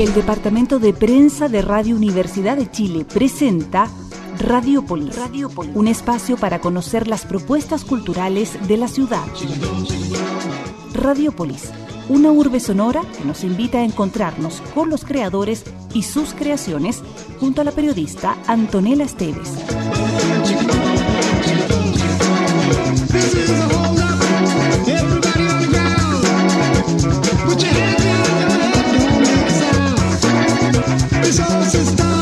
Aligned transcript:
El 0.00 0.14
Departamento 0.14 0.78
de 0.78 0.94
Prensa 0.94 1.50
de 1.50 1.60
Radio 1.60 1.94
Universidad 1.94 2.56
de 2.56 2.70
Chile 2.70 3.04
presenta 3.04 3.86
Radiopolis, 4.38 5.14
un 5.74 5.88
espacio 5.88 6.38
para 6.38 6.58
conocer 6.58 7.06
las 7.06 7.26
propuestas 7.26 7.84
culturales 7.84 8.56
de 8.66 8.78
la 8.78 8.88
ciudad. 8.88 9.26
Radiopolis, 10.94 11.68
una 12.08 12.32
urbe 12.32 12.60
sonora 12.60 13.02
que 13.18 13.26
nos 13.26 13.44
invita 13.44 13.80
a 13.80 13.84
encontrarnos 13.84 14.62
con 14.74 14.88
los 14.88 15.04
creadores 15.04 15.64
y 15.92 16.04
sus 16.04 16.32
creaciones 16.32 17.02
junto 17.38 17.60
a 17.60 17.64
la 17.64 17.72
periodista 17.72 18.38
Antonella 18.46 19.04
Esteves. 19.04 19.52
Deixa 31.30 31.44
você 31.44 31.78
estar. 31.78 32.19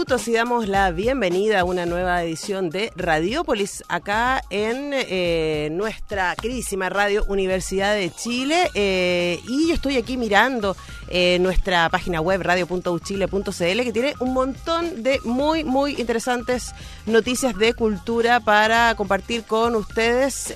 Y 0.00 0.32
damos 0.32 0.66
la 0.66 0.90
bienvenida 0.92 1.60
a 1.60 1.64
una 1.64 1.84
nueva 1.84 2.24
edición 2.24 2.70
de 2.70 2.90
Radiópolis 2.96 3.84
acá 3.86 4.42
en 4.48 4.92
eh, 4.94 5.68
nuestra 5.72 6.34
queridísima 6.36 6.88
radio 6.88 7.22
Universidad 7.28 7.94
de 7.94 8.10
Chile. 8.10 8.70
Eh, 8.74 9.40
y 9.46 9.68
yo 9.68 9.74
estoy 9.74 9.98
aquí 9.98 10.16
mirando 10.16 10.74
eh, 11.10 11.36
nuestra 11.40 11.90
página 11.90 12.22
web 12.22 12.40
radio.uchile.cl 12.40 13.52
que 13.52 13.92
tiene 13.92 14.14
un 14.20 14.32
montón 14.32 15.02
de 15.02 15.20
muy, 15.24 15.64
muy 15.64 15.94
interesantes 16.00 16.72
noticias 17.04 17.54
de 17.58 17.74
cultura 17.74 18.40
para 18.40 18.94
compartir 18.94 19.44
con 19.44 19.76
ustedes. 19.76 20.54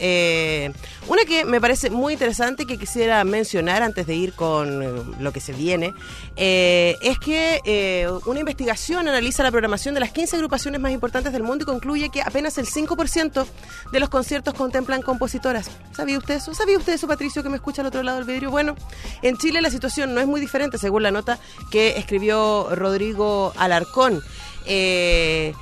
Una 1.08 1.24
que 1.24 1.44
me 1.44 1.60
parece 1.60 1.90
muy 1.90 2.14
interesante 2.14 2.66
que 2.66 2.78
quisiera 2.78 3.22
mencionar 3.24 3.82
antes 3.82 4.06
de 4.06 4.14
ir 4.14 4.32
con 4.32 5.22
lo 5.22 5.32
que 5.32 5.40
se 5.40 5.52
viene 5.52 5.92
es 6.36 7.18
que 7.18 8.08
una 8.26 8.40
investigación 8.40 9.08
analiza 9.08 9.42
la 9.42 9.50
programación 9.50 9.94
de 9.94 10.00
las 10.00 10.12
15 10.12 10.36
agrupaciones 10.36 10.80
más 10.80 10.92
importantes 10.92 11.32
del 11.32 11.42
mundo 11.42 11.64
y 11.64 11.66
concluye 11.66 12.08
que 12.10 12.22
apenas 12.22 12.58
el 12.58 12.66
5% 12.66 13.46
de 13.92 14.00
los 14.00 14.08
conciertos 14.08 14.54
contemplan 14.54 15.02
compositoras. 15.02 15.70
¿Sabía 15.92 16.18
usted 16.18 16.36
eso? 16.36 16.54
¿Sabía 16.54 16.78
usted 16.78 16.94
eso, 16.94 17.06
Patricio, 17.06 17.42
que 17.42 17.48
me 17.48 17.56
escucha 17.56 17.82
al 17.82 17.88
otro 17.88 18.02
lado 18.02 18.18
del 18.18 18.26
vidrio? 18.26 18.50
Bueno, 18.50 18.74
en 19.22 19.36
Chile 19.36 19.60
la 19.60 19.70
situación 19.70 20.14
no 20.14 20.20
es 20.20 20.26
muy 20.26 20.40
diferente, 20.40 20.78
según 20.78 21.02
la 21.02 21.10
nota 21.10 21.38
que 21.70 21.98
escribió 21.98 22.68
Rodrigo 22.74 23.52
Alarcón. 23.56 24.22
Eh, 24.66 25.52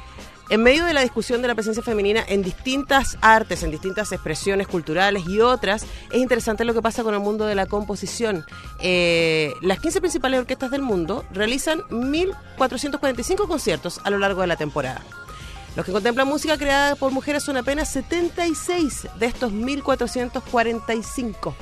en 0.50 0.62
medio 0.62 0.84
de 0.84 0.92
la 0.92 1.02
discusión 1.02 1.42
de 1.42 1.48
la 1.48 1.54
presencia 1.54 1.82
femenina 1.82 2.24
en 2.26 2.42
distintas 2.42 3.16
artes, 3.20 3.62
en 3.62 3.70
distintas 3.70 4.12
expresiones 4.12 4.66
culturales 4.66 5.24
y 5.26 5.40
otras, 5.40 5.86
es 6.10 6.20
interesante 6.20 6.64
lo 6.64 6.74
que 6.74 6.82
pasa 6.82 7.02
con 7.02 7.14
el 7.14 7.20
mundo 7.20 7.46
de 7.46 7.54
la 7.54 7.66
composición. 7.66 8.44
Eh, 8.80 9.52
las 9.60 9.80
15 9.80 10.00
principales 10.00 10.40
orquestas 10.40 10.70
del 10.70 10.82
mundo 10.82 11.24
realizan 11.32 11.80
1.445 11.90 13.46
conciertos 13.46 14.00
a 14.04 14.10
lo 14.10 14.18
largo 14.18 14.40
de 14.40 14.46
la 14.46 14.56
temporada. 14.56 15.02
Los 15.76 15.86
que 15.86 15.92
contemplan 15.92 16.28
música 16.28 16.58
creada 16.58 16.96
por 16.96 17.12
mujeres 17.12 17.42
son 17.42 17.56
apenas 17.56 17.90
76 17.90 19.08
de 19.18 19.26
estos 19.26 19.52
1.445 19.52 21.54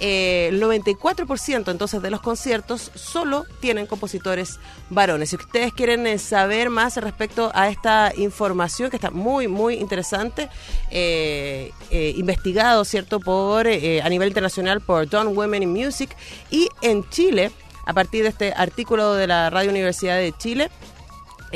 eh, 0.00 0.48
el 0.48 0.60
94% 0.60 1.70
entonces 1.70 2.02
de 2.02 2.10
los 2.10 2.20
conciertos 2.20 2.90
solo 2.94 3.44
tienen 3.60 3.86
compositores 3.86 4.58
varones. 4.90 5.30
Si 5.30 5.36
ustedes 5.36 5.72
quieren 5.72 6.06
eh, 6.06 6.18
saber 6.18 6.68
más 6.68 6.96
respecto 6.96 7.52
a 7.54 7.68
esta 7.68 8.12
información 8.16 8.90
que 8.90 8.96
está 8.96 9.10
muy, 9.10 9.46
muy 9.46 9.74
interesante, 9.74 10.48
eh, 10.90 11.70
investigado, 12.16 12.84
¿cierto?, 12.84 13.20
por 13.20 13.66
a 13.66 14.08
nivel 14.08 14.28
internacional 14.28 14.80
por 14.80 15.08
Don't 15.08 15.36
Women 15.36 15.62
in 15.62 15.72
Music 15.72 16.10
y 16.50 16.68
en 16.82 17.08
Chile, 17.10 17.52
a 17.86 17.92
partir 17.92 18.24
de 18.24 18.30
este 18.30 18.52
artículo 18.52 19.14
de 19.14 19.26
la 19.26 19.50
Radio 19.50 19.70
Universidad 19.70 20.16
de 20.16 20.32
Chile, 20.36 20.70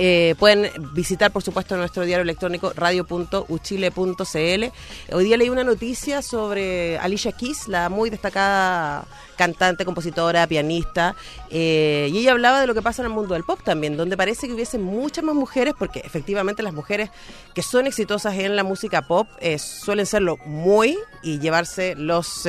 eh, 0.00 0.36
pueden 0.38 0.70
visitar, 0.92 1.32
por 1.32 1.42
supuesto, 1.42 1.76
nuestro 1.76 2.04
diario 2.04 2.22
electrónico 2.22 2.72
radio.uchile.cl. 2.72 5.12
Hoy 5.12 5.24
día 5.24 5.36
leí 5.36 5.50
una 5.50 5.64
noticia 5.64 6.22
sobre 6.22 6.96
Alicia 6.98 7.32
Keys, 7.32 7.66
la 7.66 7.88
muy 7.88 8.08
destacada 8.08 9.08
cantante, 9.38 9.86
compositora, 9.86 10.46
pianista, 10.46 11.16
eh, 11.50 12.10
y 12.12 12.18
ella 12.18 12.32
hablaba 12.32 12.60
de 12.60 12.66
lo 12.66 12.74
que 12.74 12.82
pasa 12.82 13.00
en 13.02 13.06
el 13.06 13.14
mundo 13.14 13.32
del 13.34 13.44
pop 13.44 13.60
también, 13.64 13.96
donde 13.96 14.16
parece 14.16 14.46
que 14.46 14.52
hubiese 14.52 14.78
muchas 14.78 15.24
más 15.24 15.34
mujeres, 15.34 15.74
porque 15.78 16.00
efectivamente 16.00 16.62
las 16.62 16.74
mujeres 16.74 17.10
que 17.54 17.62
son 17.62 17.86
exitosas 17.86 18.34
en 18.34 18.56
la 18.56 18.64
música 18.64 19.02
pop 19.02 19.28
eh, 19.40 19.58
suelen 19.58 20.04
serlo 20.04 20.36
muy 20.44 20.98
y 21.22 21.38
llevarse 21.38 21.94
los 21.96 22.46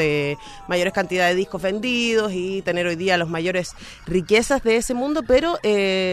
mayores 0.67 0.93
cantidades 0.93 1.33
de 1.33 1.39
discos 1.39 1.61
vendidos 1.61 2.31
y 2.33 2.61
tener 2.61 2.85
hoy 2.85 2.95
día 2.95 3.17
las 3.17 3.29
mayores 3.29 3.71
riquezas 4.05 4.63
de 4.63 4.75
ese 4.75 4.93
mundo, 4.93 5.23
pero 5.25 5.57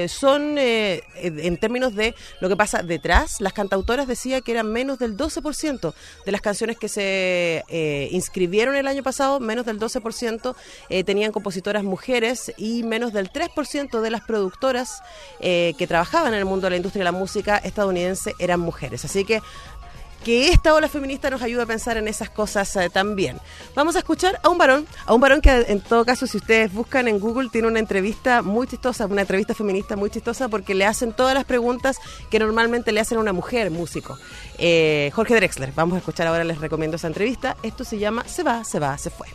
son 0.08 0.56
en 0.58 1.56
términos 1.58 1.94
de 1.94 2.14
lo 2.40 2.48
que 2.48 2.56
pasa 2.56 2.82
detrás, 2.82 3.40
las 3.40 3.52
cantautoras 3.52 4.06
decía 4.06 4.40
que 4.40 4.52
eran 4.52 4.70
menos 4.72 4.98
del 4.98 5.16
12% 5.16 5.94
de 6.24 6.32
las 6.32 6.40
canciones 6.40 6.78
que 6.78 6.88
se 6.88 7.64
eh, 7.68 8.08
inscribieron 8.12 8.76
el 8.76 8.86
año 8.86 9.02
pasado, 9.02 9.40
menos 9.40 9.66
del 9.66 9.78
12% 9.78 10.54
eh, 10.88 11.04
tenían 11.04 11.32
compositoras 11.32 11.84
mujeres 11.84 12.52
y 12.56 12.82
menos 12.82 13.12
del 13.12 13.30
3% 13.30 14.00
de 14.00 14.10
las 14.10 14.22
productoras 14.22 15.02
eh, 15.40 15.74
que 15.78 15.86
trabajaban 15.86 16.32
en 16.32 16.38
el 16.38 16.44
mundo 16.44 16.66
de 16.66 16.70
la 16.70 16.76
industria 16.76 17.00
de 17.00 17.12
la 17.12 17.18
música 17.18 17.58
estadounidense 17.58 18.34
eran 18.38 18.60
mujeres. 18.60 19.04
Así 19.04 19.24
que 19.24 19.40
que 20.24 20.48
esta 20.48 20.74
ola 20.74 20.88
feminista 20.88 21.30
nos 21.30 21.40
ayude 21.40 21.62
a 21.62 21.66
pensar 21.66 21.98
en 21.98 22.08
esas 22.08 22.30
cosas 22.30 22.74
eh, 22.74 22.90
también. 22.90 23.38
Vamos 23.76 23.94
a 23.94 24.00
escuchar 24.00 24.40
a 24.42 24.48
un 24.48 24.58
varón, 24.58 24.84
a 25.04 25.14
un 25.14 25.20
varón 25.20 25.40
que 25.40 25.50
en 25.68 25.80
todo 25.80 26.04
caso 26.04 26.26
si 26.26 26.38
ustedes 26.38 26.72
buscan 26.72 27.06
en 27.06 27.20
Google 27.20 27.48
tiene 27.48 27.68
una 27.68 27.78
entrevista 27.78 28.42
muy 28.42 28.66
chistosa, 28.66 29.06
una 29.06 29.20
entrevista 29.20 29.54
feminista 29.54 29.94
muy 29.94 30.10
chistosa 30.10 30.48
porque 30.48 30.74
le 30.74 30.84
hacen 30.84 31.12
todas 31.12 31.34
las 31.34 31.44
preguntas 31.44 31.98
que 32.28 32.40
normalmente 32.40 32.90
le 32.90 33.00
hacen 33.00 33.18
a 33.18 33.20
una 33.20 33.32
mujer 33.32 33.70
músico. 33.70 34.18
Jorge 34.56 35.34
Drexler, 35.36 35.72
vamos 35.76 35.94
a 35.94 35.98
escuchar 35.98 36.26
ahora, 36.26 36.42
les 36.42 36.60
recomiendo 36.60 36.96
esa 36.96 37.06
entrevista. 37.06 37.56
Esto 37.62 37.84
se 37.84 37.98
llama 37.98 38.24
Se 38.26 38.42
va, 38.42 38.64
se 38.64 38.80
va, 38.80 38.98
se 38.98 39.10
fue. 39.10 39.28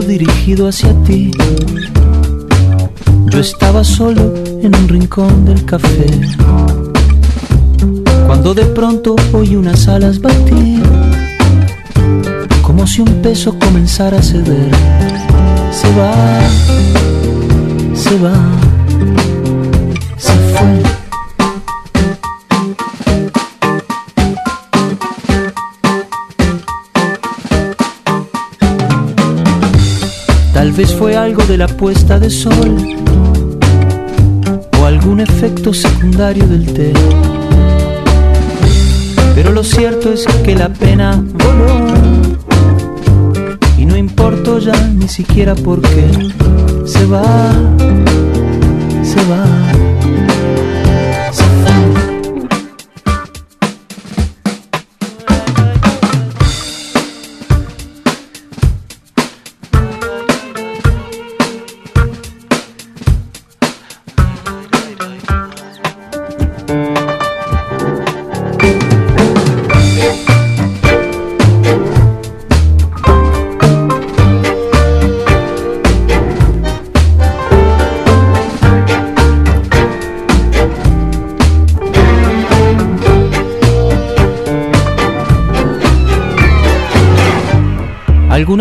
Dirigido 0.00 0.68
hacia 0.68 0.94
ti. 1.04 1.30
Yo 3.26 3.40
estaba 3.40 3.84
solo 3.84 4.34
en 4.62 4.74
un 4.74 4.88
rincón 4.88 5.44
del 5.44 5.64
café. 5.64 6.06
Cuando 8.26 8.54
de 8.54 8.64
pronto 8.66 9.16
oí 9.32 9.56
unas 9.56 9.88
alas 9.88 10.20
batir, 10.20 10.82
como 12.62 12.86
si 12.86 13.02
un 13.02 13.22
peso 13.22 13.58
comenzara 13.58 14.18
a 14.18 14.22
ceder. 14.22 14.70
Se 15.70 15.88
va, 15.98 16.14
se 17.94 18.18
va, 18.18 18.34
se 20.16 20.32
fue. 20.32 20.91
Tal 30.72 30.86
vez 30.86 30.94
fue 30.94 31.14
algo 31.16 31.44
de 31.44 31.58
la 31.58 31.66
puesta 31.66 32.18
de 32.18 32.30
sol 32.30 32.96
o 34.80 34.86
algún 34.86 35.20
efecto 35.20 35.74
secundario 35.74 36.46
del 36.46 36.72
té. 36.72 36.94
Pero 39.34 39.52
lo 39.52 39.64
cierto 39.64 40.10
es 40.14 40.26
que 40.42 40.54
la 40.56 40.70
pena 40.70 41.22
voló 41.34 41.92
y 43.76 43.84
no 43.84 43.98
importó 43.98 44.60
ya 44.60 44.72
ni 44.94 45.08
siquiera 45.08 45.54
por 45.54 45.82
qué. 45.82 46.08
Se 46.86 47.04
va, 47.04 47.52
se 49.02 49.22
va. 49.26 49.51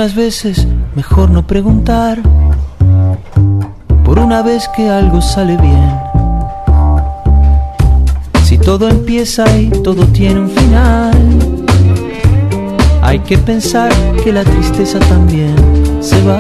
Algunas 0.02 0.16
veces 0.16 0.68
mejor 0.96 1.30
no 1.30 1.46
preguntar, 1.46 2.18
por 4.04 4.18
una 4.18 4.42
vez 4.42 4.68
que 4.76 4.90
algo 4.90 5.22
sale 5.22 5.56
bien. 5.58 5.92
Si 8.44 8.58
todo 8.58 8.90
empieza 8.90 9.46
y 9.60 9.70
todo 9.70 10.08
tiene 10.08 10.40
un 10.40 10.50
final, 10.50 11.14
hay 13.04 13.20
que 13.20 13.38
pensar 13.38 13.92
que 14.24 14.34
la 14.34 14.44
tristeza 14.44 14.98
también 14.98 15.54
se 16.00 16.20
va, 16.24 16.40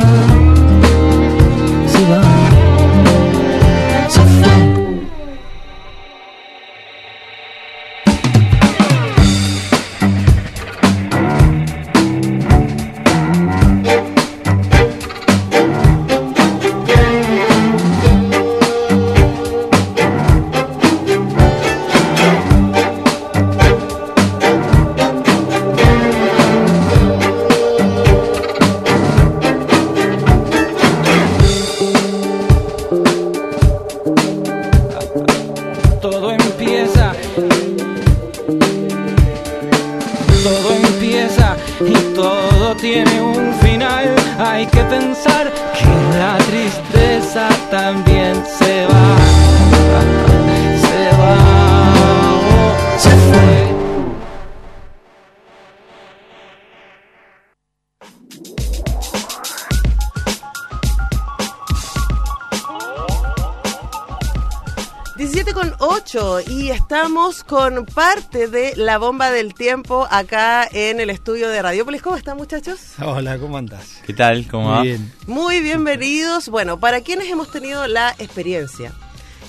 8 66.13 66.41
y 66.49 66.71
estamos 66.71 67.45
con 67.45 67.85
parte 67.85 68.49
de 68.49 68.73
la 68.75 68.97
bomba 68.97 69.31
del 69.31 69.53
tiempo 69.53 70.07
acá 70.11 70.67
en 70.69 70.99
el 70.99 71.09
estudio 71.09 71.47
de 71.47 71.61
Radiopolis. 71.61 72.01
¿Cómo 72.01 72.17
están 72.17 72.35
muchachos? 72.35 72.79
Hola, 73.01 73.37
¿cómo 73.37 73.57
andás? 73.57 74.01
¿Qué 74.05 74.13
tal? 74.13 74.45
¿Cómo 74.47 74.71
va? 74.71 74.79
Muy 74.79 74.87
bien. 74.87 75.13
Muy 75.25 75.61
bienvenidos. 75.61 76.49
Bueno, 76.49 76.81
para 76.81 76.99
quienes 76.99 77.29
hemos 77.29 77.49
tenido 77.49 77.87
la 77.87 78.13
experiencia 78.19 78.91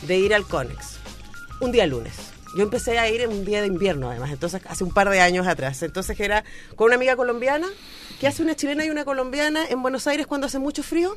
de 0.02 0.18
ir 0.18 0.34
al 0.34 0.44
Conex 0.44 0.98
un 1.58 1.72
día 1.72 1.84
lunes. 1.86 2.14
Yo 2.56 2.62
empecé 2.62 2.96
a 3.00 3.10
ir 3.10 3.22
en 3.22 3.30
un 3.30 3.44
día 3.44 3.60
de 3.60 3.66
invierno, 3.66 4.10
además, 4.10 4.30
entonces 4.30 4.62
hace 4.68 4.84
un 4.84 4.92
par 4.92 5.10
de 5.10 5.20
años 5.20 5.48
atrás. 5.48 5.82
Entonces 5.82 6.20
era 6.20 6.44
con 6.76 6.86
una 6.86 6.94
amiga 6.94 7.16
colombiana. 7.16 7.66
¿Qué 8.20 8.28
hace 8.28 8.40
una 8.40 8.54
chilena 8.54 8.84
y 8.84 8.90
una 8.90 9.04
colombiana 9.04 9.66
en 9.68 9.82
Buenos 9.82 10.06
Aires 10.06 10.28
cuando 10.28 10.46
hace 10.46 10.60
mucho 10.60 10.84
frío? 10.84 11.16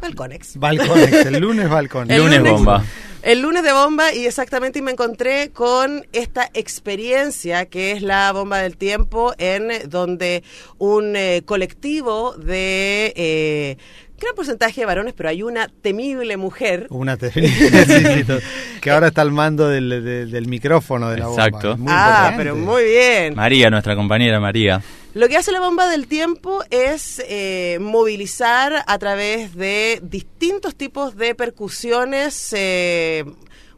Balconex. 0.00 0.56
Balconex, 0.56 1.26
el 1.26 1.40
lunes 1.40 1.68
Balconex. 1.68 2.10
El 2.10 2.22
Lunes 2.22 2.42
bomba. 2.42 2.84
El 3.22 3.40
lunes 3.42 3.62
de 3.64 3.72
bomba 3.72 4.14
y 4.14 4.26
exactamente 4.26 4.78
y 4.78 4.82
me 4.82 4.92
encontré 4.92 5.50
con 5.50 6.06
esta 6.12 6.48
experiencia 6.54 7.66
que 7.66 7.90
es 7.92 8.00
la 8.02 8.30
bomba 8.32 8.58
del 8.58 8.76
tiempo 8.76 9.34
en 9.38 9.70
eh, 9.70 9.82
donde 9.88 10.44
un 10.78 11.16
eh, 11.16 11.42
colectivo 11.44 12.34
de 12.36 13.12
eh, 13.16 13.76
gran 14.20 14.34
porcentaje 14.36 14.80
de 14.82 14.86
varones, 14.86 15.14
pero 15.16 15.28
hay 15.30 15.42
una 15.42 15.68
temible 15.82 16.36
mujer. 16.36 16.86
Una 16.90 17.16
te- 17.16 17.30
sí, 17.32 17.48
sí, 17.48 18.24
to- 18.24 18.38
que 18.80 18.90
ahora 18.92 19.08
está 19.08 19.22
al 19.22 19.32
mando 19.32 19.68
del, 19.68 19.88
del- 20.04 20.30
del 20.30 20.46
micrófono 20.46 21.10
de 21.10 21.18
la 21.18 21.26
bomba. 21.26 21.44
Exacto. 21.46 21.76
Muy 21.76 21.92
ah, 21.92 22.28
importante. 22.30 22.36
pero 22.38 22.56
muy 22.56 22.84
bien. 22.84 23.34
María, 23.34 23.68
nuestra 23.68 23.96
compañera 23.96 24.38
María. 24.38 24.80
Lo 25.18 25.28
que 25.28 25.36
hace 25.36 25.50
la 25.50 25.58
bomba 25.58 25.88
del 25.88 26.06
tiempo 26.06 26.62
es 26.70 27.20
eh, 27.28 27.78
movilizar 27.80 28.84
a 28.86 28.98
través 29.00 29.52
de 29.56 29.98
distintos 30.00 30.76
tipos 30.76 31.16
de 31.16 31.34
percusiones. 31.34 32.52
eh, 32.56 33.24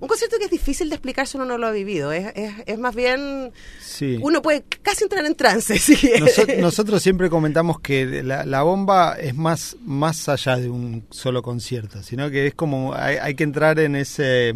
un 0.01 0.07
concierto 0.07 0.37
que 0.39 0.45
es 0.45 0.51
difícil 0.51 0.91
de 0.91 0.97
explicar 0.97 1.27
si 1.27 1.39
uno 1.39 1.47
no 1.47 1.57
lo 1.57 1.67
ha 1.67 1.71
vivido. 1.71 2.13
Es, 2.13 2.31
es, 2.35 2.53
es 2.67 2.79
más 2.79 2.95
bien. 2.95 3.53
Sí. 3.83 4.19
Uno 4.21 4.43
puede 4.43 4.65
casi 4.83 5.05
entrar 5.05 5.25
en 5.25 5.35
trance. 5.35 5.81
nosotros 6.61 7.03
siempre 7.03 7.31
comentamos 7.31 7.81
que 7.81 8.23
la, 8.23 8.45
la 8.45 8.63
bomba 8.63 9.17
es 9.19 9.35
más, 9.35 9.79
más 9.81 10.29
allá 10.29 10.59
de 10.59 10.69
un 10.69 11.07
solo 11.09 11.41
concierto, 11.41 12.03
sino 12.03 12.31
que 12.31 12.49
es 12.49 12.55
como 12.55 12.93
hay, 12.93 13.17
hay 13.17 13.35
que 13.35 13.45
entrar 13.45 13.79
en 13.81 13.97
ese... 13.97 14.51
eh, 14.51 14.55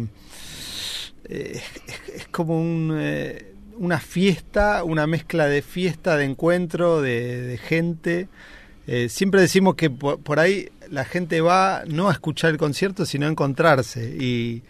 es, 1.29 1.63
es 2.15 2.27
como 2.27 2.59
un, 2.61 2.95
eh, 2.95 3.54
una 3.77 3.99
fiesta, 3.99 4.83
una 4.83 5.07
mezcla 5.07 5.47
de 5.47 5.61
fiesta, 5.61 6.17
de 6.17 6.25
encuentro, 6.25 7.01
de, 7.01 7.59
gente. 7.63 8.27
Eh, 8.87 9.09
siempre 9.09 9.41
decimos 9.41 9.75
que 9.75 9.89
por, 9.89 10.19
por 10.19 10.39
ahí 10.39 10.69
la 10.89 11.05
gente 11.05 11.41
va 11.41 11.83
no 11.87 12.09
a 12.09 12.13
escuchar 12.13 12.51
el 12.51 12.57
concierto, 12.57 13.05
sino 13.05 13.25
a 13.25 13.29
encontrarse 13.29 14.15
y, 14.19 14.63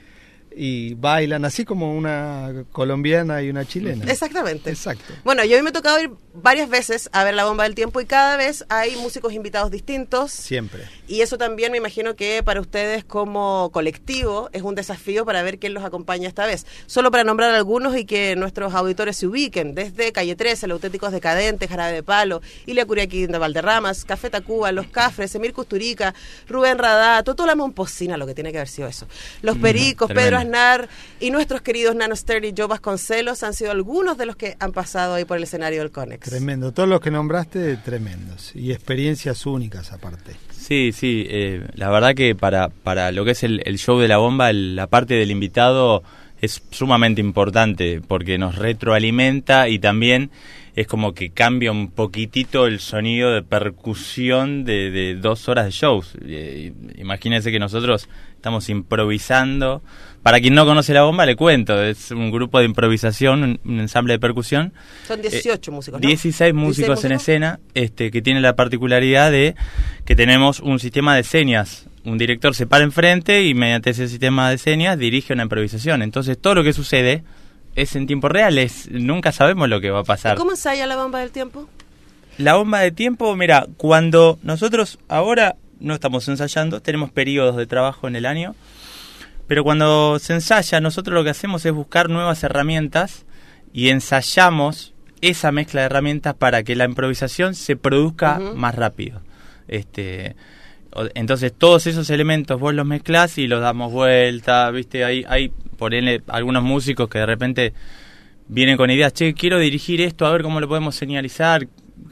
y 0.57 0.93
bailan, 0.93 1.43
así 1.45 1.65
como 1.65 1.95
una 1.95 2.65
colombiana 2.71 3.41
y 3.41 3.49
una 3.49 3.65
chilena. 3.65 4.05
Exactamente. 4.09 4.69
Exacto. 4.69 5.13
Bueno, 5.23 5.43
yo 5.43 5.57
hoy 5.57 5.63
me 5.63 5.69
he 5.69 5.73
tocado 5.73 5.99
ir 5.99 6.11
varias 6.33 6.69
veces 6.69 7.09
a 7.11 7.23
ver 7.23 7.33
la 7.33 7.45
bomba 7.45 7.63
del 7.63 7.75
tiempo 7.75 7.99
y 8.01 8.05
cada 8.05 8.37
vez 8.37 8.65
hay 8.69 8.95
músicos 8.95 9.33
invitados 9.33 9.71
distintos. 9.71 10.31
Siempre. 10.31 10.83
Y 11.07 11.21
eso 11.21 11.37
también 11.37 11.71
me 11.71 11.77
imagino 11.77 12.15
que 12.15 12.41
para 12.43 12.61
ustedes 12.61 13.03
como 13.03 13.69
colectivo 13.71 14.49
es 14.53 14.61
un 14.61 14.75
desafío 14.75 15.25
para 15.25 15.43
ver 15.43 15.59
quién 15.59 15.73
los 15.73 15.83
acompaña 15.83 16.27
esta 16.27 16.45
vez. 16.45 16.65
Solo 16.85 17.11
para 17.11 17.23
nombrar 17.23 17.53
algunos 17.53 17.97
y 17.97 18.05
que 18.05 18.35
nuestros 18.35 18.73
auditores 18.73 19.17
se 19.17 19.27
ubiquen, 19.27 19.75
desde 19.75 20.11
Calle 20.11 20.35
13, 20.35 20.67
Los 20.67 20.77
Auténticos 20.77 21.11
Decadentes, 21.11 21.69
Jarabe 21.69 21.93
de 21.93 22.03
Palo, 22.03 22.41
Ilia 22.65 22.85
Curiaquín 22.85 23.31
de 23.31 23.37
Valderramas, 23.37 24.05
Café 24.05 24.29
Tacuba, 24.29 24.71
Los 24.71 24.87
Cafres, 24.87 25.35
Emir 25.35 25.53
Custurica, 25.53 26.13
Rubén 26.47 26.77
Radá, 26.77 27.23
Toto 27.23 27.45
la 27.45 27.55
Momposina, 27.55 28.17
lo 28.17 28.25
que 28.25 28.33
tiene 28.33 28.51
que 28.51 28.57
haber 28.59 28.69
sido 28.69 28.87
eso. 28.87 29.07
Los 29.41 29.57
Pericos, 29.57 30.07
tremendo. 30.07 30.25
Pedro 30.25 30.44
Aznar 30.45 30.87
y 31.19 31.31
nuestros 31.31 31.61
queridos 31.61 31.95
Nano 31.95 32.15
Stern 32.15 32.45
y 32.45 32.53
Joe 32.55 32.67
Vasconcelos 32.67 33.43
han 33.43 33.53
sido 33.53 33.71
algunos 33.71 34.17
de 34.17 34.25
los 34.25 34.35
que 34.35 34.55
han 34.59 34.71
pasado 34.71 35.15
ahí 35.15 35.25
por 35.25 35.37
el 35.37 35.43
escenario 35.43 35.79
del 35.79 35.91
Conex. 35.91 36.29
Tremendo, 36.29 36.71
todos 36.71 36.87
los 36.87 37.01
que 37.01 37.11
nombraste, 37.11 37.77
tremendos. 37.77 38.55
Y 38.55 38.71
experiencias 38.71 39.45
únicas 39.45 39.91
aparte. 39.91 40.33
Sí, 40.51 40.91
sí, 40.93 41.25
eh, 41.29 41.67
la 41.75 41.89
verdad 41.89 42.15
que 42.15 42.35
para, 42.35 42.69
para 42.69 43.11
lo 43.11 43.25
que 43.25 43.31
es 43.31 43.43
el, 43.43 43.61
el 43.65 43.77
show 43.77 43.99
de 43.99 44.07
la 44.07 44.17
bomba, 44.17 44.49
el- 44.49 44.75
la 44.75 44.87
parte 44.87 45.13
del 45.15 45.31
invitado 45.31 46.03
es 46.41 46.61
sumamente 46.71 47.21
importante 47.21 48.01
porque 48.05 48.37
nos 48.37 48.55
retroalimenta 48.55 49.69
y 49.69 49.79
también 49.79 50.31
es 50.75 50.87
como 50.87 51.13
que 51.13 51.29
cambia 51.29 51.71
un 51.71 51.89
poquitito 51.89 52.67
el 52.67 52.79
sonido 52.81 53.31
de 53.31 53.41
percusión 53.43 54.65
de, 54.65 54.91
de 54.91 55.15
dos 55.15 55.47
horas 55.47 55.65
de 55.65 55.71
shows. 55.71 56.13
Eh, 56.25 56.73
imagínense 56.97 57.51
que 57.51 57.59
nosotros 57.59 58.09
estamos 58.35 58.67
improvisando. 58.69 59.81
Para 60.25 60.41
quien 60.41 60.55
no 60.55 60.65
conoce 60.65 60.91
la 60.91 61.03
bomba, 61.03 61.23
le 61.27 61.35
cuento, 61.35 61.83
es 61.83 62.09
un 62.09 62.31
grupo 62.31 62.57
de 62.57 62.65
improvisación, 62.65 63.43
un, 63.43 63.59
un 63.63 63.79
ensamble 63.79 64.13
de 64.13 64.19
percusión. 64.19 64.73
Son 65.07 65.21
18 65.21 65.71
músicos, 65.71 66.01
¿no? 66.01 66.07
16 66.07 66.51
músicos 66.51 67.03
en 67.03 67.11
músicos. 67.11 67.21
escena, 67.21 67.59
este, 67.75 68.09
que 68.09 68.23
tiene 68.23 68.41
la 68.41 68.55
particularidad 68.55 69.29
de 69.29 69.53
que 70.03 70.15
tenemos 70.15 70.61
un 70.61 70.79
sistema 70.79 71.15
de 71.15 71.21
señas. 71.21 71.85
Un 72.05 72.17
director 72.17 72.55
se 72.55 72.65
para 72.65 72.83
enfrente 72.83 73.43
y 73.43 73.53
mediante 73.53 73.91
ese 73.91 74.07
sistema 74.07 74.49
de 74.49 74.57
señas 74.57 74.97
dirige 74.97 75.31
una 75.31 75.43
improvisación. 75.43 76.01
Entonces 76.01 76.39
todo 76.39 76.55
lo 76.55 76.63
que 76.63 76.73
sucede 76.73 77.23
es 77.75 77.95
en 77.95 78.07
tiempo 78.07 78.27
real, 78.27 78.57
es, 78.57 78.89
nunca 78.89 79.31
sabemos 79.31 79.69
lo 79.69 79.79
que 79.79 79.91
va 79.91 79.99
a 79.99 80.05
pasar. 80.05 80.37
¿Cómo 80.37 80.53
ensaya 80.53 80.87
la 80.87 80.95
bomba 80.95 81.19
del 81.19 81.29
tiempo? 81.29 81.69
La 82.39 82.55
bomba 82.55 82.79
de 82.79 82.89
tiempo, 82.89 83.35
mira, 83.35 83.67
cuando 83.77 84.39
nosotros 84.41 84.97
ahora 85.07 85.55
no 85.79 85.93
estamos 85.93 86.27
ensayando, 86.27 86.81
tenemos 86.81 87.11
periodos 87.11 87.57
de 87.57 87.67
trabajo 87.67 88.07
en 88.07 88.15
el 88.15 88.25
año, 88.25 88.55
pero 89.47 89.63
cuando 89.63 90.17
se 90.19 90.33
ensaya, 90.33 90.79
nosotros 90.81 91.13
lo 91.13 91.23
que 91.23 91.29
hacemos 91.29 91.65
es 91.65 91.73
buscar 91.73 92.09
nuevas 92.09 92.43
herramientas 92.43 93.25
y 93.73 93.89
ensayamos 93.89 94.93
esa 95.21 95.51
mezcla 95.51 95.81
de 95.81 95.85
herramientas 95.87 96.33
para 96.35 96.63
que 96.63 96.75
la 96.75 96.85
improvisación 96.85 97.55
se 97.55 97.75
produzca 97.75 98.39
más 98.39 98.75
rápido. 98.75 99.21
Este, 99.67 100.35
entonces 101.15 101.51
todos 101.57 101.87
esos 101.87 102.09
elementos 102.09 102.59
vos 102.59 102.73
los 102.73 102.85
mezclás 102.85 103.37
y 103.37 103.47
los 103.47 103.61
damos 103.61 103.91
vuelta, 103.91 104.69
viste, 104.71 105.03
hay, 105.03 105.25
hay 105.27 105.51
ponele 105.77 106.21
algunos 106.27 106.63
músicos 106.63 107.09
que 107.09 107.19
de 107.19 107.25
repente 107.25 107.73
vienen 108.47 108.77
con 108.77 108.89
ideas, 108.91 109.13
che, 109.13 109.33
quiero 109.33 109.57
dirigir 109.59 110.01
esto, 110.01 110.25
a 110.25 110.31
ver 110.31 110.43
cómo 110.43 110.59
lo 110.59 110.67
podemos 110.67 110.95
señalizar, 110.95 111.67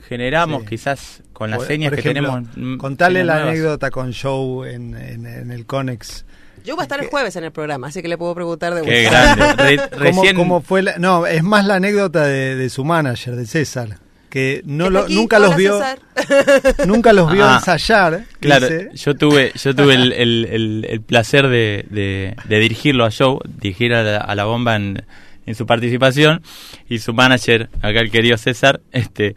generamos 0.07 0.63
Sí. 0.63 0.69
quizás 0.69 1.23
con 1.31 1.49
las 1.51 1.59
Por- 1.59 1.67
señas 1.67 1.89
por 1.91 1.97
que 1.97 2.03
tenemos. 2.09 2.41
Contale 2.77 3.19
señas 3.19 3.27
la 3.27 3.33
nuevas. 3.35 3.51
anécdota 3.53 3.91
con 3.91 4.11
Joe 4.13 4.73
en, 4.73 4.95
en- 4.95 5.25
en 5.27 5.51
el 5.51 5.65
Conex. 5.65 6.25
Yo 6.63 6.75
voy 6.75 6.81
a 6.81 6.83
estar 6.83 6.99
el 6.99 7.07
jueves 7.07 7.35
en 7.35 7.43
el 7.43 7.51
programa, 7.51 7.87
así 7.87 8.01
que 8.01 8.07
le 8.07 8.17
puedo 8.17 8.33
preguntar 8.35 8.73
de 8.73 8.81
Qué 8.81 9.01
vuelta. 9.09 9.35
grande. 9.35 9.63
Re- 9.63 9.77
¿Cómo, 9.89 9.99
recién, 10.03 10.35
cómo 10.35 10.61
fue 10.61 10.81
la- 10.83 10.97
no, 10.97 11.25
es 11.27 11.43
más 11.43 11.65
la 11.65 11.75
anécdota 11.75 12.25
de, 12.25 12.55
de 12.55 12.69
su 12.69 12.83
manager, 12.85 13.35
de 13.35 13.45
César. 13.45 13.97
que 14.29 14.61
no 14.65 14.89
lo, 14.89 15.01
aquí. 15.01 15.13
nunca 15.15 15.37
los 15.39 15.55
vio 15.55 15.77
César. 15.77 15.99
nunca 16.87 17.13
los 17.13 17.31
vio 17.31 17.45
Ah, 17.45 17.55
ensayar. 17.59 18.25
Claro, 18.39 18.67
dice. 18.67 18.89
yo 18.95 19.15
tuve, 19.15 19.51
yo 19.61 19.75
tuve 19.75 19.93
el, 19.95 20.11
el- 20.13 20.45
el- 20.49 20.87
el 20.89 21.01
placer 21.01 21.47
de, 21.49 21.85
de- 21.89 22.35
de 22.45 22.59
dirigirlo 22.59 23.05
a 23.05 23.09
Joe, 23.11 23.37
dirigir 23.59 23.93
a 23.93 24.01
la, 24.03 24.17
a 24.17 24.33
la 24.35 24.45
bomba 24.45 24.75
en, 24.75 25.05
en 25.45 25.55
su 25.55 25.65
participación 25.67 26.41
y 26.89 26.99
su 26.99 27.13
manager, 27.13 27.69
acá 27.81 27.99
el 27.99 28.09
querido 28.09 28.37
César, 28.37 28.79
este 28.91 29.35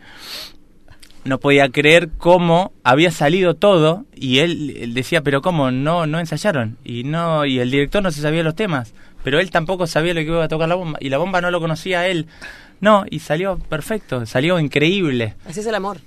no 1.27 1.39
podía 1.41 1.69
creer 1.69 2.11
cómo 2.19 2.73
había 2.85 3.11
salido 3.11 3.55
todo 3.55 4.05
y 4.15 4.39
él, 4.39 4.77
él 4.79 4.95
decía, 4.95 5.23
pero 5.23 5.43
cómo 5.43 5.71
no 5.71 6.07
no 6.07 6.21
ensayaron 6.21 6.79
y 6.85 7.05
no 7.05 7.45
y 7.45 7.59
el 7.59 7.71
director 7.71 8.03
no 8.03 8.11
se 8.11 8.21
sabía 8.21 8.43
los 8.43 8.55
temas, 8.55 8.95
pero 9.23 9.41
él 9.41 9.51
tampoco 9.51 9.87
sabía 9.87 10.15
lo 10.15 10.21
que 10.21 10.27
iba 10.27 10.45
a 10.45 10.49
tocar 10.49 10.69
la 10.69 10.75
bomba 10.75 10.99
y 11.01 11.09
la 11.09 11.19
bomba 11.19 11.41
no 11.41 11.51
lo 11.51 11.61
conocía 11.61 12.01
a 12.01 12.07
él. 12.07 12.27
No, 12.81 13.05
y 13.11 13.21
salió 13.21 13.59
perfecto, 13.59 14.27
salió 14.27 14.59
increíble. 14.61 15.35
Así 15.47 15.61
es 15.61 15.67
el 15.67 15.75
amor. 15.75 15.99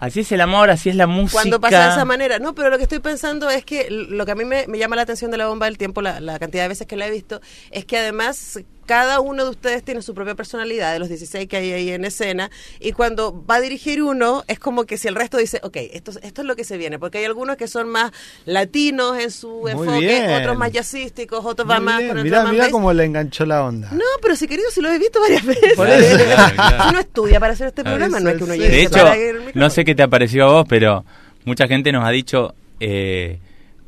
Así 0.00 0.20
es 0.20 0.32
el 0.32 0.40
amor, 0.40 0.70
así 0.70 0.88
es 0.88 0.96
la 0.96 1.06
música. 1.06 1.42
Cuando 1.42 1.60
pasa 1.60 1.84
de 1.84 1.90
esa 1.90 2.04
manera. 2.06 2.38
No, 2.38 2.54
pero 2.54 2.70
lo 2.70 2.78
que 2.78 2.84
estoy 2.84 3.00
pensando 3.00 3.50
es 3.50 3.66
que 3.66 3.88
lo 3.90 4.24
que 4.24 4.32
a 4.32 4.34
mí 4.34 4.46
me, 4.46 4.66
me 4.66 4.78
llama 4.78 4.96
la 4.96 5.02
atención 5.02 5.30
de 5.30 5.36
la 5.36 5.46
bomba 5.46 5.66
del 5.66 5.76
tiempo, 5.76 6.00
la, 6.00 6.20
la 6.20 6.38
cantidad 6.38 6.62
de 6.62 6.68
veces 6.68 6.86
que 6.86 6.96
la 6.96 7.06
he 7.06 7.10
visto, 7.10 7.42
es 7.70 7.84
que 7.84 7.98
además 7.98 8.60
cada 8.90 9.20
uno 9.20 9.44
de 9.44 9.50
ustedes 9.50 9.84
tiene 9.84 10.02
su 10.02 10.14
propia 10.16 10.34
personalidad, 10.34 10.92
de 10.92 10.98
los 10.98 11.08
16 11.08 11.46
que 11.46 11.56
hay 11.58 11.72
ahí 11.72 11.90
en 11.90 12.04
escena, 12.04 12.50
y 12.80 12.90
cuando 12.90 13.44
va 13.48 13.54
a 13.54 13.60
dirigir 13.60 14.02
uno, 14.02 14.42
es 14.48 14.58
como 14.58 14.84
que 14.84 14.98
si 14.98 15.06
el 15.06 15.14
resto 15.14 15.36
dice, 15.36 15.60
ok, 15.62 15.76
esto, 15.92 16.10
esto 16.20 16.40
es 16.40 16.44
lo 16.48 16.56
que 16.56 16.64
se 16.64 16.76
viene, 16.76 16.98
porque 16.98 17.18
hay 17.18 17.24
algunos 17.24 17.56
que 17.56 17.68
son 17.68 17.88
más 17.88 18.10
latinos 18.46 19.16
en 19.16 19.30
su 19.30 19.60
Muy 19.60 19.70
enfoque, 19.70 20.00
bien. 20.00 20.30
otros 20.32 20.58
más 20.58 20.72
jazzísticos, 20.72 21.44
otros 21.44 21.68
van 21.68 21.84
Muy 21.84 21.92
más 21.92 21.98
bien, 22.02 22.14
con 22.16 22.22
mirá, 22.24 22.42
bass. 22.42 22.68
cómo 22.72 22.92
le 22.92 23.04
enganchó 23.04 23.46
la 23.46 23.62
onda. 23.64 23.90
No, 23.92 24.02
pero 24.20 24.34
si 24.34 24.48
querido, 24.48 24.68
si 24.72 24.80
lo 24.80 24.90
he 24.90 24.98
visto 24.98 25.20
varias 25.20 25.44
veces. 25.46 25.74
Por 25.76 25.88
eso. 25.88 26.24
Claro, 26.24 26.54
claro. 26.56 26.84
Uno 26.88 26.98
estudia 26.98 27.38
para 27.38 27.52
hacer 27.52 27.68
este 27.68 27.84
programa, 27.84 28.18
no 28.18 28.28
es 28.30 28.38
que 28.38 28.42
uno 28.44 28.56
llegue 28.56 28.70
De 28.76 28.82
hecho, 28.82 29.06
no 29.54 29.70
sé 29.70 29.84
qué 29.84 29.94
te 29.94 30.02
ha 30.02 30.08
parecido 30.08 30.46
a 30.46 30.52
vos, 30.52 30.66
pero 30.68 31.04
mucha 31.44 31.68
gente 31.68 31.92
nos 31.92 32.04
ha 32.04 32.10
dicho, 32.10 32.56
eh, 32.80 33.38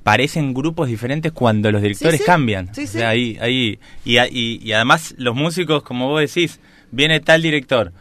parecen 0.03 0.53
grupos 0.55 0.89
diferentes 0.89 1.33
cuando 1.33 1.71
los 1.71 1.83
directores 1.83 2.21
sí. 2.21 2.27
cambian. 2.27 2.75
Sí, 2.75 2.85
O 2.85 2.87
sea, 2.87 3.09
ahí, 3.11 3.39
ahí, 3.41 3.79
y- 4.05 4.61
y 4.63 4.73
además 4.73 5.15
los 5.19 5.35
músicos, 5.35 5.83
como 5.83 6.09
vos 6.09 6.21
decís, 6.21 6.61
viene 6.91 7.21
tal 7.21 7.43
director, 7.43 7.93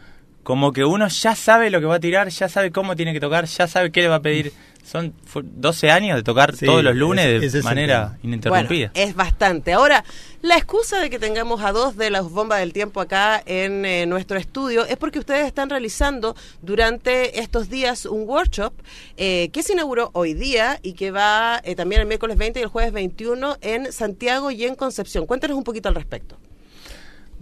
como 0.42 0.72
que 0.72 0.84
uno 0.84 1.08
ya 1.08 1.34
sabe 1.34 1.70
lo 1.70 1.80
que 1.80 1.86
va 1.86 1.96
a 1.96 2.00
tirar, 2.00 2.28
ya 2.28 2.48
sabe 2.48 2.70
cómo 2.72 2.96
tiene 2.96 3.12
que 3.12 3.20
tocar, 3.20 3.44
ya 3.46 3.68
sabe 3.68 3.92
qué 3.92 4.02
le 4.02 4.08
va 4.08 4.16
a 4.16 4.22
pedir. 4.22 4.52
Son 4.84 5.14
fu- 5.24 5.42
12 5.44 5.92
años 5.92 6.16
de 6.16 6.24
tocar 6.24 6.56
Sí, 6.56 6.66
todos 6.66 6.82
los 6.82 6.96
lunes 6.96 7.24
de 7.24 7.36
ese 7.36 7.46
es 7.46 7.54
el 7.54 7.62
manera 7.62 8.18
ininterrumpida. 8.24 8.90
Bueno, 8.92 9.08
es 9.08 9.14
bastante. 9.14 9.72
Ahora, 9.74 10.04
la 10.40 10.56
excusa 10.56 10.98
de 10.98 11.08
que 11.08 11.20
tengamos 11.20 11.62
a 11.62 11.70
dos 11.70 11.96
de 11.96 12.10
las 12.10 12.24
bombas 12.28 12.58
del 12.58 12.72
tiempo 12.72 13.00
acá 13.00 13.40
en 13.46 13.84
eh, 13.84 14.06
nuestro 14.06 14.38
estudio 14.38 14.84
es 14.84 14.96
porque 14.96 15.20
ustedes 15.20 15.46
están 15.46 15.70
realizando 15.70 16.34
durante 16.62 17.38
estos 17.38 17.68
días 17.68 18.06
un 18.06 18.28
workshop 18.28 18.72
eh, 19.16 19.50
que 19.52 19.62
se 19.62 19.74
inauguró 19.74 20.10
hoy 20.14 20.34
día 20.34 20.80
y 20.82 20.94
que 20.94 21.12
va 21.12 21.60
eh, 21.62 21.76
también 21.76 22.00
el 22.00 22.08
miércoles 22.08 22.36
20 22.36 22.58
y 22.58 22.62
el 22.64 22.68
jueves 22.68 22.92
21 22.92 23.58
en 23.60 23.92
Santiago 23.92 24.50
y 24.50 24.64
en 24.64 24.74
Concepción. 24.74 25.26
Cuéntanos 25.26 25.56
un 25.56 25.62
poquito 25.62 25.88
al 25.90 25.94
respecto. 25.94 26.38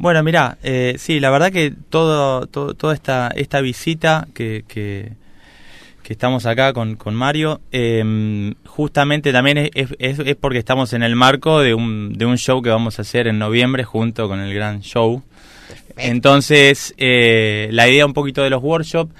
Bueno, 0.02 0.22
mira, 0.22 0.56
eh, 0.62 0.94
sí, 0.96 1.20
la 1.20 1.28
verdad 1.28 1.52
que 1.52 1.74
todo, 1.90 2.46
todo- 2.46 2.72
toda 2.72 2.94
esta, 2.94 3.28
esta 3.36 3.60
visita 3.60 4.26
que, 4.32 4.64
que, 4.66 5.12
que 6.02 6.12
estamos 6.14 6.46
acá 6.46 6.72
con, 6.72 6.96
con 6.96 7.14
Mario, 7.14 7.60
eh, 7.70 8.54
justamente 8.64 9.30
también 9.30 9.58
es, 9.58 9.70
es- 9.74 9.94
es- 9.98 10.18
es 10.20 10.36
porque 10.36 10.56
estamos 10.58 10.94
en 10.94 11.02
el 11.02 11.16
marco 11.16 11.60
de 11.60 11.74
un, 11.74 12.14
de 12.14 12.24
un 12.24 12.38
show 12.38 12.62
que 12.62 12.70
vamos 12.70 12.98
a 12.98 13.02
hacer 13.02 13.26
en 13.26 13.38
noviembre 13.38 13.84
junto 13.84 14.26
con 14.26 14.40
el 14.40 14.54
gran 14.54 14.80
show. 14.80 15.22
Entonces, 15.98 16.94
eh, 16.96 17.68
la 17.70 17.86
idea 17.86 18.06
un 18.06 18.14
poquito 18.14 18.42
de 18.42 18.48
los 18.48 18.62
workshops 18.62 19.12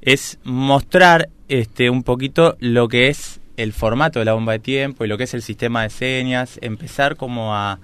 es 0.00 0.38
mostrar 0.44 1.28
este, 1.50 1.90
un 1.90 2.02
poquito 2.04 2.56
lo 2.58 2.88
que 2.88 3.08
es 3.08 3.38
el 3.58 3.74
formato 3.74 4.18
de 4.18 4.24
la 4.24 4.32
bomba 4.32 4.52
de 4.52 4.60
tiempo 4.60 5.04
y 5.04 5.08
lo 5.08 5.18
que 5.18 5.24
es 5.24 5.34
el 5.34 5.42
sistema 5.42 5.82
de 5.82 5.90
señas, 5.90 6.58
empezar 6.62 7.16
como 7.16 7.54
a, 7.54 7.78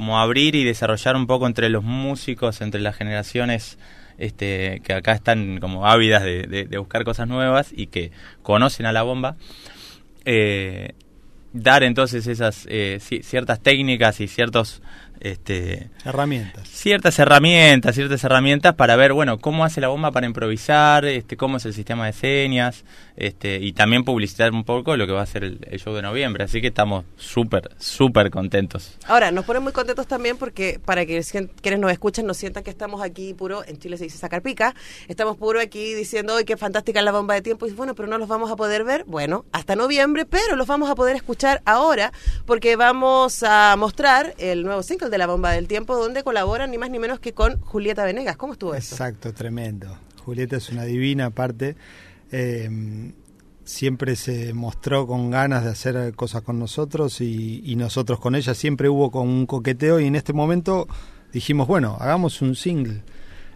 como 0.00 0.18
abrir 0.18 0.54
y 0.54 0.64
desarrollar 0.64 1.14
un 1.14 1.26
poco 1.26 1.46
entre 1.46 1.68
los 1.68 1.84
músicos, 1.84 2.62
entre 2.62 2.80
las 2.80 2.96
generaciones 2.96 3.78
este, 4.16 4.80
que 4.82 4.94
acá 4.94 5.12
están 5.12 5.58
como 5.60 5.86
ávidas 5.86 6.22
de, 6.22 6.44
de- 6.44 6.64
de 6.64 6.78
buscar 6.78 7.04
cosas 7.04 7.28
nuevas 7.28 7.68
y 7.76 7.88
que 7.88 8.10
conocen 8.42 8.86
a 8.86 8.92
la 8.92 9.02
bomba. 9.02 9.36
Eh, 10.24 10.92
dar 11.52 11.82
entonces 11.82 12.26
esas 12.26 12.66
eh, 12.70 12.98
ci- 13.00 13.22
ciertas 13.22 13.60
técnicas 13.60 14.20
y 14.20 14.28
ciertos 14.28 14.80
este, 15.20 15.90
Herramientas. 16.06 16.66
ciertas 16.66 17.18
herramientas, 17.18 17.94
ciertas 17.94 18.24
herramientas 18.24 18.74
para 18.76 18.96
ver, 18.96 19.12
bueno, 19.12 19.36
cómo 19.36 19.64
hace 19.66 19.82
la 19.82 19.88
bomba 19.88 20.12
para 20.12 20.26
improvisar, 20.26 21.04
este, 21.04 21.36
cómo 21.36 21.58
es 21.58 21.66
el 21.66 21.74
sistema 21.74 22.06
de 22.06 22.14
señas, 22.14 22.86
este, 23.20 23.56
y 23.56 23.72
también 23.72 24.04
publicitar 24.04 24.52
un 24.52 24.64
poco 24.64 24.96
lo 24.96 25.06
que 25.06 25.12
va 25.12 25.22
a 25.22 25.26
ser 25.26 25.44
el, 25.44 25.58
el 25.70 25.78
show 25.78 25.94
de 25.94 26.02
noviembre. 26.02 26.44
Así 26.44 26.60
que 26.60 26.68
estamos 26.68 27.04
súper, 27.16 27.70
súper 27.78 28.30
contentos. 28.30 28.96
Ahora, 29.06 29.30
nos 29.30 29.44
ponen 29.44 29.62
muy 29.62 29.72
contentos 29.72 30.06
también 30.06 30.36
porque 30.36 30.80
para 30.84 31.06
que 31.06 31.22
quienes 31.60 31.80
nos 31.80 31.92
escuchan 31.92 32.26
no 32.26 32.34
sientan 32.34 32.64
que 32.64 32.70
estamos 32.70 33.02
aquí 33.02 33.34
puro, 33.34 33.64
en 33.66 33.78
Chile 33.78 33.96
se 33.96 34.04
dice 34.04 34.18
sacar 34.18 34.42
pica, 34.42 34.74
estamos 35.08 35.36
puro 35.36 35.60
aquí 35.60 35.94
diciendo, 35.94 36.34
hoy 36.34 36.44
qué 36.44 36.56
fantástica 36.56 37.00
es 37.00 37.04
la 37.04 37.12
bomba 37.12 37.34
de 37.34 37.42
tiempo, 37.42 37.66
y 37.66 37.72
bueno, 37.72 37.94
pero 37.94 38.08
no 38.08 38.18
los 38.18 38.28
vamos 38.28 38.50
a 38.50 38.56
poder 38.56 38.84
ver, 38.84 39.04
bueno, 39.06 39.44
hasta 39.52 39.76
noviembre, 39.76 40.26
pero 40.26 40.56
los 40.56 40.66
vamos 40.66 40.90
a 40.90 40.94
poder 40.94 41.16
escuchar 41.16 41.62
ahora 41.64 42.12
porque 42.46 42.76
vamos 42.76 43.42
a 43.42 43.74
mostrar 43.76 44.34
el 44.38 44.64
nuevo 44.64 44.82
single 44.82 45.10
de 45.10 45.18
la 45.18 45.26
bomba 45.26 45.52
del 45.52 45.68
tiempo 45.68 45.96
donde 45.96 46.22
colaboran 46.22 46.70
ni 46.70 46.78
más 46.78 46.90
ni 46.90 46.98
menos 46.98 47.20
que 47.20 47.32
con 47.32 47.60
Julieta 47.60 48.04
Venegas. 48.04 48.36
¿Cómo 48.36 48.54
estuvo 48.54 48.74
eso? 48.74 48.94
Exacto, 48.94 49.32
tremendo. 49.32 49.96
Julieta 50.24 50.56
es 50.56 50.68
una 50.70 50.84
divina 50.84 51.26
aparte. 51.26 51.76
Eh, 52.32 53.12
siempre 53.64 54.16
se 54.16 54.52
mostró 54.52 55.06
con 55.06 55.30
ganas 55.30 55.64
de 55.64 55.70
hacer 55.70 56.14
cosas 56.14 56.42
con 56.42 56.58
nosotros 56.58 57.20
y, 57.20 57.62
y 57.64 57.76
nosotros 57.76 58.18
con 58.18 58.34
ella 58.34 58.54
siempre 58.54 58.88
hubo 58.88 59.10
con 59.10 59.28
un 59.28 59.46
coqueteo 59.46 60.00
y 60.00 60.06
en 60.06 60.16
este 60.16 60.32
momento 60.32 60.88
dijimos, 61.32 61.68
bueno, 61.68 61.96
hagamos 62.00 62.42
un 62.42 62.56
single. 62.56 63.02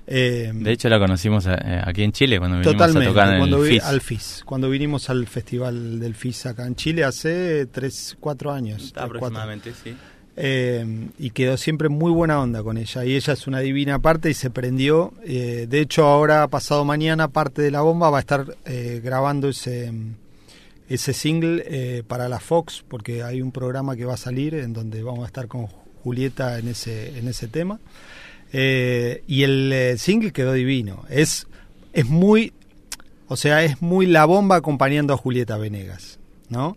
Eh, 0.06 0.52
De 0.54 0.70
hecho, 0.72 0.88
la 0.90 0.98
conocimos 0.98 1.46
eh, 1.46 1.52
aquí 1.82 2.02
en 2.02 2.12
Chile 2.12 2.38
cuando 2.38 2.58
vinimos 2.58 2.76
Totalmente, 2.76 3.08
a 3.08 3.12
tocar 3.12 3.32
en 3.32 3.38
cuando 3.38 3.56
el 3.64 3.70
vi- 3.70 3.74
FIS. 3.76 3.84
al 3.84 4.00
FIS, 4.02 4.42
cuando 4.44 4.68
vinimos 4.70 5.08
al 5.10 5.26
festival 5.26 5.98
del 5.98 6.14
FIS 6.14 6.46
acá 6.46 6.66
en 6.66 6.74
Chile 6.76 7.04
hace 7.04 7.66
tres, 7.66 8.14
cuatro 8.20 8.52
años. 8.52 8.78
tres, 8.78 8.92
cuatro. 8.92 9.16
Aproximadamente, 9.16 9.72
sí. 9.82 9.96
Eh, 10.36 11.08
y 11.18 11.30
quedó 11.30 11.56
siempre 11.56 11.88
muy 11.88 12.10
buena 12.10 12.40
onda 12.40 12.62
con 12.62 12.76
ella. 12.76 13.04
Y 13.04 13.14
ella 13.14 13.32
es 13.32 13.46
una 13.46 13.60
divina 13.60 13.98
parte 14.00 14.30
y 14.30 14.34
se 14.34 14.50
prendió. 14.50 15.12
Eh, 15.24 15.66
de 15.68 15.80
hecho, 15.80 16.04
ahora, 16.04 16.48
pasado 16.48 16.84
mañana, 16.84 17.28
parte 17.28 17.62
de 17.62 17.70
la 17.70 17.82
bomba 17.82 18.10
va 18.10 18.18
a 18.18 18.20
estar 18.20 18.56
eh, 18.64 19.00
grabando 19.02 19.48
ese, 19.48 19.92
ese 20.88 21.12
single 21.12 21.62
eh, 21.66 22.02
para 22.06 22.28
la 22.28 22.40
Fox, 22.40 22.84
porque 22.88 23.22
hay 23.22 23.42
un 23.42 23.52
programa 23.52 23.96
que 23.96 24.04
va 24.04 24.14
a 24.14 24.18
salir 24.18 24.54
en 24.54 24.72
donde 24.72 25.02
vamos 25.02 25.24
a 25.24 25.26
estar 25.26 25.46
con 25.46 25.66
Julieta 26.02 26.58
en 26.58 26.68
ese, 26.68 27.18
en 27.18 27.28
ese 27.28 27.48
tema. 27.48 27.78
Y 28.52 29.42
el 29.42 29.98
single 29.98 30.32
quedó 30.32 30.52
divino. 30.52 31.04
Es, 31.08 31.48
es 31.92 32.06
muy, 32.06 32.52
o 33.26 33.36
sea, 33.36 33.64
es 33.64 33.82
muy 33.82 34.06
la 34.06 34.26
bomba 34.26 34.54
acompañando 34.56 35.12
a 35.12 35.16
Julieta 35.16 35.56
Venegas, 35.58 36.20
¿no? 36.50 36.76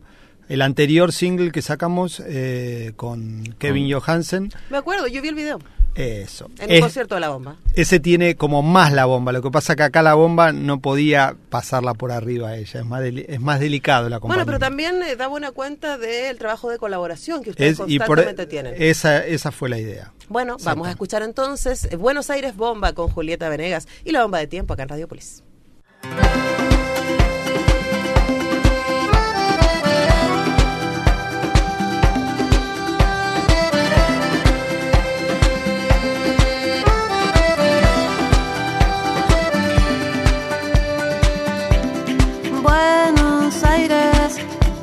El 0.50 0.62
anterior 0.62 1.12
single 1.12 1.52
que 1.52 1.62
sacamos 1.62 2.22
eh, 2.26 2.94
con 2.96 3.44
Kevin 3.60 3.92
Johansen, 3.92 4.52
Me 4.70 4.78
acuerdo, 4.78 5.08
yo 5.08 5.22
vi 5.22 5.28
el 5.30 5.36
video 5.36 5.60
eso. 5.96 6.50
en 6.60 6.72
Es- 6.72 6.80
concierto 6.82 7.16
de 7.16 7.22
la 7.22 7.30
bomba. 7.30 7.56
ese 7.74 8.00
tiene 8.00 8.36
como 8.36 8.62
más 8.62 8.94
la 8.94 9.06
bomba. 9.06 9.32
Lo 9.32 9.42
que 9.42 9.50
pasa 9.50 9.76
que 9.76 9.82
acá 9.84 10.04
la 10.04 10.14
bomba 10.14 10.52
no 10.54 10.80
podía 10.80 11.36
pasarla 11.50 11.96
por 11.96 12.12
arriba 12.12 12.50
a 12.50 12.56
ella. 12.58 12.82
Es 12.82 12.86
más, 12.86 13.02
deli- 13.02 13.26
es 13.28 13.42
más 13.42 13.60
delicado 13.60 14.08
la 14.08 14.20
Bueno, 14.20 14.46
pero 14.46 14.60
también 14.60 15.02
eh, 15.02 15.16
da 15.16 15.28
buena 15.28 15.52
cuenta 15.52 15.98
del 15.98 16.38
trabajo 16.38 16.70
de 16.70 16.78
colaboración 16.78 17.42
que 17.44 17.50
ustedes 17.50 17.80
Es- 17.80 17.86
y 17.88 17.98
por- 17.98 18.08
constantemente 18.08 18.46
tienen. 18.46 18.76
esa, 18.78 19.26
esa 19.26 19.52
fue 19.52 19.70
la 19.70 19.80
idea. 19.80 20.14
Bueno, 20.30 20.54
Exacto. 20.54 20.70
vamos 20.70 20.88
a 20.88 20.92
escuchar 20.92 21.24
entonces 21.24 21.86
eh, 21.92 21.96
Buenos 21.96 22.30
Aires 22.30 22.56
Bomba 22.56 22.94
con 22.94 23.10
Julieta 23.10 23.50
Venegas 23.50 23.88
y 24.06 24.12
la 24.12 24.22
bomba 24.22 24.38
de 24.38 24.46
tiempo 24.48 24.74
acá 24.76 24.84
en 24.84 24.90
Radiopolis. 24.90 25.42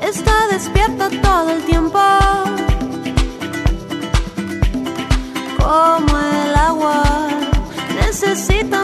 Está 0.09 0.49
despierta 0.49 1.09
todo 1.23 1.51
el 1.51 1.63
tiempo, 1.65 1.99
como 5.57 6.19
el 6.19 6.55
agua 6.55 7.29
necesita 7.97 8.84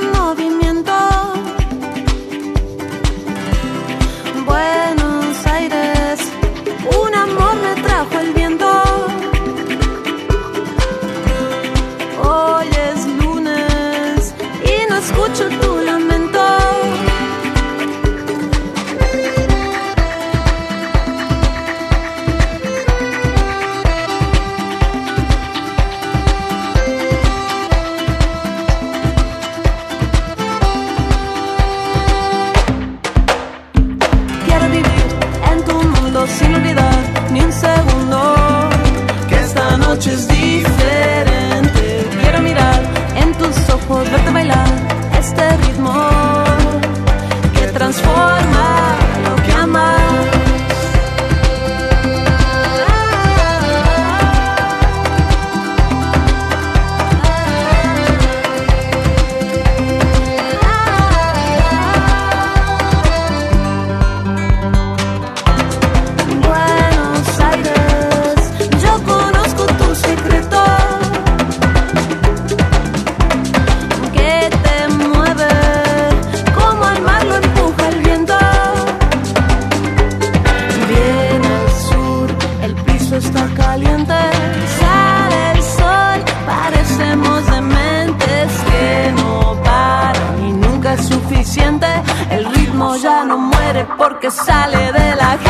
porque 94.00 94.30
sale 94.30 94.92
de 94.92 95.14
la 95.14 95.36
gente. 95.36 95.49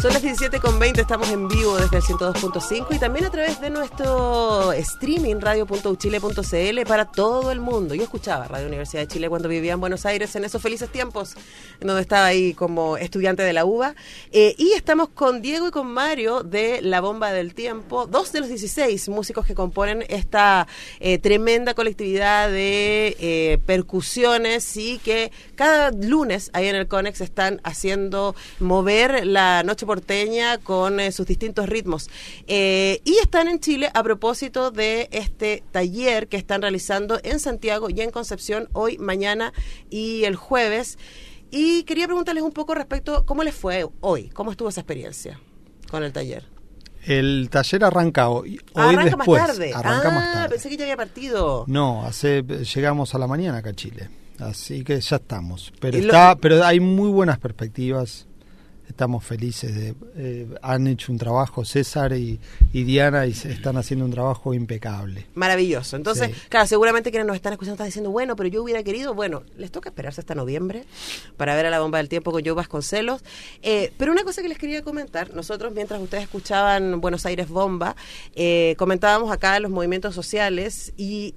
Son 0.00 0.14
las 0.14 0.22
17 0.22 0.60
con 0.60 0.78
20, 0.78 0.98
estamos 0.98 1.28
en 1.28 1.46
vivo 1.46 1.76
desde 1.76 1.98
el 1.98 2.02
102.5 2.02 2.86
y 2.96 2.98
también 2.98 3.26
a 3.26 3.30
través 3.30 3.60
de 3.60 3.68
nuestro 3.68 4.72
streaming 4.72 5.36
radio.uchile.cl 5.40 6.80
para 6.88 7.04
todo 7.04 7.52
el 7.52 7.60
mundo. 7.60 7.94
Yo 7.94 8.04
escuchaba 8.04 8.48
Radio 8.48 8.68
Universidad 8.68 9.02
de 9.02 9.08
Chile 9.08 9.28
cuando 9.28 9.50
vivía 9.50 9.74
en 9.74 9.80
Buenos 9.80 10.06
Aires 10.06 10.34
en 10.36 10.44
esos 10.46 10.62
felices 10.62 10.88
tiempos, 10.90 11.34
donde 11.80 12.00
estaba 12.00 12.24
ahí 12.24 12.54
como 12.54 12.96
estudiante 12.96 13.42
de 13.42 13.52
la 13.52 13.66
UBA. 13.66 13.94
Eh, 14.32 14.54
y 14.56 14.72
estamos 14.72 15.10
con 15.10 15.42
Diego 15.42 15.68
y 15.68 15.70
con 15.70 15.92
Mario 15.92 16.44
de 16.44 16.80
La 16.80 17.02
Bomba 17.02 17.30
del 17.32 17.52
Tiempo, 17.52 18.06
dos 18.06 18.32
de 18.32 18.40
los 18.40 18.48
16 18.48 19.10
músicos 19.10 19.44
que 19.44 19.54
componen 19.54 20.06
esta 20.08 20.66
eh, 21.00 21.18
tremenda 21.18 21.74
colectividad 21.74 22.48
de 22.48 23.18
eh, 23.20 23.58
percusiones 23.66 24.78
y 24.78 24.96
que 24.96 25.30
cada 25.56 25.90
lunes 25.90 26.48
ahí 26.54 26.68
en 26.68 26.76
el 26.76 26.88
Conex 26.88 27.20
están 27.20 27.60
haciendo 27.64 28.34
mover 28.60 29.26
la 29.26 29.62
noche 29.62 29.84
porteña 29.94 30.58
con 30.58 31.00
eh, 31.00 31.10
sus 31.10 31.26
distintos 31.26 31.68
ritmos. 31.68 32.08
Eh, 32.46 33.00
y 33.04 33.16
están 33.18 33.48
en 33.48 33.58
Chile 33.58 33.90
a 33.92 34.02
propósito 34.04 34.70
de 34.70 35.08
este 35.10 35.64
taller 35.72 36.28
que 36.28 36.36
están 36.36 36.62
realizando 36.62 37.18
en 37.24 37.40
Santiago 37.40 37.90
y 37.90 38.00
en 38.02 38.12
Concepción 38.12 38.68
hoy, 38.72 38.98
mañana 38.98 39.52
y 39.90 40.22
el 40.24 40.36
jueves. 40.36 40.96
Y 41.50 41.82
quería 41.82 42.06
preguntarles 42.06 42.44
un 42.44 42.52
poco 42.52 42.74
respecto 42.76 43.16
a 43.16 43.26
cómo 43.26 43.42
les 43.42 43.54
fue 43.56 43.84
hoy, 44.00 44.28
cómo 44.28 44.52
estuvo 44.52 44.68
esa 44.68 44.82
experiencia 44.82 45.40
con 45.90 46.04
el 46.04 46.12
taller. 46.12 46.44
El 47.04 47.48
taller 47.50 47.82
arranca 47.82 48.28
hoy, 48.28 48.50
hoy 48.52 48.60
Ah, 48.76 48.90
arranca 48.90 49.16
después. 49.16 49.40
más 49.42 49.48
tarde. 49.48 49.72
Arranca 49.74 50.08
ah, 50.08 50.14
más 50.14 50.32
tarde. 50.34 50.48
pensé 50.50 50.68
que 50.68 50.76
ya 50.76 50.84
había 50.84 50.96
partido. 50.96 51.64
No, 51.66 52.04
hace, 52.06 52.42
llegamos 52.42 53.12
a 53.16 53.18
la 53.18 53.26
mañana 53.26 53.58
acá 53.58 53.70
a 53.70 53.74
Chile. 53.74 54.08
Así 54.38 54.84
que 54.84 55.00
ya 55.00 55.16
estamos. 55.16 55.72
Pero 55.80 55.98
lo- 55.98 56.04
está, 56.04 56.36
pero 56.36 56.64
hay 56.64 56.78
muy 56.78 57.10
buenas 57.10 57.38
perspectivas. 57.38 58.26
Estamos 58.90 59.24
felices 59.24 59.74
de 59.74 59.94
eh, 60.16 60.46
han 60.62 60.86
hecho 60.86 61.10
un 61.12 61.18
trabajo 61.18 61.64
César 61.64 62.12
y, 62.12 62.38
y 62.72 62.82
Diana 62.84 63.26
y 63.26 63.30
están 63.30 63.76
haciendo 63.76 64.04
un 64.04 64.10
trabajo 64.10 64.52
impecable. 64.52 65.26
Maravilloso. 65.34 65.96
Entonces, 65.96 66.28
Sí. 66.30 66.34
claro, 66.48 66.66
seguramente 66.66 67.10
quienes 67.10 67.26
nos 67.26 67.36
están 67.36 67.52
escuchando 67.52 67.74
están 67.74 67.86
diciendo, 67.86 68.10
bueno, 68.10 68.36
pero 68.36 68.48
yo 68.48 68.62
hubiera 68.62 68.82
querido, 68.82 69.14
bueno, 69.14 69.42
les 69.56 69.70
toca 69.70 69.88
esperarse 69.90 70.20
hasta 70.20 70.34
noviembre 70.34 70.84
para 71.36 71.54
ver 71.54 71.66
a 71.66 71.70
la 71.70 71.80
bomba 71.80 71.98
del 71.98 72.08
tiempo 72.08 72.32
con 72.32 72.44
Joe 72.44 72.52
Vasconcelos. 72.52 73.22
Eh, 73.62 73.92
pero 73.96 74.12
una 74.12 74.24
cosa 74.24 74.42
que 74.42 74.48
les 74.48 74.58
quería 74.58 74.82
comentar, 74.82 75.32
nosotros 75.34 75.72
mientras 75.74 76.00
ustedes 76.02 76.24
escuchaban 76.24 77.00
Buenos 77.00 77.24
Aires 77.26 77.48
Bomba, 77.48 77.96
eh, 78.34 78.74
comentábamos 78.76 79.30
acá 79.32 79.58
los 79.60 79.70
movimientos 79.70 80.14
sociales 80.14 80.92
y 80.96 81.34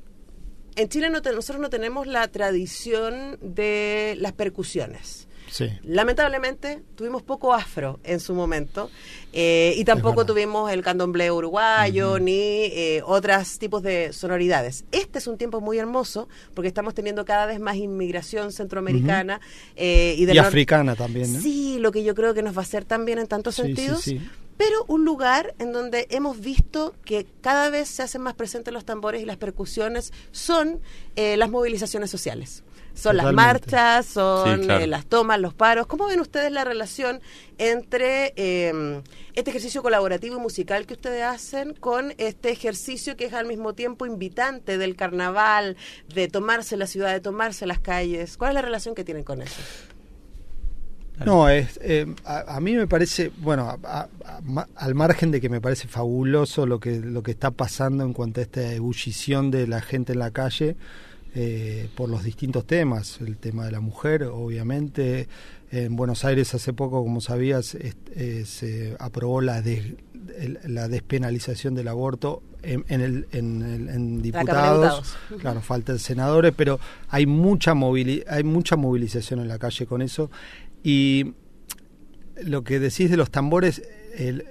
en 0.75 0.89
Chile 0.89 1.09
no 1.11 1.21
te- 1.21 1.31
nosotros 1.33 1.61
no 1.61 1.69
tenemos 1.69 2.07
la 2.07 2.27
tradición 2.29 3.37
de 3.41 4.15
las 4.17 4.33
percusiones. 4.33 5.27
Sí. 5.53 5.69
Lamentablemente 5.83 6.81
tuvimos 6.95 7.21
poco 7.21 7.53
afro 7.53 7.99
en 8.03 8.19
su 8.19 8.33
momento 8.33 8.89
eh, 9.33 9.75
y 9.77 9.85
tampoco 9.85 10.25
tuvimos 10.25 10.71
el 10.71 10.81
candomblé 10.81 11.29
uruguayo 11.29 12.17
ni 12.17 12.31
eh, 12.31 13.03
otros 13.05 13.59
tipos 13.59 13.83
de 13.83 14.13
sonoridades. 14.13 14.83
Este 14.91 15.19
es 15.19 15.27
un 15.27 15.37
tiempo 15.37 15.61
muy 15.61 15.77
hermoso 15.77 16.27
porque 16.55 16.69
estamos 16.69 16.95
teniendo 16.95 17.23
cada 17.23 17.45
vez 17.45 17.59
más 17.59 17.75
inmigración 17.75 18.51
centroamericana 18.51 19.41
eh, 19.75 20.15
y, 20.17 20.25
del 20.25 20.37
Y 20.37 20.39
africana 20.39 20.95
también. 20.95 21.39
Sí, 21.39 21.77
lo 21.79 21.91
que 21.91 22.03
yo 22.03 22.15
creo 22.15 22.33
que 22.33 22.41
nos 22.41 22.57
va 22.57 22.61
a 22.61 22.65
hacer 22.65 22.83
también 22.83 23.19
en 23.19 23.27
tantos 23.27 23.53
sí, 23.53 23.61
sentidos. 23.61 24.01
sí. 24.01 24.19
Pero 24.57 24.85
un 24.87 25.03
lugar 25.05 25.55
en 25.59 25.71
donde 25.73 26.07
hemos 26.11 26.39
visto 26.39 26.93
que 27.05 27.25
cada 27.41 27.69
vez 27.69 27.87
se 27.89 28.03
hacen 28.03 28.21
más 28.21 28.35
presentes 28.35 28.73
los 28.73 28.85
tambores 28.85 29.21
y 29.21 29.25
las 29.25 29.37
percusiones 29.37 30.13
son 30.31 30.79
eh, 31.15 31.37
las 31.37 31.49
movilizaciones 31.49 32.09
sociales. 32.09 32.63
Son 32.95 33.17
las 33.17 33.33
marchas, 33.33 34.05
son 34.05 34.59
Sí, 34.59 34.65
claro. 34.67 34.83
eh, 34.83 34.87
las 34.87 35.07
tomas, 35.07 35.39
los 35.39 35.55
paros. 35.55 35.87
¿Cómo 35.87 36.05
ven 36.05 36.19
ustedes 36.19 36.51
la 36.51 36.63
relación 36.63 37.21
entre 37.57 38.33
eh, 38.35 39.01
este 39.33 39.49
ejercicio 39.49 39.81
colaborativo 39.81 40.37
y 40.37 40.39
musical 40.39 40.85
que 40.85 40.93
ustedes 40.93 41.23
hacen 41.23 41.73
con 41.73 42.13
este 42.19 42.51
ejercicio 42.51 43.17
que 43.17 43.25
es 43.25 43.33
al 43.33 43.47
mismo 43.47 43.73
tiempo 43.73 44.05
invitante 44.05 44.77
del 44.77 44.95
carnaval, 44.95 45.75
de 46.13 46.27
tomarse 46.27 46.77
la 46.77 46.85
ciudad, 46.85 47.11
de 47.11 47.19
tomarse 47.19 47.65
las 47.65 47.79
calles? 47.79 48.37
¿Cuál 48.37 48.51
es 48.51 48.55
la 48.55 48.61
relación 48.61 48.93
que 48.93 49.03
tienen 49.03 49.23
con 49.23 49.41
eso? 49.41 49.59
No, 51.25 51.47
es, 51.47 51.79
eh, 51.83 52.07
a, 52.25 52.55
a 52.55 52.59
mí 52.59 52.73
me 52.73 52.87
parece, 52.87 53.31
bueno, 53.37 53.69
a- 53.69 53.77
a- 53.83 54.09
a- 54.25 54.41
ma- 54.41 54.67
al 54.75 54.95
margen 54.95 55.31
de 55.31 55.39
que 55.39 55.47
me 55.49 55.61
parece 55.61 55.87
fabuloso 55.87 56.65
lo 56.65 56.79
que, 56.79 56.99
lo 56.99 57.21
que 57.23 57.31
está 57.31 57.51
pasando 57.51 58.03
en 58.03 58.13
cuanto 58.13 58.39
a 58.39 58.43
esta 58.43 58.73
ebullición 58.73 59.51
de 59.51 59.67
la 59.67 59.81
gente 59.81 60.13
en 60.13 60.19
la 60.19 60.31
calle 60.31 60.75
eh, 61.35 61.89
por 61.95 62.09
los 62.09 62.23
distintos 62.23 62.65
temas, 62.67 63.19
el 63.21 63.37
tema 63.37 63.65
de 63.65 63.71
la 63.71 63.79
mujer, 63.79 64.23
obviamente. 64.23 65.27
En 65.71 65.95
Buenos 65.95 66.23
Aires 66.25 66.53
hace 66.53 66.73
poco, 66.73 67.03
como 67.03 67.21
sabías, 67.21 67.73
es- 67.75 67.95
eh, 68.15 68.43
se 68.45 68.95
aprobó 68.99 69.41
la, 69.41 69.61
des- 69.63 69.93
la 70.65 70.87
despenalización 70.87 71.73
del 71.75 71.87
aborto 71.87 72.43
en, 72.61 72.85
en 72.87 73.01
el, 73.01 73.27
en, 73.31 73.61
el- 73.63 73.89
en. 73.89 74.21
Diputados. 74.21 75.15
Claro, 75.39 75.61
faltan 75.61 75.97
senadores, 75.99 76.53
pero 76.55 76.79
hay 77.09 77.25
mucha, 77.25 77.73
movili 77.73 78.23
hay 78.27 78.43
mucha 78.43 78.75
movilización 78.75 79.39
en 79.39 79.47
la 79.47 79.57
calle 79.57 79.85
con 79.87 80.01
eso. 80.03 80.29
Y 80.83 81.33
lo 82.43 82.63
que 82.63 82.79
decís 82.79 83.09
de 83.09 83.17
los 83.17 83.31
tambores, 83.31 83.81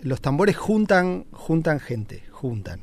los 0.02 0.20
tambores 0.20 0.56
juntan, 0.56 1.26
juntan 1.30 1.78
gente, 1.78 2.24
juntan. 2.30 2.80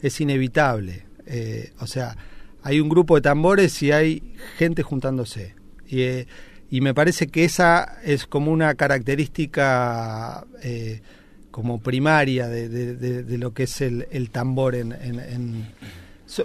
Es 0.00 0.20
inevitable. 0.20 1.06
Eh, 1.26 1.72
o 1.78 1.86
sea, 1.86 2.16
hay 2.62 2.80
un 2.80 2.88
grupo 2.88 3.16
de 3.16 3.22
tambores 3.22 3.82
y 3.82 3.92
hay 3.92 4.34
gente 4.56 4.82
juntándose. 4.82 5.54
Y, 5.86 6.02
eh, 6.02 6.26
me 6.70 6.94
parece 6.94 7.26
que 7.26 7.44
esa 7.44 7.98
es 8.02 8.26
como 8.26 8.50
una 8.50 8.74
característica 8.74 10.46
eh, 10.62 11.02
como 11.50 11.80
primaria 11.80 12.48
de, 12.48 13.36
lo 13.36 13.52
que 13.52 13.64
es 13.64 13.82
el, 13.82 14.30
tambor 14.30 14.74
en, 14.74 15.66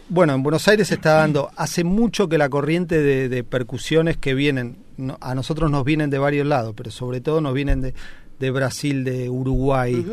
bueno, 0.09 0.33
en 0.33 0.43
Buenos 0.43 0.67
Aires 0.67 0.87
se 0.89 0.95
está 0.95 1.13
dando 1.13 1.49
hace 1.55 1.83
mucho 1.83 2.27
que 2.29 2.37
la 2.37 2.49
corriente 2.49 3.01
de, 3.01 3.29
de 3.29 3.43
percusiones 3.43 4.17
que 4.17 4.33
vienen, 4.33 4.77
no- 4.97 5.17
a 5.21 5.33
nosotros 5.35 5.69
nos 5.71 5.83
vienen 5.85 6.09
de 6.09 6.17
varios 6.17 6.45
lados, 6.47 6.73
pero 6.75 6.91
sobre 6.91 7.21
todo 7.21 7.41
nos 7.41 7.53
vienen 7.53 7.81
de, 7.81 7.93
de 8.39 8.51
Brasil, 8.51 9.03
de 9.03 9.29
Uruguay. 9.29 10.05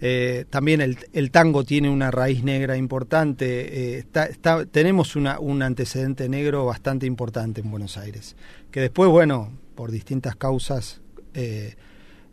Eh, 0.00 0.44
también 0.48 0.80
el, 0.80 0.96
el 1.12 1.30
tango 1.32 1.64
tiene 1.64 1.90
una 1.90 2.10
raíz 2.12 2.44
negra 2.44 2.76
importante. 2.76 3.94
eh, 3.96 3.98
está, 3.98 4.26
está- 4.26 4.64
tenemos 4.64 5.16
una, 5.16 5.40
un 5.40 5.62
antecedente 5.62 6.28
negro 6.28 6.64
bastante 6.64 7.04
importante 7.06 7.60
en 7.60 7.70
Buenos 7.70 7.96
Aires. 7.98 8.36
Que 8.70 8.80
después, 8.80 9.10
bueno, 9.10 9.50
por 9.74 9.90
distintas 9.90 10.36
causas, 10.36 11.00
eh, 11.34 11.74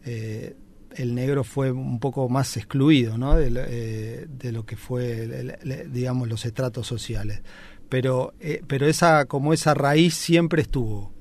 eh, 0.06 0.56
el 0.96 1.16
negro 1.16 1.44
fue 1.44 1.72
un 1.72 2.00
poco 2.00 2.28
más 2.30 2.56
excluido 2.58 3.18
¿no? 3.18 3.36
de, 3.36 3.50
lo- 3.52 3.62
eh, 3.66 4.28
de 4.30 4.52
lo 4.52 4.66
que 4.66 4.76
fue, 4.76 5.24
el- 5.24 5.92
digamos, 5.92 6.28
los 6.28 6.46
estratos 6.46 6.88
sociales. 6.88 7.42
Pero, 7.90 8.34
eh, 8.40 8.62
pero 8.68 8.88
esa, 8.88 9.26
como 9.26 9.54
esa 9.54 9.74
raíz 9.74 10.16
siempre 10.16 10.62
estuvo. 10.64 11.12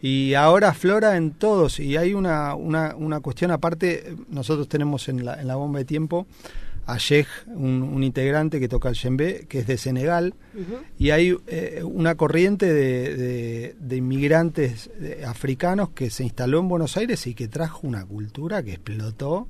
Y 0.00 0.34
ahora 0.34 0.68
aflora 0.70 1.16
en 1.16 1.32
todos. 1.32 1.78
Y 1.80 1.96
hay 1.96 2.14
una, 2.14 2.54
una, 2.54 2.94
una 2.96 3.20
cuestión 3.20 3.50
aparte, 3.50 4.14
nosotros 4.28 4.68
tenemos 4.68 5.08
en 5.08 5.24
la, 5.24 5.40
en 5.40 5.46
la 5.48 5.56
bomba 5.56 5.78
de 5.80 5.84
tiempo 5.84 6.26
a 6.86 6.98
Sheikh, 6.98 7.26
un, 7.48 7.82
un 7.82 8.02
integrante 8.04 8.60
que 8.60 8.68
toca 8.68 8.88
el 8.88 8.94
djembe, 8.94 9.46
que 9.48 9.58
es 9.58 9.66
de 9.66 9.76
Senegal, 9.76 10.34
y 10.98 11.10
hay 11.10 11.36
eh, 11.48 11.82
una 11.84 12.14
corriente 12.14 12.72
de, 12.72 13.14
de- 13.16 13.76
de 13.78 13.96
inmigrantes 13.96 14.88
eh, 15.00 15.24
africanos 15.26 15.90
que 15.90 16.10
se 16.10 16.22
instaló 16.24 16.60
en 16.60 16.68
Buenos 16.68 16.96
Aires 16.96 17.26
y 17.26 17.34
que 17.34 17.48
trajo 17.48 17.86
una 17.86 18.04
cultura 18.06 18.62
que 18.62 18.72
explotó 18.74 19.48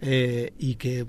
eh, 0.00 0.52
y 0.58 0.74
que 0.76 1.06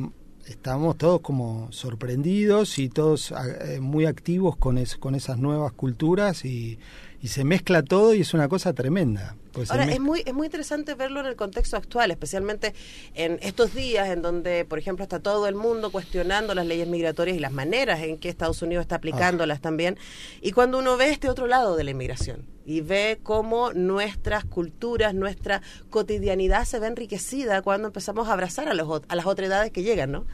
estamos 0.48 0.98
todos 0.98 1.22
como 1.22 1.72
sorprendidos 1.72 2.78
y 2.80 2.90
todos 2.90 3.32
eh, 3.66 3.80
muy 3.80 4.06
activos 4.06 4.56
con, 4.58 4.78
es- 4.78 4.98
con 4.98 5.16
esas 5.16 5.38
nuevas 5.38 5.72
culturas 5.74 6.46
y, 6.46 6.78
y 7.24 7.30
se 7.30 7.46
mezcla 7.46 7.84
todo 7.84 8.14
y 8.14 8.20
es 8.20 8.34
una 8.34 8.50
cosa 8.50 8.74
tremenda. 8.74 9.38
Pues 9.54 9.72
Ahora, 9.72 9.86
es 9.86 10.02
muy, 10.02 10.24
es 10.26 10.34
muy 10.34 10.48
interesante 10.48 10.94
verlo 10.94 11.22
en 11.22 11.28
el 11.28 11.38
contexto 11.38 11.78
actual, 11.78 12.12
especialmente 12.12 12.74
en 13.14 13.40
estos 13.42 13.74
días 13.74 14.10
en 14.10 14.22
donde, 14.22 14.66
por 14.66 14.78
ejemplo, 14.78 15.04
está 15.04 15.22
todo 15.22 15.48
el 15.48 15.56
mundo 15.56 15.90
cuestionando 15.90 16.54
las 16.54 16.66
leyes 16.66 16.86
migratorias 16.86 17.38
y 17.38 17.40
las 17.40 17.54
maneras 17.54 18.02
en 18.02 18.18
que 18.18 18.28
Estados 18.28 18.62
Unidos 18.62 18.82
está 18.82 18.96
aplicándolas 18.96 19.62
también. 19.62 19.98
Y 20.42 20.52
cuando 20.52 20.80
uno 20.80 20.98
ve 20.98 21.12
este 21.12 21.30
otro 21.30 21.48
lado 21.48 21.78
de 21.78 21.86
la 21.86 21.92
inmigración 21.92 22.46
y 22.66 22.82
ve 22.82 23.22
cómo 23.24 23.72
nuestras 23.72 24.44
culturas, 24.44 25.14
nuestra 25.14 25.62
cotidianidad 25.90 26.66
se 26.66 26.80
ve 26.80 26.88
enriquecida 26.88 27.62
cuando 27.62 27.88
empezamos 27.88 28.28
a 28.28 28.34
abrazar 28.34 28.68
a, 28.68 28.74
los, 28.74 29.02
a 29.08 29.16
las 29.16 29.26
otredades 29.26 29.72
que 29.72 29.82
llegan, 29.82 30.12
¿no? 30.12 30.26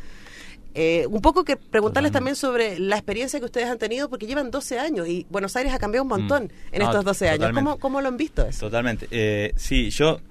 Eh, 0.76 1.08
un 1.10 1.22
poco 1.22 1.44
que 1.44 1.58
preguntarles 1.58 2.12
también 2.12 2.36
sobre 2.36 2.78
la 2.80 2.96
experiencia 2.96 3.40
que 3.40 3.46
ustedes 3.46 3.68
han 3.68 3.80
tenido, 3.80 4.08
porque 4.10 4.28
llevan 4.28 4.52
12 4.52 4.80
años 4.80 5.08
y 5.08 5.26
Buenos 5.30 5.56
Aires 5.56 5.74
ha 5.74 5.80
cambiado 5.80 6.04
un 6.04 6.10
montón 6.10 6.44
Mm. 6.44 6.76
en 6.76 6.80
No, 6.80 6.86
estos 6.86 7.06
12 7.06 7.28
años. 7.28 7.40
totalmente. 7.40 7.66
¿Cómo, 7.72 7.80
¿Cómo 7.80 8.02
lo 8.02 8.08
han 8.08 8.18
visto 8.18 8.46
eso? 8.46 8.68
Totalmente. 8.68 9.08
Eh, 9.10 9.54
sí, 9.56 9.90
yo 9.90 10.22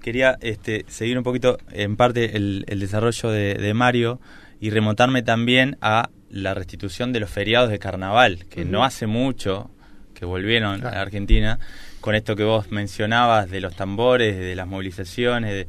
quería 0.00 0.38
este, 0.40 0.84
seguir 0.88 1.18
un 1.18 1.24
poquito, 1.24 1.58
en 1.72 1.96
parte, 1.96 2.36
el, 2.36 2.64
el 2.68 2.78
desarrollo 2.78 3.30
de, 3.30 3.54
de 3.54 3.74
Mario 3.74 4.20
y 4.60 4.70
remontarme 4.70 5.22
también 5.22 5.76
a 5.80 6.10
la 6.30 6.54
restitución 6.54 7.12
de 7.12 7.20
los 7.20 7.30
feriados 7.30 7.68
de 7.70 7.78
carnaval, 7.80 8.44
que 8.48 8.64
no 8.64 8.84
hace 8.84 9.06
mucho 9.06 9.70
que 10.14 10.24
volvieron 10.24 10.80
Claro. 10.80 10.96
a 10.96 11.00
Argentina, 11.00 11.58
con 12.00 12.14
esto 12.14 12.36
que 12.36 12.44
vos 12.44 12.70
mencionabas 12.70 13.50
de 13.50 13.60
los 13.60 13.74
tambores, 13.74 14.36
de 14.38 14.54
las 14.54 14.66
movilizaciones, 14.68 15.52
de- 15.52 15.66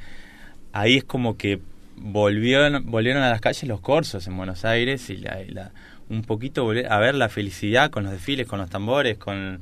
ahí 0.73 0.97
es 0.97 1.03
como 1.03 1.37
que 1.37 1.59
volvieron, 1.99 2.89
volvieron 2.89 3.23
a 3.23 3.29
las 3.29 3.41
calles 3.41 3.63
los 3.63 3.81
corsos 3.81 4.25
en 4.27 4.37
Buenos 4.37 4.65
Aires 4.65 5.09
y, 5.09 5.17
la, 5.17 5.39
la- 5.47 5.71
un 6.09 6.23
poquito 6.23 6.63
volver 6.63 6.91
a 6.91 6.97
ver 6.97 7.13
la 7.15 7.29
felicidad 7.29 7.91
con 7.91 8.03
los 8.03 8.11
desfiles, 8.11 8.47
con 8.47 8.59
los 8.59 8.69
tambores, 8.69 9.17
con 9.17 9.61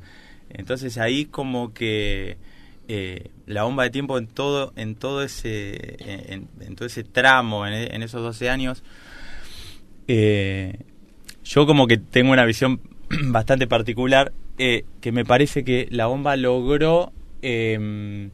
entonces 0.50 0.96
ahí 0.96 1.26
como 1.26 1.74
que 1.74 2.38
eh, 2.88 3.30
la 3.46 3.64
bomba 3.64 3.82
de 3.84 3.90
tiempo 3.90 4.16
en 4.16 4.26
todo 4.26 4.72
en 4.76 4.94
todo 4.94 5.22
ese 5.22 5.96
en, 6.32 6.48
en 6.60 6.74
todo 6.74 6.86
ese 6.86 7.04
tramo 7.04 7.66
en, 7.66 8.02
esos 8.02 8.22
12 8.22 8.48
años 8.48 8.82
eh, 10.06 10.78
yo 11.44 11.66
como 11.66 11.86
que 11.86 11.98
tengo 11.98 12.32
una 12.32 12.46
visión 12.46 12.80
bastante 13.24 13.66
particular 13.66 14.32
eh, 14.56 14.84
que 15.02 15.12
me 15.12 15.26
parece 15.26 15.64
que 15.64 15.86
la 15.90 16.06
bomba 16.06 16.34
logró 16.36 17.12
eh, 17.42 18.30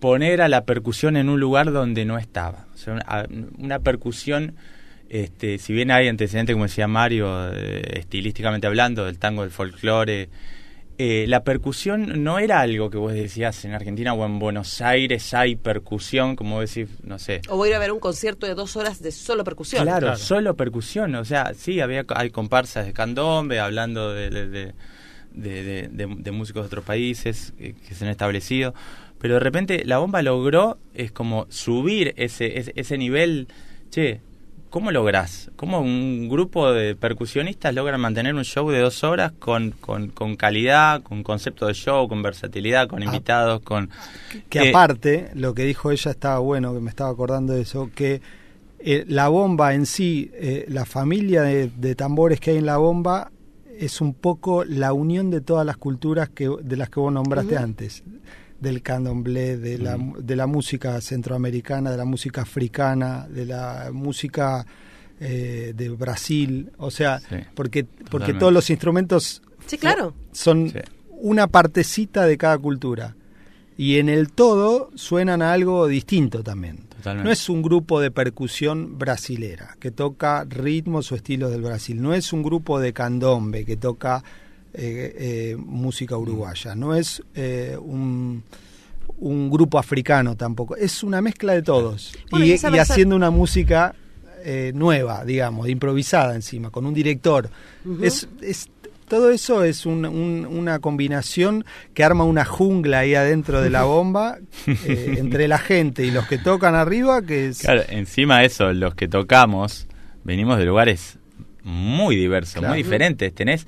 poner 0.00 0.42
a 0.42 0.48
la 0.48 0.64
percusión 0.64 1.16
en 1.16 1.28
un 1.28 1.40
lugar 1.40 1.72
donde 1.72 2.04
no 2.04 2.18
estaba. 2.18 2.67
O 2.78 2.84
sea, 2.84 2.92
una, 2.94 3.26
una 3.58 3.78
percusión, 3.80 4.54
este, 5.08 5.58
si 5.58 5.72
bien 5.72 5.90
hay 5.90 6.08
antecedentes, 6.08 6.54
como 6.54 6.64
decía 6.66 6.86
Mario, 6.88 7.52
eh, 7.52 7.98
estilísticamente 7.98 8.66
hablando, 8.66 9.04
del 9.04 9.18
tango, 9.18 9.42
del 9.42 9.50
folclore, 9.50 10.28
eh, 11.00 11.26
la 11.28 11.44
percusión 11.44 12.24
no 12.24 12.40
era 12.40 12.60
algo 12.60 12.90
que 12.90 12.98
vos 12.98 13.12
decías 13.12 13.64
en 13.64 13.72
Argentina 13.72 14.14
o 14.14 14.26
en 14.26 14.38
Buenos 14.40 14.80
Aires 14.80 15.32
hay 15.32 15.54
percusión, 15.54 16.34
como 16.34 16.56
vos 16.56 16.74
decís, 16.74 16.92
no 17.04 17.18
sé. 17.20 17.40
O 17.48 17.56
voy 17.56 17.68
a 17.68 17.70
ir 17.70 17.76
a 17.76 17.78
ver 17.78 17.92
un 17.92 18.00
concierto 18.00 18.46
de 18.46 18.54
dos 18.54 18.74
horas 18.76 19.00
de 19.00 19.12
solo 19.12 19.44
percusión. 19.44 19.82
Claro, 19.84 20.16
solo 20.16 20.56
percusión, 20.56 21.14
o 21.14 21.24
sea, 21.24 21.52
sí, 21.54 21.80
había 21.80 22.04
hay 22.08 22.30
comparsas 22.30 22.84
de 22.86 22.92
candombe 22.92 23.60
hablando 23.60 24.12
de, 24.12 24.28
de, 24.30 24.48
de, 24.48 24.72
de- 25.32 25.62
de- 25.62 25.88
de- 25.88 26.16
de 26.18 26.30
músicos 26.32 26.62
de 26.62 26.66
otros 26.66 26.84
países 26.84 27.52
eh, 27.60 27.74
que 27.86 27.94
se 27.94 28.04
han 28.04 28.10
establecido, 28.10 28.74
pero 29.18 29.34
de 29.34 29.40
repente 29.40 29.84
la 29.84 29.98
bomba 29.98 30.22
logró 30.22 30.78
es 30.94 31.12
como 31.12 31.46
subir 31.48 32.14
ese, 32.16 32.58
ese, 32.58 32.72
ese 32.76 32.98
nivel, 32.98 33.48
che, 33.90 34.20
¿cómo 34.70 34.90
lográs? 34.90 35.50
¿Cómo 35.56 35.80
un 35.80 36.28
grupo 36.28 36.72
de 36.72 36.94
percusionistas 36.94 37.74
logran 37.74 38.00
mantener 38.00 38.34
un 38.34 38.44
show 38.44 38.70
de 38.70 38.80
dos 38.80 39.02
horas 39.04 39.32
con, 39.38 39.72
con, 39.72 40.08
con 40.08 40.36
calidad, 40.36 41.02
con 41.02 41.22
concepto 41.22 41.66
de 41.66 41.74
show, 41.74 42.08
con 42.08 42.22
versatilidad, 42.22 42.88
con 42.88 43.02
invitados, 43.02 43.60
con... 43.62 43.90
que 44.48 44.60
eh, 44.60 44.70
aparte, 44.70 45.30
lo 45.34 45.54
que 45.54 45.64
dijo 45.64 45.90
ella 45.90 46.10
estaba 46.10 46.38
bueno, 46.38 46.74
que 46.74 46.80
me 46.80 46.90
estaba 46.90 47.10
acordando 47.10 47.54
de 47.54 47.62
eso, 47.62 47.90
que 47.94 48.20
eh, 48.78 49.04
la 49.08 49.28
bomba 49.28 49.74
en 49.74 49.86
sí, 49.86 50.30
eh, 50.34 50.66
la 50.68 50.84
familia 50.84 51.42
de, 51.42 51.68
de 51.68 51.94
tambores 51.94 52.38
que 52.40 52.52
hay 52.52 52.58
en 52.58 52.66
la 52.66 52.76
bomba, 52.76 53.30
es 53.78 54.00
un 54.00 54.12
poco 54.12 54.64
la 54.64 54.92
unión 54.92 55.30
de 55.30 55.40
todas 55.40 55.64
las 55.64 55.76
culturas 55.76 56.28
que, 56.28 56.50
de 56.62 56.76
las 56.76 56.90
que 56.90 57.00
vos 57.00 57.12
nombraste 57.12 57.56
antes. 57.56 58.02
Del 58.60 58.82
candomblé, 58.82 59.56
de 59.56 59.78
la, 59.78 59.96
de 60.18 60.34
la 60.36 60.46
música 60.48 61.00
centroamericana, 61.00 61.90
de 61.92 61.96
la 61.96 62.04
música 62.04 62.42
africana, 62.42 63.26
de 63.28 63.46
la 63.46 63.90
música 63.92 64.66
eh, 65.20 65.72
de 65.76 65.88
Brasil. 65.90 66.70
O 66.78 66.90
sea, 66.90 67.20
Sí, 67.20 67.36
porque, 67.54 67.84
porque 67.84 68.04
totalmente. 68.10 68.38
todos 68.40 68.52
los 68.52 68.70
instrumentos 68.70 69.42
Sí, 69.66 69.78
claro. 69.78 70.14
son 70.32 70.70
Sí. 70.70 70.78
una 71.20 71.46
partecita 71.46 72.24
de 72.26 72.36
cada 72.36 72.58
cultura. 72.58 73.14
Y 73.76 73.98
en 73.98 74.08
el 74.08 74.32
todo 74.32 74.90
suenan 74.96 75.40
a 75.40 75.52
algo 75.52 75.86
distinto 75.86 76.42
también. 76.42 76.78
Totalmente. 76.96 77.26
No 77.28 77.32
es 77.32 77.48
un 77.48 77.62
grupo 77.62 78.00
de 78.00 78.10
percusión 78.10 78.98
brasilera 78.98 79.76
que 79.78 79.92
toca 79.92 80.44
ritmos 80.48 81.12
o 81.12 81.14
estilos 81.14 81.52
del 81.52 81.62
Brasil. 81.62 82.02
No 82.02 82.12
es 82.12 82.32
un 82.32 82.42
grupo 82.42 82.80
de 82.80 82.92
candombe 82.92 83.64
que 83.64 83.76
toca 83.76 84.24
eh, 84.74 85.14
eh, 85.18 85.56
música 85.58 86.16
uruguaya. 86.16 86.74
No 86.74 86.94
es 86.94 87.22
eh, 87.34 87.76
un, 87.80 88.42
un 89.18 89.50
grupo 89.50 89.78
africano 89.78 90.36
tampoco. 90.36 90.76
Es 90.76 91.02
una 91.02 91.20
mezcla 91.20 91.54
de 91.54 91.62
todos. 91.62 92.12
Bueno, 92.30 92.46
y, 92.46 92.52
haciendo 92.52 93.16
una 93.16 93.30
música 93.30 93.94
eh, 94.44 94.72
nueva, 94.74 95.24
digamos, 95.24 95.68
improvisada 95.68 96.34
encima, 96.34 96.70
con 96.70 96.86
un 96.86 96.94
director. 96.94 97.50
es, 98.02 98.28
es- 98.40 98.68
todo 99.08 99.30
eso 99.30 99.64
es 99.64 99.86
un- 99.86 100.04
un- 100.04 100.44
una 100.44 100.80
combinación 100.80 101.64
que 101.94 102.04
arma 102.04 102.24
una 102.24 102.44
jungla 102.44 102.98
ahí 102.98 103.14
adentro 103.14 103.62
de 103.62 103.70
la 103.70 103.84
bomba, 103.84 104.36
eh, 104.66 105.14
entre 105.18 105.48
la 105.48 105.56
gente 105.56 106.04
y 106.04 106.10
los 106.10 106.28
que 106.28 106.36
tocan 106.36 106.74
arriba, 106.74 107.22
que 107.22 107.46
es... 107.48 107.60
Claro, 107.60 107.84
encima 107.88 108.40
de 108.40 108.46
eso, 108.48 108.70
los 108.74 108.94
que 108.94 109.08
tocamos 109.08 109.86
venimos 110.24 110.58
de 110.58 110.66
lugares 110.66 111.16
muy 111.64 112.16
diversos, 112.16 112.56
Claro. 112.58 112.74
muy 112.74 112.82
diferentes. 112.82 113.34
Tenés 113.34 113.66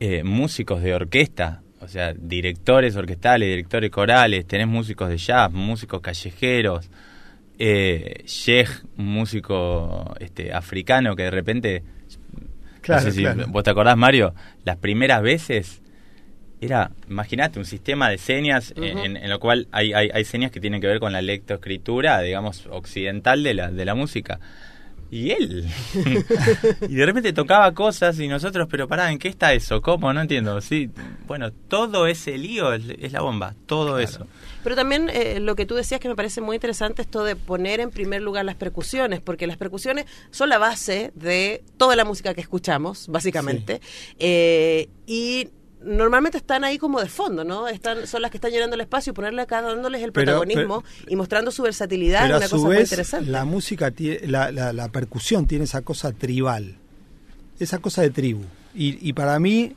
eh, 0.00 0.22
músicos 0.24 0.82
de 0.82 0.94
orquesta, 0.94 1.62
o 1.80 1.88
sea, 1.88 2.12
directores 2.14 2.96
orquestales, 2.96 3.48
directores 3.48 3.90
corales, 3.90 4.46
tenés 4.46 4.66
músicos 4.66 5.08
de 5.08 5.18
jazz, 5.18 5.52
músicos 5.52 6.00
callejeros, 6.00 6.90
eh, 7.58 8.22
sheikh, 8.26 8.68
un 8.98 9.06
músico 9.06 10.14
este, 10.20 10.52
africano 10.52 11.14
que 11.14 11.24
de 11.24 11.30
repente, 11.30 11.82
Claro, 12.80 13.02
no 13.04 13.10
sé 13.10 13.16
si 13.16 13.22
claro. 13.22 13.46
vos 13.48 13.62
te 13.64 13.70
acordás, 13.70 13.96
Mario, 13.96 14.34
las 14.64 14.76
primeras 14.76 15.22
veces 15.22 15.80
era, 16.60 16.90
imagínate, 17.08 17.58
un 17.58 17.64
sistema 17.64 18.08
de 18.10 18.18
señas 18.18 18.72
en- 18.76 18.98
en, 18.98 19.16
en 19.16 19.30
lo 19.30 19.38
cual 19.38 19.68
hay, 19.72 19.92
hay, 19.92 20.10
hay 20.12 20.24
señas 20.24 20.50
que 20.50 20.60
tienen 20.60 20.80
que 20.80 20.86
ver 20.86 20.98
con 21.00 21.12
la 21.12 21.20
lectoescritura, 21.22 22.20
digamos, 22.20 22.66
occidental 22.70 23.42
de 23.42 23.54
la, 23.54 23.70
de 23.70 23.84
la 23.84 23.94
música. 23.94 24.40
Y 25.14 25.30
él. 25.30 25.64
y 26.88 26.94
de 26.96 27.06
repente 27.06 27.32
tocaba 27.32 27.72
cosas 27.72 28.18
y 28.18 28.26
nosotros, 28.26 28.66
pero 28.68 28.88
pará, 28.88 29.12
¿en 29.12 29.18
qué 29.20 29.28
está 29.28 29.52
eso? 29.52 29.80
¿Cómo? 29.80 30.12
No 30.12 30.20
entiendo. 30.20 30.60
Sí, 30.60 30.90
bueno, 31.28 31.52
todo 31.52 32.08
ese 32.08 32.36
lío 32.36 32.72
es, 32.72 33.12
la 33.12 33.20
bomba, 33.20 33.54
todo 33.66 34.00
eso. 34.00 34.26
Pero 34.64 34.74
también 34.74 35.08
eh, 35.08 35.38
lo 35.38 35.54
que 35.54 35.66
tú 35.66 35.76
decías 35.76 36.00
que 36.00 36.08
me 36.08 36.16
parece 36.16 36.40
muy 36.40 36.56
interesante 36.56 37.02
esto 37.02 37.22
de 37.22 37.36
poner 37.36 37.78
en 37.78 37.92
primer 37.92 38.22
lugar 38.22 38.44
las 38.44 38.56
percusiones, 38.56 39.20
porque 39.20 39.46
las 39.46 39.56
percusiones 39.56 40.06
son 40.32 40.48
la 40.48 40.58
base 40.58 41.12
de 41.14 41.62
toda 41.76 41.94
la 41.94 42.04
música 42.04 42.34
que 42.34 42.40
escuchamos, 42.40 43.06
básicamente. 43.06 43.80
Eh, 44.18 44.88
y 45.06 45.48
normalmente 45.84 46.38
están 46.38 46.64
ahí 46.64 46.78
como 46.78 47.00
de 47.00 47.08
fondo, 47.08 47.44
¿no? 47.44 47.68
Están, 47.68 48.06
son 48.06 48.22
las 48.22 48.30
que 48.30 48.38
están 48.38 48.50
llenando 48.50 48.74
el 48.74 48.80
espacio 48.80 49.10
y 49.10 49.14
ponerle 49.14 49.42
a 49.42 49.46
cada 49.46 49.68
dándoles 49.74 50.02
el 50.02 50.12
Pero- 50.12 50.26
protagonismo 50.40 50.82
y 51.08 51.16
mostrando 51.16 51.50
su 51.50 51.62
versatilidad 51.62 52.22
Pero 52.22 52.36
es 52.36 52.38
una 52.38 52.46
a 52.46 52.48
su 52.48 52.56
cosa 52.56 52.66
muy 52.66 52.76
interesante. 52.78 53.30
la 53.30 53.44
música, 53.44 53.90
tie- 53.92 54.20
la, 54.26 54.50
la, 54.50 54.72
la 54.72 54.88
percusión 54.88 55.46
tiene 55.46 55.64
esa 55.64 55.82
cosa 55.82 56.12
tribal, 56.12 56.76
esa 57.58 57.78
cosa 57.78 58.02
de 58.02 58.10
tribu. 58.10 58.42
Y, 58.74 59.08
y 59.08 59.12
para 59.12 59.38
mí, 59.38 59.74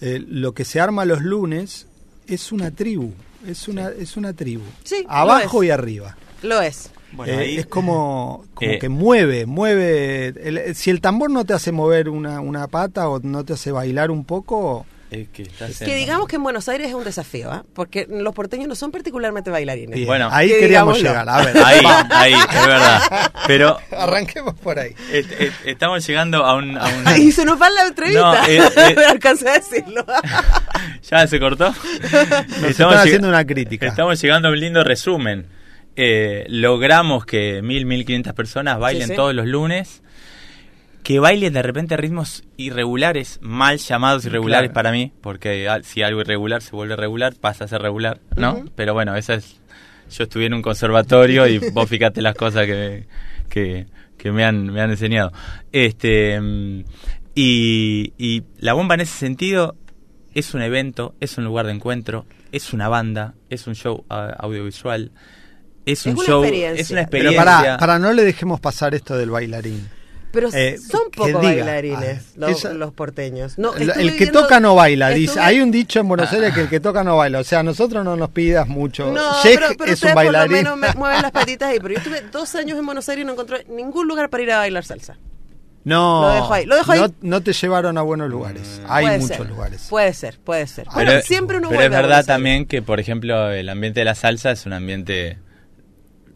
eh, 0.00 0.24
lo 0.26 0.52
que 0.54 0.64
se 0.64 0.80
arma 0.80 1.04
los 1.04 1.20
lunes 1.22 1.86
es 2.26 2.52
una 2.52 2.70
tribu. 2.70 3.12
es 3.46 3.68
una, 3.68 3.88
es 3.88 4.16
una 4.16 4.32
tribu. 4.34 4.62
Sí, 4.84 5.04
Abajo 5.08 5.62
y 5.64 5.70
arriba. 5.70 6.16
Lo 6.42 6.60
es. 6.60 6.90
Bueno, 7.12 7.32
Eh, 7.32 7.36
ahí- 7.38 7.56
es 7.58 7.66
como, 7.66 8.44
como 8.54 8.70
Eh. 8.70 8.78
que 8.78 8.88
mueve, 8.88 9.44
mueve. 9.46 10.26
el- 10.28 10.74
si 10.76 10.90
el 10.90 11.00
tambor 11.00 11.30
no 11.30 11.44
te 11.44 11.52
hace 11.54 11.72
mover 11.72 12.08
una, 12.08 12.40
una 12.40 12.68
pata 12.68 13.08
o 13.08 13.18
no 13.20 13.44
te 13.44 13.54
hace 13.54 13.72
bailar 13.72 14.10
un 14.10 14.24
poco, 14.24 14.86
Es 15.10 15.78
que, 15.78 15.94
digamos 15.94 16.28
que 16.28 16.36
en 16.36 16.42
Buenos 16.42 16.68
Aires 16.68 16.88
es 16.88 16.94
un 16.94 17.04
desafío, 17.04 17.50
¿ah? 17.50 17.64
porque 17.74 18.06
los 18.08 18.34
porteños 18.34 18.68
no 18.68 18.74
son 18.74 18.90
particularmente 18.92 19.50
bailarines. 19.50 19.94
bien, 19.94 20.06
Bueno, 20.06 20.28
ahí 20.30 20.48
que 20.48 20.58
queríamos 20.60 20.98
llegar. 21.02 21.28
A 21.28 21.44
ver, 21.44 21.56
Ahí, 21.58 21.80
ahí, 22.10 22.32
es 22.32 22.66
verdad. 22.66 23.32
Pero 23.46 23.78
arranquemos 23.96 24.54
por 24.54 24.78
ahí. 24.78 24.94
eh, 25.10 25.24
eh, 25.38 25.52
estamos 25.64 26.06
llegando 26.06 26.44
a 26.44 26.54
un... 26.54 26.78
A 26.78 26.86
un 26.86 27.20
Y 27.20 27.32
se 27.32 27.44
nos 27.44 27.60
va 27.60 27.68
la 27.70 27.86
entrevista. 27.88 28.20
No, 28.20 28.34
eh, 28.46 28.58
eh. 28.76 28.96
Alcancé 29.08 29.48
a 29.48 29.52
decirlo. 29.54 30.04
¿Ya 31.10 31.26
se 31.26 31.40
cortó? 31.40 31.74
Nos 32.60 32.70
están 32.70 32.94
haciendo 32.94 33.28
una 33.28 33.44
crítica. 33.46 33.86
Estamos 33.86 34.20
llegando 34.20 34.48
a 34.48 34.50
un 34.52 34.60
lindo 34.60 34.84
resumen. 34.84 35.46
Eh, 35.96 36.46
logramos 36.48 37.26
que 37.26 37.62
mil, 37.62 37.84
mil 37.84 38.04
quinientas 38.06 38.32
personas 38.34 38.78
bailen 38.78 39.02
Sí, 39.08 39.10
sí. 39.10 39.16
todos 39.16 39.34
los 39.34 39.46
lunes. 39.46 40.02
Que 41.02 41.18
bailen 41.18 41.52
de 41.54 41.62
repente 41.62 41.96
ritmos 41.96 42.44
irregulares, 42.56 43.38
mal 43.40 43.78
llamados 43.78 44.24
irregulares 44.26 44.68
Claro. 44.68 44.74
para 44.74 44.92
mí, 44.92 45.12
porque 45.22 45.66
si 45.84 46.02
algo 46.02 46.20
irregular 46.20 46.60
se 46.62 46.72
vuelve 46.72 46.94
regular, 46.96 47.34
pasa 47.40 47.64
a 47.64 47.68
ser 47.68 47.80
regular, 47.82 48.20
¿no? 48.36 48.64
Pero 48.76 48.92
bueno, 48.94 49.16
esa 49.16 49.34
es. 49.34 49.56
Yo 50.10 50.24
estuve 50.24 50.46
en 50.46 50.54
un 50.54 50.62
conservatorio 50.62 51.46
y 51.46 51.58
vos 51.72 51.88
fíjate 51.88 52.20
las 52.20 52.34
cosas 52.34 52.66
que, 52.66 53.06
que, 53.48 53.86
que 54.18 54.32
me, 54.32 54.44
han, 54.44 54.66
me 54.66 54.80
han 54.82 54.90
enseñado. 54.90 55.32
Este 55.72 56.38
y, 57.34 58.12
y 58.18 58.42
la 58.58 58.72
bomba 58.74 58.94
en 58.96 59.02
ese 59.02 59.16
sentido 59.16 59.76
es 60.34 60.52
un 60.54 60.62
evento, 60.62 61.14
es 61.20 61.38
un 61.38 61.44
lugar 61.44 61.66
de 61.66 61.72
encuentro, 61.72 62.26
es 62.52 62.72
una 62.72 62.88
banda, 62.88 63.34
es 63.48 63.66
un 63.66 63.74
show 63.74 64.04
audiovisual, 64.08 65.12
es 65.86 66.06
un 66.06 66.12
una 66.16 66.24
show, 66.26 66.42
experiencia. 66.42 66.82
es 66.82 66.90
una 66.90 67.06
Pero 67.06 67.30
experiencia. 67.30 67.44
para, 67.62 67.78
para 67.78 67.98
no 67.98 68.12
le 68.12 68.24
dejemos 68.24 68.60
pasar 68.60 68.94
esto 68.94 69.16
del 69.16 69.30
bailarín. 69.30 69.88
Pero 70.32 70.48
Eh, 70.52 70.78
son 70.78 71.10
poco 71.10 71.26
diga, 71.26 71.40
bailarines 71.40 72.18
ah, 72.28 72.32
los, 72.36 72.50
esa- 72.52 72.72
los 72.72 72.92
porteños. 72.92 73.58
No, 73.58 73.74
el 73.74 73.92
que 73.92 74.24
viendo- 74.26 74.42
toca 74.42 74.60
no 74.60 74.76
baila, 74.76 75.08
dice. 75.10 75.32
estuve- 75.32 75.42
Hay 75.44 75.60
un 75.60 75.70
dicho 75.72 75.98
en 75.98 76.06
Buenos 76.08 76.32
Aires 76.32 76.54
que 76.54 76.60
el 76.60 76.68
que 76.68 76.78
toca 76.78 77.02
no 77.02 77.16
baila. 77.16 77.40
O 77.40 77.44
sea, 77.44 77.62
nosotros 77.64 78.04
no 78.04 78.14
nos 78.16 78.30
pidas 78.30 78.68
mucho. 78.68 79.10
No, 79.12 79.28
pero, 79.42 79.66
pero 79.76 79.90
es 79.90 79.94
ustedes 79.94 80.02
un 80.02 80.14
por 80.14 80.24
lo 80.26 80.32
bailarín. 80.38 80.52
menos 80.52 80.76
me 80.78 80.92
mueven 80.96 81.22
las 81.22 81.32
patitas 81.32 81.70
ahí. 81.70 81.78
Pero 81.80 81.94
yo 81.94 81.98
estuve 81.98 82.20
dos 82.30 82.54
años 82.54 82.78
en 82.78 82.86
Buenos 82.86 83.08
Aires 83.08 83.22
y 83.24 83.26
no 83.26 83.32
encontré 83.32 83.64
ningún 83.68 84.06
lugar 84.06 84.30
para 84.30 84.42
ir 84.44 84.52
a 84.52 84.58
bailar 84.58 84.84
salsa. 84.84 85.16
No, 85.82 86.22
Lo 86.22 86.34
dejo 86.34 86.52
ahí, 86.54 86.66
lo 86.66 86.76
dejo 86.76 86.92
ahí. 86.92 87.00
No, 87.00 87.14
no 87.22 87.40
te 87.40 87.52
llevaron 87.54 87.96
a 87.98 88.02
buenos 88.02 88.28
lugares. 88.30 88.80
Hay 88.86 89.06
Puede 89.06 89.18
muchos 89.18 89.36
ser, 89.38 89.46
lugares. 89.48 89.86
Puede 89.88 90.12
ser, 90.14 90.38
puede 90.38 90.66
ser. 90.66 90.84
Pero, 90.94 91.06
bueno, 91.10 91.22
siempre 91.24 91.56
uno 91.56 91.70
pero 91.70 91.82
es 91.82 91.90
verdad 91.90 92.24
también 92.26 92.66
que, 92.66 92.82
por 92.82 93.00
ejemplo, 93.00 93.50
el 93.50 93.68
ambiente 93.68 94.00
de 94.00 94.04
la 94.04 94.14
salsa 94.14 94.50
es 94.52 94.66
un 94.66 94.74
ambiente... 94.74 95.38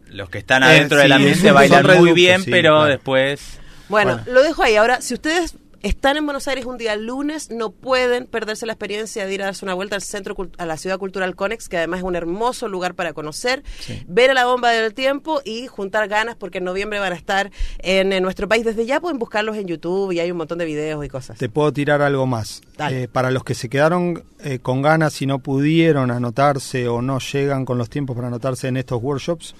Los 0.09 0.31
que 0.31 0.39
están 0.39 0.63
Eh, 0.63 0.67
adentro 0.67 0.97
del 0.99 1.09
sí, 1.09 1.13
ambiente 1.13 1.41
son- 1.43 1.55
bailan 1.55 1.99
muy 1.99 2.13
bien, 2.13 2.43
sí, 2.43 2.51
pero 2.51 2.71
claro. 2.77 2.85
después... 2.91 3.61
Bueno, 3.89 4.17
Bueno. 4.17 4.33
lo 4.33 4.43
dejo 4.43 4.63
ahí. 4.63 4.77
Ahora, 4.77 5.01
si 5.01 5.15
ustedes 5.15 5.57
están 5.85 6.17
en 6.17 6.25
Buenos 6.25 6.49
Aires 6.49 6.65
un 6.65 6.79
día 6.79 6.97
lunes, 6.97 7.51
no 7.51 7.71
pueden 7.71 8.27
perderse 8.27 8.65
la 8.65 8.73
experiencia 8.73 9.27
de 9.27 9.35
ir 9.35 9.43
a 9.43 9.47
darse 9.47 9.67
una 9.67 9.75
vuelta 9.75 9.95
al 9.95 10.01
centro, 10.01 10.35
a 10.57 10.65
la 10.65 10.79
ciudad 10.79 10.99
cultural 10.99 11.37
Conex, 11.37 11.69
que 11.69 11.77
además 11.77 11.99
es 11.99 12.05
un 12.05 12.17
hermoso 12.17 12.69
lugar 12.69 12.95
para 12.95 13.13
conocer, 13.13 13.63
ver 14.09 14.31
a 14.31 14.35
la 14.35 14.47
bomba 14.47 14.71
del 14.71 14.95
tiempo 14.95 15.43
y 15.45 15.67
juntar 15.67 16.09
ganas, 16.09 16.37
porque 16.37 16.59
en 16.59 16.65
noviembre 16.65 17.01
van 17.01 17.13
a 17.13 17.17
estar 17.17 17.51
en, 17.81 18.23
nuestro 18.23 18.49
país. 18.49 18.65
Desde 18.65 18.87
ya 18.87 18.99
pueden 18.99 19.19
buscarlos 19.19 19.57
en 19.57 19.67
YouTube 19.67 20.13
y 20.13 20.21
hay 20.21 20.31
un 20.31 20.39
montón 20.39 20.57
de 20.57 20.65
videos 20.65 21.05
y 21.05 21.09
cosas. 21.11 21.37
Te 21.37 21.51
puedo 21.51 21.71
tirar 21.71 22.01
algo 22.01 22.27
más. 22.27 22.63
Eh, 22.91 23.07
para 23.13 23.31
los 23.31 23.45
que 23.45 23.55
se 23.55 23.69
quedaron 23.69 24.25
eh, 24.41 24.61
con 24.61 24.81
ganas 24.81 25.21
y 25.21 25.27
no 25.27 25.41
pudieron 25.41 26.11
anotarse 26.11 26.89
o 26.89 27.03
no 27.03 27.19
llegan 27.19 27.67
con 27.67 27.77
los 27.77 27.91
tiempos 27.91 28.17
para 28.17 28.29
anotarse 28.29 28.69
en 28.69 28.79
estos 28.79 29.03
workshops, 29.03 29.55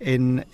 en, 0.00 0.44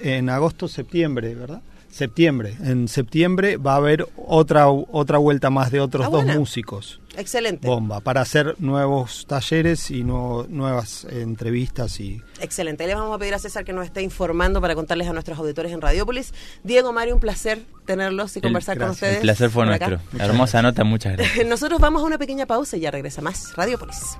en 0.00 0.30
agosto, 0.30 0.68
septiembre, 0.68 1.34
¿verdad? 1.34 1.60
Septiembre. 1.90 2.54
En 2.62 2.88
septiembre 2.88 3.56
va 3.56 3.72
a 3.74 3.76
haber 3.76 4.06
otra, 4.16 4.68
otra 4.68 5.18
vuelta 5.18 5.50
más 5.50 5.70
de 5.70 5.80
otros 5.80 6.06
Ah, 6.06 6.10
dos 6.10 6.24
buena. 6.24 6.38
músicos. 6.38 7.00
Excelente. 7.16 7.66
Bomba, 7.66 7.98
para 8.00 8.20
hacer 8.20 8.54
nuevos 8.60 9.26
talleres 9.26 9.90
y 9.90 10.04
nuevo- 10.04 10.46
nuevas 10.48 11.04
entrevistas 11.10 11.98
y 12.00 12.22
Excelente. 12.40 12.86
Le 12.86 12.94
vamos 12.94 13.14
a 13.14 13.18
pedir 13.18 13.34
a 13.34 13.38
César 13.40 13.64
que 13.64 13.72
nos 13.72 13.84
esté 13.84 14.00
informando 14.02 14.60
para 14.60 14.74
contarles 14.76 15.08
a 15.08 15.12
nuestros 15.12 15.36
auditores 15.38 15.72
en 15.72 15.80
Radiópolis. 15.80 16.32
Diego, 16.62 16.92
Mario, 16.92 17.14
un 17.14 17.20
placer 17.20 17.60
tenerlos 17.84 18.36
y 18.36 18.38
El- 18.38 18.44
conversar 18.44 18.76
con 18.78 18.86
gracias. 18.86 18.96
ustedes. 18.96 19.16
El 19.16 19.22
placer 19.22 19.50
fue 19.50 19.74
acá. 19.74 19.88
nuestro. 19.88 20.18
Hermosa 20.24 20.62
nota, 20.62 20.84
muchas 20.84 21.16
gracias. 21.16 21.46
Nosotros 21.48 21.80
vamos 21.80 22.02
a 22.02 22.06
una 22.06 22.16
pequeña 22.18 22.46
pausa 22.46 22.76
y 22.76 22.80
ya 22.80 22.90
regresa 22.92 23.20
más 23.20 23.52
Radiópolis. 23.56 24.16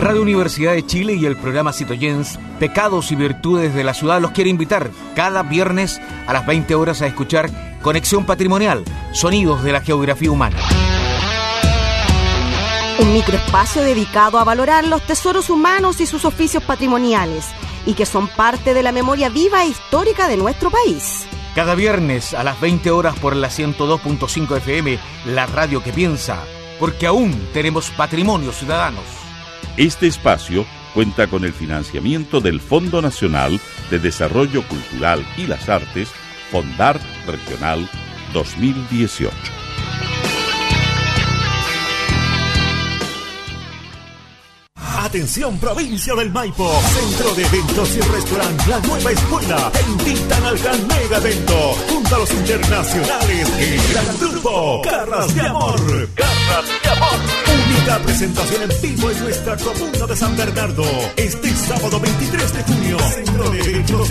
Radio 0.00 0.22
Universidad 0.22 0.72
de 0.72 0.86
Chile 0.86 1.12
y 1.12 1.26
el 1.26 1.36
programa 1.36 1.74
Citoyens, 1.74 2.38
Pecados 2.58 3.12
y 3.12 3.16
Virtudes 3.16 3.74
de 3.74 3.84
la 3.84 3.92
Ciudad, 3.92 4.18
los 4.18 4.30
quiere 4.30 4.48
invitar 4.48 4.90
cada 5.14 5.42
viernes 5.42 6.00
a 6.26 6.32
las 6.32 6.46
20 6.46 6.74
horas 6.74 7.02
a 7.02 7.06
escuchar 7.06 7.50
Conexión 7.82 8.24
Patrimonial, 8.24 8.82
Sonidos 9.12 9.62
de 9.62 9.72
la 9.72 9.82
Geografía 9.82 10.30
Humana. 10.30 10.56
Un 12.98 13.12
microespacio 13.12 13.82
dedicado 13.82 14.38
a 14.38 14.44
valorar 14.44 14.86
los 14.86 15.02
tesoros 15.02 15.50
humanos 15.50 16.00
y 16.00 16.06
sus 16.06 16.24
oficios 16.24 16.62
patrimoniales, 16.62 17.44
y 17.84 17.92
que 17.92 18.06
son 18.06 18.26
parte 18.26 18.72
de 18.72 18.82
la 18.82 18.92
memoria 18.92 19.28
viva 19.28 19.64
e 19.64 19.68
histórica 19.68 20.28
de 20.28 20.38
nuestro 20.38 20.70
país. 20.70 21.26
Cada 21.54 21.74
viernes 21.74 22.32
a 22.32 22.42
las 22.42 22.58
20 22.58 22.90
horas 22.90 23.18
por 23.18 23.36
la 23.36 23.48
102.5 23.48 24.56
FM, 24.56 24.98
la 25.26 25.44
radio 25.44 25.82
que 25.82 25.92
piensa, 25.92 26.38
porque 26.78 27.06
aún 27.06 27.48
tenemos 27.52 27.90
patrimonio 27.90 28.50
ciudadanos. 28.52 29.19
Este 29.80 30.08
espacio 30.08 30.66
cuenta 30.92 31.26
con 31.28 31.42
el 31.42 31.54
financiamiento 31.54 32.42
del 32.42 32.60
Fondo 32.60 33.00
Nacional 33.00 33.58
de 33.90 33.98
Desarrollo 33.98 34.62
Cultural 34.68 35.26
y 35.38 35.46
las 35.46 35.70
Artes, 35.70 36.10
Fondart 36.50 37.00
Regional 37.26 37.88
2018. 38.34 39.30
Atención 44.76 45.58
provincia 45.58 46.14
del 46.14 46.30
Maipo, 46.30 46.70
Centro 46.82 47.34
de 47.34 47.46
Eventos 47.46 47.96
y 47.96 48.00
Restaurant 48.00 48.66
La 48.66 48.80
Nueva 48.80 49.12
Escuela 49.12 49.72
te 49.72 49.80
invitan 49.80 50.44
al 50.44 50.58
gran 50.58 50.86
mega 50.88 51.16
evento 51.16 51.54
junto 51.88 52.16
a 52.16 52.18
los 52.18 52.30
internacionales 52.32 53.48
el 53.58 53.92
gran 53.94 54.18
grupo 54.18 54.82
Garras 54.84 55.34
de 55.34 55.40
Amor. 55.40 56.08
Garras 56.14 56.68
de 56.82 56.90
Amor. 56.90 57.29
Única 57.90 58.06
presentación 58.06 58.70
en 58.70 58.82
vivo 58.82 59.10
en 59.10 59.18
nuestra 59.18 59.56
comuna 59.56 60.06
de 60.06 60.14
San 60.16 60.36
Bernardo. 60.36 60.84
Este 61.16 61.50
sábado 61.56 61.98
23 61.98 62.52
de 62.52 62.62
junio, 62.62 62.98
Centro 63.00 63.50
de 63.50 63.60
Eventos 63.60 64.10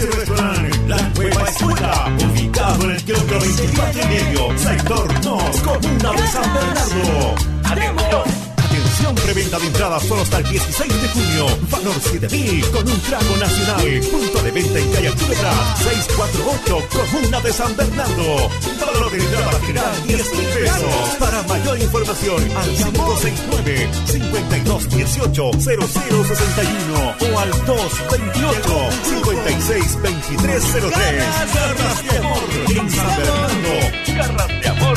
La 0.89 1.10
Nueva 1.15 1.50
Escuela, 1.50 2.18
ubicado 2.30 2.84
en 2.84 2.92
el 2.92 3.04
kilómetro 3.06 3.39
24 3.39 4.02
y 4.02 4.06
medio, 4.06 4.58
sector 4.58 5.13
Nos, 5.24 5.62
comuna 5.62 6.12
de 6.12 6.28
San 6.28 6.54
Bernardo. 6.54 7.36
Atención. 7.63 8.49
Atención, 8.80 9.13
preventa 9.15 9.60
de 9.60 9.68
entradas 9.68 10.04
solo 10.04 10.22
hasta 10.22 10.38
el 10.38 10.50
16 10.50 11.02
de 11.02 11.08
junio. 11.10 11.48
Valor 11.70 11.96
7000 12.02 12.72
con 12.72 12.88
un 12.88 13.02
trago 13.02 13.38
nacional. 13.38 14.02
Punto 14.10 14.42
de 14.42 14.52
venta 14.52 14.80
en 14.80 14.92
calle 14.92 15.12
Culebra 15.12 15.52
648, 15.84 16.88
Comuna 16.89 17.42
de 17.42 17.54
San 17.54 17.76
Bernardo. 17.76 18.50
Valor 18.80 19.12
de 19.12 19.18
entrada 19.18 19.60
general 19.65 20.08
10 20.08 20.34
mil 20.34 20.46
pesos. 20.48 21.15
Para 21.20 21.44
mayor 21.44 21.78
información 21.82 22.42
al 22.56 22.70
569 22.70 23.89
5218 24.06 25.52
0061 25.60 27.15
o 27.20 27.39
al 27.39 27.52
228 27.65 28.89
56 29.04 29.94
2303. 30.04 31.26
Garras 31.54 32.04
de 32.10 32.18
amor 32.18 32.44
en 32.70 32.92
San 32.92 33.18
Bernardo. 33.18 33.74
Garras 34.15 34.62
de 34.62 34.70
amor 34.70 34.88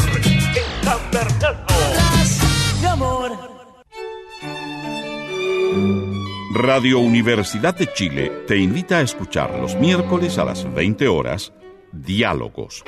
Radio 6.55 6.99
Universidad 6.99 7.75
de 7.75 7.91
Chile 7.95 8.31
te 8.47 8.59
invita 8.59 8.99
a 8.99 9.01
escuchar 9.01 9.59
los 9.59 9.75
miércoles 9.77 10.37
a 10.37 10.45
las 10.45 10.71
20 10.75 11.09
horas 11.09 11.55
Diálogos. 11.93 12.85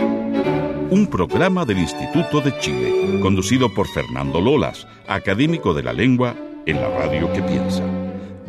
Un 0.91 1.09
programa 1.11 1.65
del 1.65 1.79
Instituto 1.79 2.43
de 2.43 2.59
Chile, 2.59 3.21
conducido 3.23 3.73
por 3.73 3.89
Fernando 3.89 4.43
Lolas, 4.43 4.87
académico 5.09 5.73
de 5.73 5.83
la 5.83 5.95
lengua 5.95 6.37
en 6.67 6.79
la 6.79 6.91
radio 6.91 7.33
que 7.33 7.41
piensa. 7.41 7.83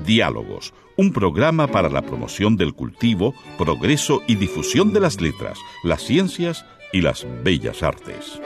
Diálogos, 0.06 0.74
un 0.98 1.14
programa 1.14 1.68
para 1.68 1.88
la 1.88 2.02
promoción 2.02 2.58
del 2.58 2.74
cultivo, 2.74 3.34
progreso 3.58 4.22
y 4.28 4.36
difusión 4.36 4.92
de 4.92 5.00
las 5.00 5.22
letras, 5.22 5.58
las 5.86 6.02
ciencias 6.02 6.66
y 6.92 7.00
las 7.00 7.26
bellas 7.42 7.84
artes. 7.84 8.42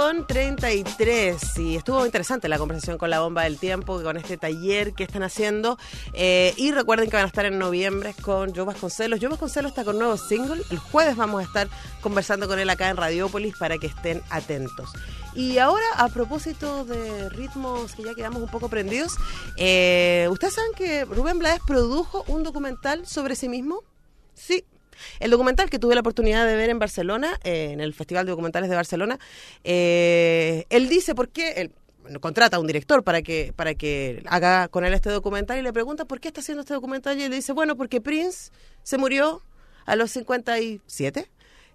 Con 0.00 0.26
33 0.26 1.58
y 1.58 1.76
estuvo 1.76 2.06
interesante 2.06 2.48
la 2.48 2.56
conversación 2.56 2.96
con 2.96 3.10
la 3.10 3.20
bomba 3.20 3.42
del 3.42 3.58
tiempo, 3.58 4.02
con 4.02 4.16
este 4.16 4.38
taller 4.38 4.94
que 4.94 5.04
están 5.04 5.22
haciendo. 5.22 5.76
Eh, 6.14 6.54
y 6.56 6.72
recuerden 6.72 7.10
que 7.10 7.16
van 7.16 7.26
a 7.26 7.28
estar 7.28 7.44
en 7.44 7.58
noviembre 7.58 8.14
con 8.22 8.54
Joe 8.54 8.64
Vasconcelos. 8.64 9.20
Joe 9.20 9.28
Vasconcelos 9.28 9.72
está 9.72 9.84
con 9.84 9.98
nuevo 9.98 10.16
single. 10.16 10.62
El 10.70 10.78
jueves 10.78 11.16
vamos 11.16 11.42
a 11.42 11.44
estar 11.44 11.68
conversando 12.00 12.48
con 12.48 12.58
él 12.58 12.70
acá 12.70 12.88
en 12.88 12.96
Radiópolis 12.96 13.54
para 13.58 13.76
que 13.76 13.88
estén 13.88 14.22
atentos. 14.30 14.90
Y 15.34 15.58
ahora, 15.58 15.84
a 15.98 16.08
propósito 16.08 16.86
de 16.86 17.28
ritmos 17.28 17.94
que 17.94 18.02
ya 18.02 18.14
quedamos 18.14 18.40
un 18.40 18.48
poco 18.48 18.70
prendidos, 18.70 19.18
eh, 19.58 20.28
¿ustedes 20.30 20.54
saben 20.54 20.72
que 20.72 21.04
Rubén 21.04 21.38
Blades 21.38 21.60
produjo 21.66 22.24
un 22.26 22.42
documental 22.42 23.06
sobre 23.06 23.36
sí 23.36 23.50
mismo? 23.50 23.82
Sí, 24.32 24.64
el 25.20 25.30
documental 25.30 25.70
que 25.70 25.78
tuve 25.78 25.94
la 25.94 26.00
oportunidad 26.00 26.46
de 26.46 26.56
ver 26.56 26.70
en 26.70 26.78
Barcelona, 26.78 27.38
eh, 27.44 27.70
en 27.72 27.80
el 27.80 27.94
Festival 27.94 28.26
de 28.26 28.30
Documentales 28.30 28.68
de 28.68 28.76
Barcelona, 28.76 29.18
eh, 29.62 30.64
él 30.70 30.88
dice 30.88 31.14
por 31.14 31.28
qué, 31.28 31.52
él 31.52 31.72
contrata 32.20 32.56
a 32.56 32.60
un 32.60 32.66
director 32.66 33.04
para 33.04 33.22
que, 33.22 33.52
para 33.54 33.74
que 33.74 34.22
haga 34.26 34.68
con 34.68 34.84
él 34.84 34.94
este 34.94 35.10
documental 35.10 35.58
y 35.58 35.62
le 35.62 35.72
pregunta 35.72 36.06
por 36.06 36.18
qué 36.20 36.28
está 36.28 36.40
haciendo 36.40 36.62
este 36.62 36.74
documental 36.74 37.18
y 37.18 37.22
él 37.24 37.30
dice, 37.30 37.52
bueno, 37.52 37.76
porque 37.76 38.00
Prince 38.00 38.50
se 38.82 38.98
murió 38.98 39.42
a 39.86 39.94
los 39.94 40.10
57 40.10 41.30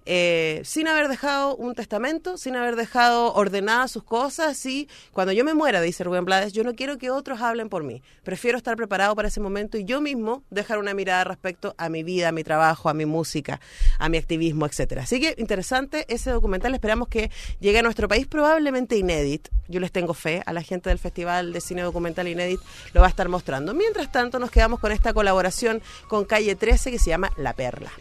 eh, 0.05 0.61
sin 0.63 0.87
haber 0.87 1.07
dejado 1.07 1.55
un 1.55 1.73
testamento, 1.73 2.37
sin 2.37 2.55
haber 2.55 2.75
dejado 2.75 3.33
ordenadas 3.33 3.91
sus 3.91 4.03
cosas. 4.03 4.63
Y 4.65 4.87
cuando 5.11 5.33
yo 5.33 5.43
me 5.43 5.53
muera, 5.53 5.81
dice 5.81 6.03
Rubén 6.03 6.25
Blades, 6.25 6.53
yo 6.53 6.63
no 6.63 6.75
quiero 6.75 6.97
que 6.97 7.09
otros 7.09 7.41
hablen 7.41 7.69
por 7.69 7.83
mí. 7.83 8.01
Prefiero 8.23 8.57
estar 8.57 8.75
preparado 8.75 9.15
para 9.15 9.27
ese 9.27 9.39
momento 9.39 9.77
y 9.77 9.85
yo 9.85 10.01
mismo 10.01 10.43
dejar 10.49 10.77
una 10.77 10.93
mirada 10.93 11.23
respecto 11.23 11.73
a 11.77 11.89
mi 11.89 12.03
vida, 12.03 12.29
a 12.29 12.31
mi 12.31 12.43
trabajo, 12.43 12.89
a 12.89 12.93
mi 12.93 13.05
música, 13.05 13.59
a 13.99 14.09
mi 14.09 14.17
activismo, 14.17 14.65
etcétera. 14.65 15.03
Así 15.03 15.19
que 15.19 15.35
interesante 15.37 16.05
ese 16.07 16.31
documental. 16.31 16.73
Esperamos 16.73 17.07
que 17.07 17.31
llegue 17.59 17.79
a 17.79 17.83
nuestro 17.83 18.07
país, 18.07 18.27
probablemente 18.27 18.97
inédit. 18.97 19.49
Yo 19.67 19.79
les 19.79 19.91
tengo 19.91 20.13
fe 20.13 20.43
a 20.45 20.53
la 20.53 20.61
gente 20.61 20.89
del 20.89 20.99
Festival 20.99 21.51
de 21.51 21.61
Cine 21.61 21.81
Documental 21.81 22.27
Inédit, 22.27 22.59
lo 22.93 23.01
va 23.01 23.07
a 23.07 23.09
estar 23.09 23.29
mostrando. 23.29 23.73
Mientras 23.73 24.11
tanto, 24.11 24.37
nos 24.37 24.51
quedamos 24.51 24.79
con 24.79 24.91
esta 24.91 25.13
colaboración 25.13 25.81
con 26.07 26.25
Calle 26.25 26.55
13 26.55 26.91
que 26.91 26.99
se 26.99 27.09
llama 27.09 27.31
La 27.37 27.53
Perla. 27.53 27.91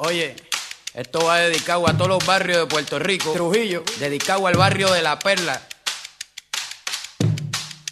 Oye, 0.00 0.36
esto 0.94 1.24
va 1.24 1.38
dedicado 1.38 1.88
a 1.88 1.92
todos 1.92 2.06
los 2.06 2.24
barrios 2.24 2.58
de 2.58 2.66
Puerto 2.66 3.00
Rico. 3.00 3.32
Trujillo, 3.32 3.82
dedicado 3.98 4.46
al 4.46 4.56
barrio 4.56 4.92
de 4.92 5.02
La 5.02 5.18
Perla. 5.18 5.60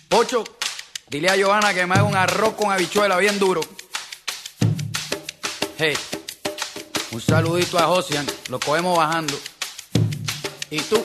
Pocho, 0.09 0.45
dile 1.09 1.31
a 1.31 1.35
Johanna 1.37 1.75
que 1.75 1.85
me 1.85 1.97
haga 1.97 2.05
un 2.05 2.15
arroz 2.15 2.55
con 2.55 2.71
habichuela 2.71 3.17
bien 3.17 3.41
duro. 3.41 3.61
Hey, 5.79 5.99
un 7.11 7.21
saludito 7.21 7.77
a 7.77 7.89
Josian, 7.89 8.25
lo 8.51 8.61
cogemos 8.61 8.97
bajando. 8.97 9.37
¿Y 10.71 10.79
tú? 10.83 11.05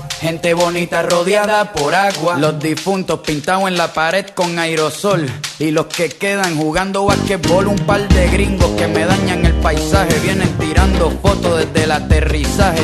Gente 0.21 0.53
bonita 0.53 1.01
rodeada 1.01 1.73
por 1.73 1.95
agua. 1.95 2.37
Los 2.37 2.59
difuntos 2.59 3.21
pintados 3.21 3.67
en 3.67 3.75
la 3.75 3.91
pared 3.91 4.27
con 4.35 4.59
aerosol. 4.59 5.27
Y 5.57 5.71
los 5.71 5.87
que 5.87 6.09
quedan 6.09 6.57
jugando 6.57 7.05
basquetbol. 7.05 7.65
Un 7.65 7.79
par 7.87 8.07
de 8.07 8.29
gringos 8.29 8.69
que 8.77 8.87
me 8.87 9.03
dañan 9.03 9.43
el 9.47 9.53
paisaje. 9.55 10.19
Vienen 10.19 10.55
tirando 10.59 11.09
fotos 11.23 11.65
desde 11.65 11.85
el 11.85 11.91
aterrizaje. 11.91 12.83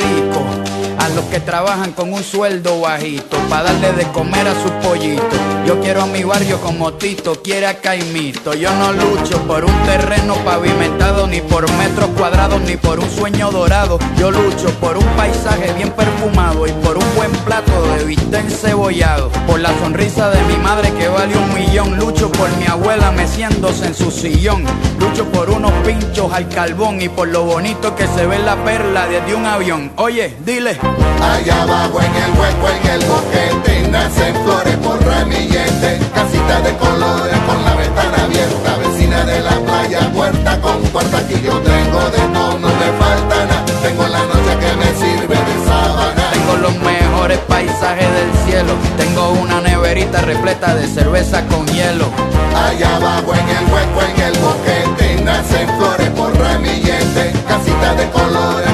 los 1.15 1.25
que 1.25 1.39
trabajan 1.39 1.91
con 1.93 2.13
un 2.13 2.23
sueldo 2.23 2.81
bajito 2.81 3.37
para 3.49 3.63
darle 3.63 3.93
de 3.93 4.03
comer 4.11 4.47
a 4.47 4.53
sus 4.61 4.71
pollitos. 4.85 5.39
Yo 5.65 5.79
quiero 5.79 6.01
a 6.03 6.05
mi 6.05 6.23
barrio 6.23 6.59
como 6.59 6.93
Tito 6.93 7.41
quiere 7.41 7.67
a 7.67 7.79
Caimito. 7.79 8.53
Yo 8.53 8.73
no 8.75 8.91
lucho 8.93 9.41
por 9.47 9.63
un 9.63 9.83
terreno 9.83 10.35
pavimentado, 10.43 11.27
ni 11.27 11.41
por 11.41 11.69
metros 11.73 12.09
cuadrados, 12.17 12.61
ni 12.61 12.77
por 12.77 12.99
un 12.99 13.09
sueño 13.09 13.51
dorado. 13.51 13.99
Yo 14.17 14.31
lucho 14.31 14.69
por 14.79 14.97
un 14.97 15.05
paisaje 15.15 15.71
bien 15.73 15.91
perfumado 15.91 16.65
y 16.67 16.71
por 16.73 16.97
un 16.97 17.15
buen 17.15 17.31
plato 17.45 17.71
de 17.93 18.05
bistec 18.05 18.45
encebollado. 18.45 19.29
Por 19.47 19.59
la 19.59 19.69
sonrisa 19.79 20.29
de 20.29 20.41
mi 20.43 20.57
madre 20.57 20.91
que 20.93 21.07
vale 21.07 21.37
un 21.37 21.53
millón. 21.53 21.97
Lucho 21.97 22.31
por 22.31 22.49
mi 22.57 22.65
abuela 22.65 23.11
meciéndose 23.11 23.85
en 23.85 23.95
su 23.95 24.11
sillón. 24.11 24.63
Lucho 24.99 25.25
por 25.25 25.49
unos 25.49 25.71
pinchos 25.85 26.31
al 26.33 26.49
carbón 26.49 27.01
y 27.01 27.09
por 27.09 27.27
lo 27.27 27.43
bonito 27.43 27.95
que 27.95 28.07
se 28.07 28.25
ve 28.25 28.39
la 28.39 28.55
perla 28.63 29.07
desde 29.07 29.35
un 29.35 29.45
avión. 29.45 29.91
Oye, 29.97 30.35
dile. 30.43 30.79
Allá 31.21 31.61
abajo 31.63 31.99
en 32.01 32.15
el 32.15 32.31
hueco, 32.39 32.67
en 32.69 32.87
el 32.91 33.05
boquete, 33.07 33.87
nacen 33.89 34.35
flores 34.43 34.77
por 34.77 35.03
ramillete, 35.05 35.99
casita 36.13 36.61
de 36.61 36.75
colores 36.77 37.37
con 37.47 37.63
la 37.63 37.75
ventana 37.75 38.23
abierta, 38.23 38.77
vecina 38.77 39.23
de 39.25 39.39
la 39.41 39.59
playa, 39.59 40.11
puerta 40.13 40.59
con 40.61 40.81
puerta, 40.93 41.17
aquí 41.19 41.35
yo 41.43 41.59
tengo 41.59 41.99
de 42.09 42.19
todo, 42.33 42.59
no 42.59 42.67
me 42.67 42.89
falta 42.99 43.45
nada, 43.45 43.65
tengo 43.81 44.07
la 44.07 44.19
noche 44.19 44.57
que 44.59 44.73
me 44.77 44.89
sirve 44.99 45.35
de 45.35 45.65
sábana. 45.65 46.31
Tengo 46.33 46.57
los 46.57 46.75
mejores 46.79 47.39
paisajes 47.47 48.09
del 48.11 48.31
cielo, 48.45 48.73
tengo 48.97 49.29
una 49.31 49.61
neverita 49.61 50.21
repleta 50.21 50.75
de 50.75 50.87
cerveza 50.87 51.45
con 51.47 51.65
hielo. 51.67 52.09
Allá 52.55 52.95
abajo 52.95 53.33
en 53.33 53.49
el 53.49 53.65
hueco, 53.71 54.01
en 54.09 54.21
el 54.21 54.37
boquete, 54.39 55.23
nacen 55.23 55.67
flores 55.77 56.09
por 56.09 56.37
ramillete, 56.37 57.33
casita 57.47 57.93
de 57.95 58.09
colores 58.09 58.70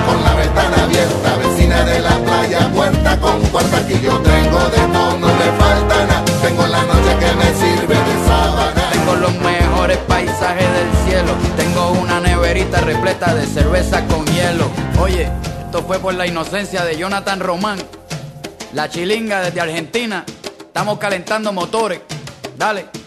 mejores 9.87 10.05
paisajes 10.05 10.67
del 10.73 11.07
cielo, 11.07 11.31
tengo 11.55 11.91
una 11.91 12.19
neverita 12.19 12.81
repleta 12.81 13.33
de 13.33 13.45
cerveza 13.45 14.05
con 14.07 14.25
hielo. 14.25 14.69
Oye, 14.99 15.29
esto 15.61 15.81
fue 15.83 15.97
por 15.99 16.13
la 16.13 16.27
inocencia 16.27 16.83
de 16.83 16.97
Jonathan 16.97 17.39
Román, 17.39 17.79
la 18.73 18.89
chilinga 18.89 19.39
desde 19.39 19.61
Argentina. 19.61 20.25
Estamos 20.59 20.97
calentando 20.97 21.53
motores. 21.53 22.01
Dale. 22.57 23.06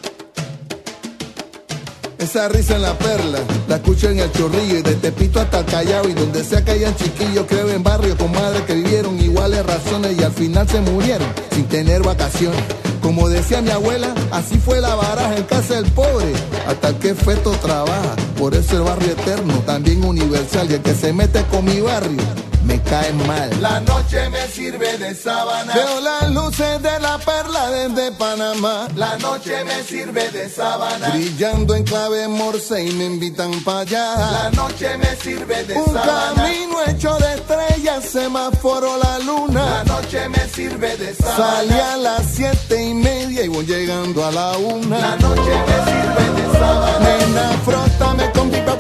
Esa 2.20 2.50
risa 2.50 2.76
en 2.76 2.82
la 2.82 2.92
perla, 2.98 3.38
la 3.66 3.76
escucho 3.76 4.10
en 4.10 4.18
el 4.18 4.30
chorrillo 4.32 4.76
y 4.76 4.82
de 4.82 4.94
Tepito 4.96 5.40
hasta 5.40 5.64
Callao 5.64 6.06
y 6.06 6.12
donde 6.12 6.44
sea 6.44 6.62
que 6.62 6.72
hayan 6.72 6.94
chiquillos, 6.94 7.46
creo 7.48 7.70
en 7.70 7.82
barrios 7.82 8.18
con 8.18 8.30
madres 8.30 8.60
que 8.66 8.74
vivieron 8.74 9.18
iguales 9.18 9.64
razones 9.64 10.18
y 10.18 10.22
al 10.22 10.32
final 10.32 10.68
se 10.68 10.82
murieron 10.82 11.26
sin 11.50 11.64
tener 11.64 12.02
vacaciones. 12.02 12.60
Como 13.00 13.30
decía 13.30 13.62
mi 13.62 13.70
abuela, 13.70 14.14
así 14.32 14.58
fue 14.58 14.82
la 14.82 14.94
baraja 14.94 15.34
en 15.34 15.44
casa 15.44 15.76
del 15.76 15.90
pobre, 15.92 16.30
hasta 16.68 16.92
que 16.98 17.14
feto 17.14 17.52
trabaja. 17.52 18.14
Por 18.38 18.54
eso 18.54 18.76
el 18.76 18.82
barrio 18.82 19.12
eterno, 19.12 19.54
también 19.64 20.04
universal, 20.04 20.70
y 20.70 20.74
el 20.74 20.82
que 20.82 20.94
se 20.94 21.14
mete 21.14 21.42
con 21.44 21.64
mi 21.64 21.80
barrio, 21.80 22.20
me 22.64 22.80
caen 22.82 23.26
mal. 23.26 23.50
La 23.60 23.80
noche 23.80 24.28
me 24.30 24.46
sirve 24.48 24.98
de 24.98 25.14
sábana. 25.14 25.72
Veo 25.74 26.00
las 26.00 26.30
luces 26.30 26.82
de 26.82 27.00
la 27.00 27.18
perla 27.18 27.70
desde 27.70 28.12
Panamá. 28.12 28.88
La 28.96 29.16
noche 29.18 29.64
me 29.64 29.82
sirve 29.82 30.30
de 30.30 30.48
sábana. 30.48 31.08
Brillando 31.10 31.74
en 31.74 31.84
clave 31.84 32.28
morse 32.28 32.84
y 32.84 32.92
me 32.92 33.06
invitan 33.06 33.52
para 33.64 33.80
allá. 33.80 34.14
La 34.16 34.50
noche 34.50 34.96
me 34.98 35.16
sirve 35.16 35.64
de 35.64 35.74
Un 35.74 35.94
camino 35.94 36.76
hecho 36.86 37.16
de 37.18 37.34
estrellas, 37.34 38.04
semáforo 38.04 38.98
la 38.98 39.18
luna. 39.20 39.64
La 39.64 39.84
noche 39.84 40.28
me 40.28 40.48
sirve 40.48 40.96
de 40.96 41.14
sábana. 41.14 41.36
Salí 41.36 41.80
a 41.80 41.96
las 41.96 42.26
siete 42.26 42.82
y 42.82 42.94
media 42.94 43.44
y 43.44 43.48
voy 43.48 43.66
llegando 43.66 44.24
a 44.24 44.32
la 44.32 44.56
una. 44.58 44.98
La 44.98 45.16
noche 45.16 45.52
me 45.68 45.76
sirve 45.90 46.42
de 46.42 46.58
sábana. 46.58 46.98
Nena, 47.00 47.50
frótame 47.64 48.30
con 48.32 48.50
pipa 48.50 48.76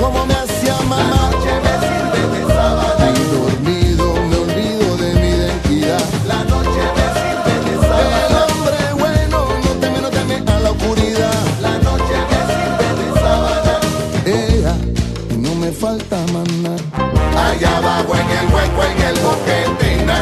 como 0.00 0.26
me 0.26 0.34
hacía 0.34 0.74
mamá. 0.88 0.98
La 0.98 1.30
noche 1.30 1.60
me 1.62 1.71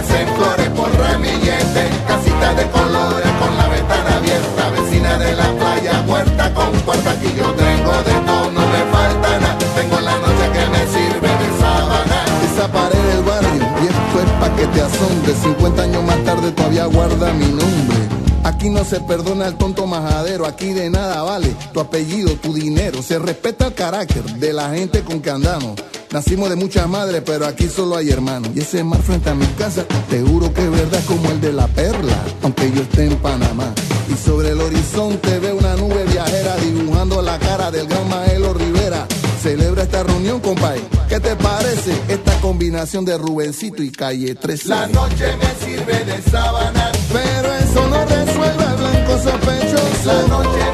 nacen 0.01 0.29
flores 0.35 0.69
por 0.71 0.91
ramillete, 0.97 1.89
casita 2.07 2.55
de 2.55 2.67
colores 2.71 3.31
con 3.39 3.57
la 3.57 3.69
ventana 3.69 4.17
abierta, 4.17 4.71
vecina 4.71 5.19
de 5.19 5.33
la 5.35 5.53
playa, 5.53 6.05
puerta 6.07 6.55
con 6.55 6.73
puerta, 6.81 7.11
aquí 7.11 7.35
yo 7.37 7.53
tengo 7.53 7.93
de 8.03 8.15
todo, 8.27 8.51
no 8.51 8.61
me 8.61 8.83
falta 8.93 9.39
nada, 9.41 9.59
tengo 9.75 10.01
la 10.01 10.17
noche 10.17 10.47
que 10.55 10.67
me 10.73 10.83
sirve 10.95 11.29
de 11.29 11.61
sábana. 11.61 12.25
Esa 12.53 12.69
pared 12.73 12.99
del 12.99 13.25
barrio, 13.25 13.67
y 13.83 13.87
esto 13.87 14.21
es 14.25 14.31
pa' 14.41 14.57
que 14.57 14.67
te 14.69 14.81
asombre, 14.81 15.35
50 15.35 15.83
años 15.83 16.05
más 16.05 16.25
tarde 16.25 16.53
todavía 16.53 16.87
guarda 16.87 17.33
mi 17.33 17.47
nombre. 17.47 17.99
Aquí 18.43 18.71
no 18.71 18.85
se 18.85 19.01
perdona 19.01 19.49
el 19.49 19.57
tonto 19.57 19.87
majadero, 19.87 20.47
aquí 20.47 20.73
de 20.73 20.89
nada 20.89 21.23
vale 21.23 21.55
tu 21.75 21.81
apellido, 21.81 22.33
tu 22.37 22.55
dinero. 22.55 23.03
Se 23.03 23.19
respeta 23.19 23.67
el 23.67 23.75
carácter 23.75 24.25
de 24.25 24.55
la 24.55 24.71
gente 24.71 25.03
con 25.03 25.21
que 25.21 25.31
andamos. 25.31 25.75
Nacimos 26.13 26.51
de 26.51 26.57
muchas 26.57 26.89
madres, 26.89 27.23
pero 27.25 27.47
aquí 27.47 27.69
solo 27.69 27.97
hay 27.97 28.11
hermanos. 28.11 28.51
Y 28.57 28.61
ese 28.61 28.83
mar 28.83 29.01
frente 29.01 29.31
a 29.31 29.35
mi 29.35 29.47
casa, 29.47 29.85
te 30.09 30.21
juro 30.21 30.53
que 30.53 30.65
es 30.65 30.71
verdad 30.71 31.01
como 31.07 31.31
el 31.31 31.41
de 31.41 31.53
la 31.53 31.69
perla, 31.69 32.19
aunque 32.43 32.73
yo 32.73 32.83
esté 32.83 33.07
en 33.07 33.17
Panamá. 33.19 33.73
Y 34.09 34.15
sobre 34.15 34.51
el 34.51 34.61
horizonte 34.61 35.39
veo 35.39 35.57
una 35.57 35.77
nube 35.77 36.05
viajera 36.07 36.57
dibujando 36.57 37.23
la 37.23 37.39
cara 37.39 37.71
del 37.71 37.87
gran 37.87 38.09
Maelo 38.09 38.53
Rivera. 38.55 39.07
Celebra 39.41 39.85
esta 39.85 40.03
reunión, 40.03 40.41
compadre. 40.41 40.81
¿Qué 41.09 41.21
te 41.21 41.37
parece 41.37 41.93
esta 42.09 42.41
combinación 42.41 43.05
de 43.05 43.17
Rubencito 43.17 43.81
y 43.85 43.93
Calle 43.93 44.35
13? 44.35 44.69
La 44.69 44.89
noche 44.89 45.37
me 45.37 45.65
sirve 45.65 46.05
de 46.05 46.23
sábana, 46.29 46.91
pero 47.13 47.55
eso 47.55 47.89
no 47.89 48.05
resuelve 48.05 48.65
al 48.65 48.77
blanco 48.77 49.13
sospechoso. 49.23 50.07
La 50.07 50.27
noche 50.27 50.70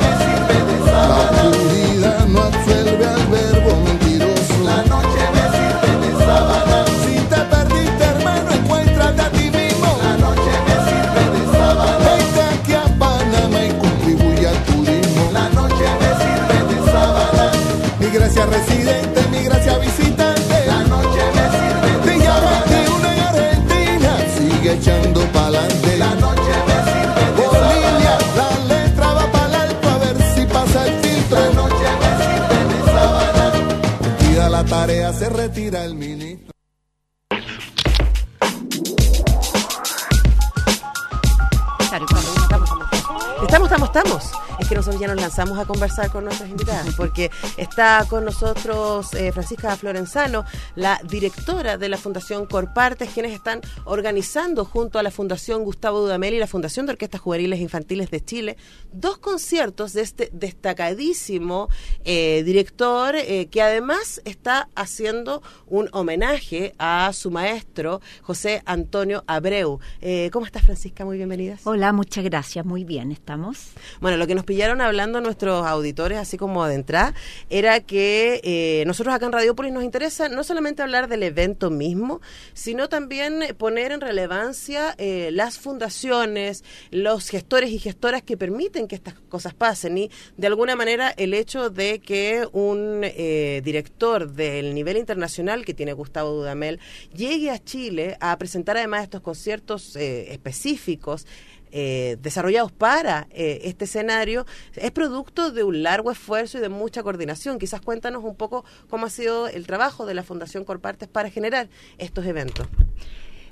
lanzamos 45.36 45.58
a 45.58 45.66
conversar 45.66 46.10
con 46.10 46.24
nuestras 46.24 46.48
invitadas, 46.48 46.94
porque 46.96 47.30
está 47.58 48.06
con 48.08 48.24
nosotros 48.24 49.12
eh, 49.12 49.32
Francisca 49.32 49.76
Florenzano, 49.76 50.46
la 50.76 51.00
directora 51.08 51.78
de 51.78 51.88
la 51.88 51.96
Fundación 51.96 52.46
Corpartes, 52.46 53.10
quienes 53.10 53.32
están 53.32 53.62
organizando 53.86 54.64
junto 54.64 54.98
a 54.98 55.02
la 55.02 55.10
Fundación 55.10 55.64
Gustavo 55.64 56.00
Dudamel 56.00 56.34
y 56.34 56.38
la 56.38 56.46
Fundación 56.46 56.84
de 56.84 56.92
Orquestas 56.92 57.22
Juveniles 57.22 57.58
e 57.58 57.62
Infantiles 57.62 58.10
de 58.10 58.22
Chile 58.22 58.56
dos 58.92 59.18
conciertos 59.18 59.94
de 59.94 60.02
este 60.02 60.28
destacadísimo 60.32 61.68
eh, 62.04 62.42
director 62.44 63.14
eh, 63.16 63.46
que 63.46 63.62
además 63.62 64.20
está 64.24 64.68
haciendo 64.74 65.42
un 65.66 65.88
homenaje 65.92 66.74
a 66.78 67.10
su 67.14 67.30
maestro 67.30 68.02
José 68.22 68.62
Antonio 68.66 69.24
Abreu. 69.26 69.80
Eh, 70.02 70.28
¿Cómo 70.32 70.44
estás, 70.44 70.62
Francisca? 70.62 71.04
Muy 71.04 71.16
bienvenidas. 71.16 71.60
Hola, 71.64 71.92
muchas 71.92 72.22
gracias. 72.24 72.66
Muy 72.66 72.84
bien, 72.84 73.12
¿estamos? 73.12 73.70
Bueno, 74.00 74.18
lo 74.18 74.26
que 74.26 74.34
nos 74.34 74.44
pillaron 74.44 74.82
hablando 74.82 75.22
nuestros 75.22 75.66
auditores, 75.66 76.18
así 76.18 76.36
como 76.36 76.66
de 76.66 76.74
entrada, 76.74 77.14
era 77.48 77.80
que 77.80 78.84
nosotros 78.86 79.14
acá 79.14 79.24
en 79.24 79.32
Radiopolis 79.32 79.72
nos 79.72 79.82
interesa 79.82 80.28
no 80.28 80.44
solamente 80.44 80.65
hablar 80.82 81.08
del 81.08 81.22
evento 81.22 81.70
mismo, 81.70 82.20
sino 82.54 82.88
también 82.88 83.40
poner 83.58 83.92
en 83.92 84.00
relevancia 84.00 84.94
eh, 84.98 85.30
las 85.32 85.58
fundaciones, 85.58 86.64
los 86.90 87.28
gestores 87.28 87.70
y 87.70 87.78
gestoras 87.78 88.22
que 88.22 88.36
permiten 88.36 88.88
que 88.88 88.94
estas 88.94 89.14
cosas 89.28 89.54
pasen. 89.54 89.98
Y 89.98 90.10
de 90.36 90.46
alguna 90.46 90.76
manera 90.76 91.10
el 91.16 91.34
hecho 91.34 91.70
de 91.70 92.00
que 92.00 92.46
un 92.52 93.00
eh, 93.02 93.60
director 93.64 94.32
del 94.32 94.74
nivel 94.74 94.96
internacional 94.96 95.64
que 95.64 95.74
tiene 95.74 95.92
Gustavo 95.92 96.30
Dudamel 96.30 96.80
llegue 97.14 97.50
a 97.50 97.62
Chile 97.62 98.16
a 98.20 98.36
presentar 98.38 98.76
además 98.76 99.04
estos 99.04 99.20
conciertos 99.20 99.96
eh, 99.96 100.32
específicos 100.32 101.26
eh, 101.72 102.16
desarrollados 102.22 102.72
para 102.72 103.26
eh, 103.30 103.60
este 103.64 103.84
escenario 103.84 104.46
es 104.74 104.90
producto 104.90 105.50
de 105.50 105.64
un 105.64 105.82
largo 105.82 106.10
esfuerzo 106.10 106.58
y 106.58 106.60
de 106.60 106.68
mucha 106.68 107.02
coordinación. 107.02 107.58
Quizás 107.58 107.80
cuéntanos 107.80 108.24
un 108.24 108.36
poco 108.36 108.64
cómo 108.88 109.06
ha 109.06 109.10
sido 109.10 109.48
el 109.48 109.66
trabajo 109.66 110.06
de 110.06 110.14
la 110.14 110.22
Fundación 110.22 110.64
Corpartes 110.64 111.08
para 111.08 111.30
generar 111.30 111.68
estos 111.98 112.24
eventos. 112.26 112.66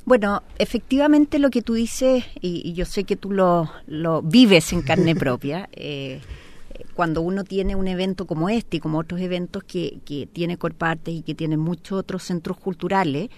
Bueno, 0.04 0.42
efectivamente 0.58 1.38
lo 1.38 1.50
que 1.50 1.62
tú 1.62 1.74
dices, 1.74 2.24
y, 2.40 2.60
y 2.68 2.74
yo 2.74 2.84
sé 2.84 3.04
que 3.04 3.16
tú 3.16 3.30
lo, 3.30 3.70
lo 3.86 4.20
vives 4.20 4.72
en 4.72 4.82
carne 4.82 5.14
propia, 5.16 5.68
eh, 5.72 6.20
cuando 6.94 7.22
uno 7.22 7.44
tiene 7.44 7.74
un 7.74 7.88
evento 7.88 8.26
como 8.26 8.48
este 8.48 8.76
y 8.76 8.80
como 8.80 8.98
otros 8.98 9.20
eventos 9.20 9.64
que, 9.64 9.98
que 10.04 10.26
tiene 10.26 10.58
Corpartes 10.58 11.14
y 11.14 11.22
que 11.22 11.34
tiene 11.34 11.56
muchos 11.56 11.98
otros 11.98 12.22
centros 12.22 12.58
culturales, 12.58 13.30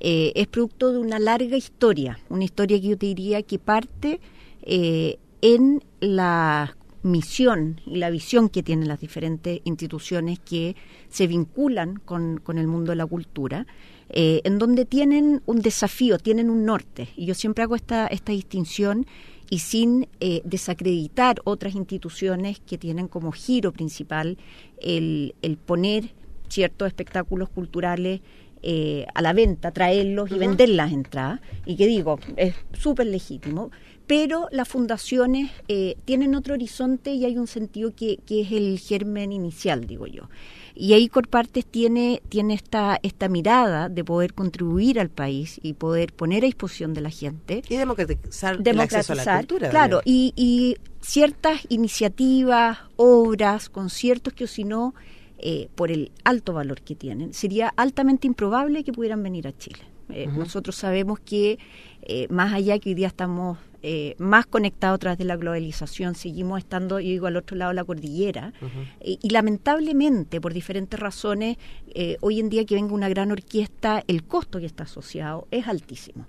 eh, 0.00 0.32
es 0.34 0.46
producto 0.46 0.92
de 0.92 0.98
una 0.98 1.18
larga 1.18 1.56
historia, 1.56 2.18
una 2.28 2.44
historia 2.44 2.80
que 2.80 2.88
yo 2.88 2.98
te 2.98 3.06
diría 3.06 3.42
que 3.42 3.58
parte 3.58 4.20
eh, 4.62 5.18
en 5.42 5.82
la 6.00 6.76
misión 7.02 7.80
y 7.86 7.96
la 7.96 8.10
visión 8.10 8.48
que 8.48 8.62
tienen 8.62 8.88
las 8.88 9.00
diferentes 9.00 9.60
instituciones 9.64 10.38
que 10.40 10.76
se 11.08 11.26
vinculan 11.26 11.96
con, 12.04 12.38
con 12.42 12.58
el 12.58 12.66
mundo 12.66 12.92
de 12.92 12.96
la 12.96 13.06
cultura, 13.06 13.66
eh, 14.08 14.40
en 14.44 14.58
donde 14.58 14.84
tienen 14.84 15.42
un 15.46 15.60
desafío, 15.60 16.18
tienen 16.18 16.50
un 16.50 16.64
norte. 16.64 17.08
Y 17.16 17.26
yo 17.26 17.34
siempre 17.34 17.64
hago 17.64 17.76
esta, 17.76 18.06
esta 18.08 18.32
distinción 18.32 19.06
y 19.48 19.60
sin 19.60 20.08
eh, 20.20 20.42
desacreditar 20.44 21.40
otras 21.44 21.74
instituciones 21.74 22.60
que 22.60 22.78
tienen 22.78 23.08
como 23.08 23.32
giro 23.32 23.72
principal 23.72 24.36
el, 24.80 25.34
el 25.42 25.56
poner 25.56 26.10
ciertos 26.48 26.88
espectáculos 26.88 27.48
culturales 27.48 28.20
eh, 28.62 29.06
a 29.14 29.22
la 29.22 29.32
venta, 29.32 29.70
traerlos 29.70 30.30
y 30.30 30.38
vender 30.38 30.68
las 30.68 30.92
entradas, 30.92 31.40
y 31.64 31.76
que 31.76 31.86
digo, 31.86 32.18
es 32.36 32.54
súper 32.72 33.06
legítimo, 33.06 33.70
pero 34.06 34.48
las 34.52 34.68
fundaciones 34.68 35.50
eh, 35.68 35.96
tienen 36.04 36.34
otro 36.34 36.54
horizonte 36.54 37.10
y 37.10 37.24
hay 37.24 37.38
un 37.38 37.48
sentido 37.48 37.94
que, 37.94 38.18
que 38.24 38.42
es 38.42 38.52
el 38.52 38.78
germen 38.78 39.32
inicial, 39.32 39.86
digo 39.86 40.06
yo. 40.06 40.28
Y 40.76 40.92
ahí 40.92 41.08
Corpartes 41.08 41.64
tiene, 41.64 42.22
tiene 42.28 42.54
esta, 42.54 43.00
esta 43.02 43.28
mirada 43.28 43.88
de 43.88 44.04
poder 44.04 44.34
contribuir 44.34 45.00
al 45.00 45.08
país 45.08 45.58
y 45.62 45.72
poder 45.72 46.12
poner 46.12 46.44
a 46.44 46.46
disposición 46.46 46.94
de 46.94 47.00
la 47.00 47.10
gente. 47.10 47.62
Y 47.68 47.76
democratizar, 47.76 48.60
el 48.62 48.80
acceso 48.80 49.14
a 49.14 49.16
la 49.16 49.38
cultura. 49.38 49.70
Claro, 49.70 50.02
y, 50.04 50.32
y 50.36 50.76
ciertas 51.00 51.62
iniciativas, 51.70 52.78
obras, 52.96 53.70
conciertos 53.70 54.34
que 54.34 54.44
o 54.44 54.46
si 54.46 54.64
no, 54.64 54.94
eh, 55.38 55.68
por 55.74 55.90
el 55.90 56.12
alto 56.24 56.52
valor 56.52 56.80
que 56.82 56.94
tienen, 56.94 57.32
sería 57.32 57.72
altamente 57.76 58.26
improbable 58.26 58.84
que 58.84 58.92
pudieran 58.92 59.22
venir 59.22 59.46
a 59.48 59.56
Chile. 59.56 59.80
Eh. 60.08 60.28
Nosotros 60.28 60.76
sabemos 60.76 61.18
que, 61.18 61.58
eh, 62.02 62.28
más 62.30 62.52
allá 62.52 62.78
que 62.78 62.90
hoy 62.90 62.94
día 62.94 63.08
estamos 63.08 63.58
eh, 63.88 64.16
más 64.18 64.46
conectados 64.46 64.96
a 64.96 64.98
través 64.98 65.18
de 65.18 65.24
la 65.24 65.36
globalización, 65.36 66.16
seguimos 66.16 66.58
estando, 66.58 66.98
yo 66.98 67.08
digo, 67.08 67.28
al 67.28 67.36
otro 67.36 67.56
lado 67.56 67.70
de 67.70 67.76
la 67.76 67.84
cordillera. 67.84 68.52
Eh, 69.00 69.18
y 69.22 69.30
lamentablemente, 69.30 70.40
por 70.40 70.52
diferentes 70.52 70.98
razones, 70.98 71.56
eh, 71.94 72.16
hoy 72.20 72.40
en 72.40 72.48
día 72.48 72.64
que 72.64 72.74
venga 72.74 72.94
una 72.94 73.08
gran 73.08 73.30
orquesta, 73.30 74.02
el 74.08 74.24
costo 74.24 74.58
que 74.58 74.66
está 74.66 74.84
asociado 74.84 75.46
es 75.52 75.68
altísimo. 75.68 76.26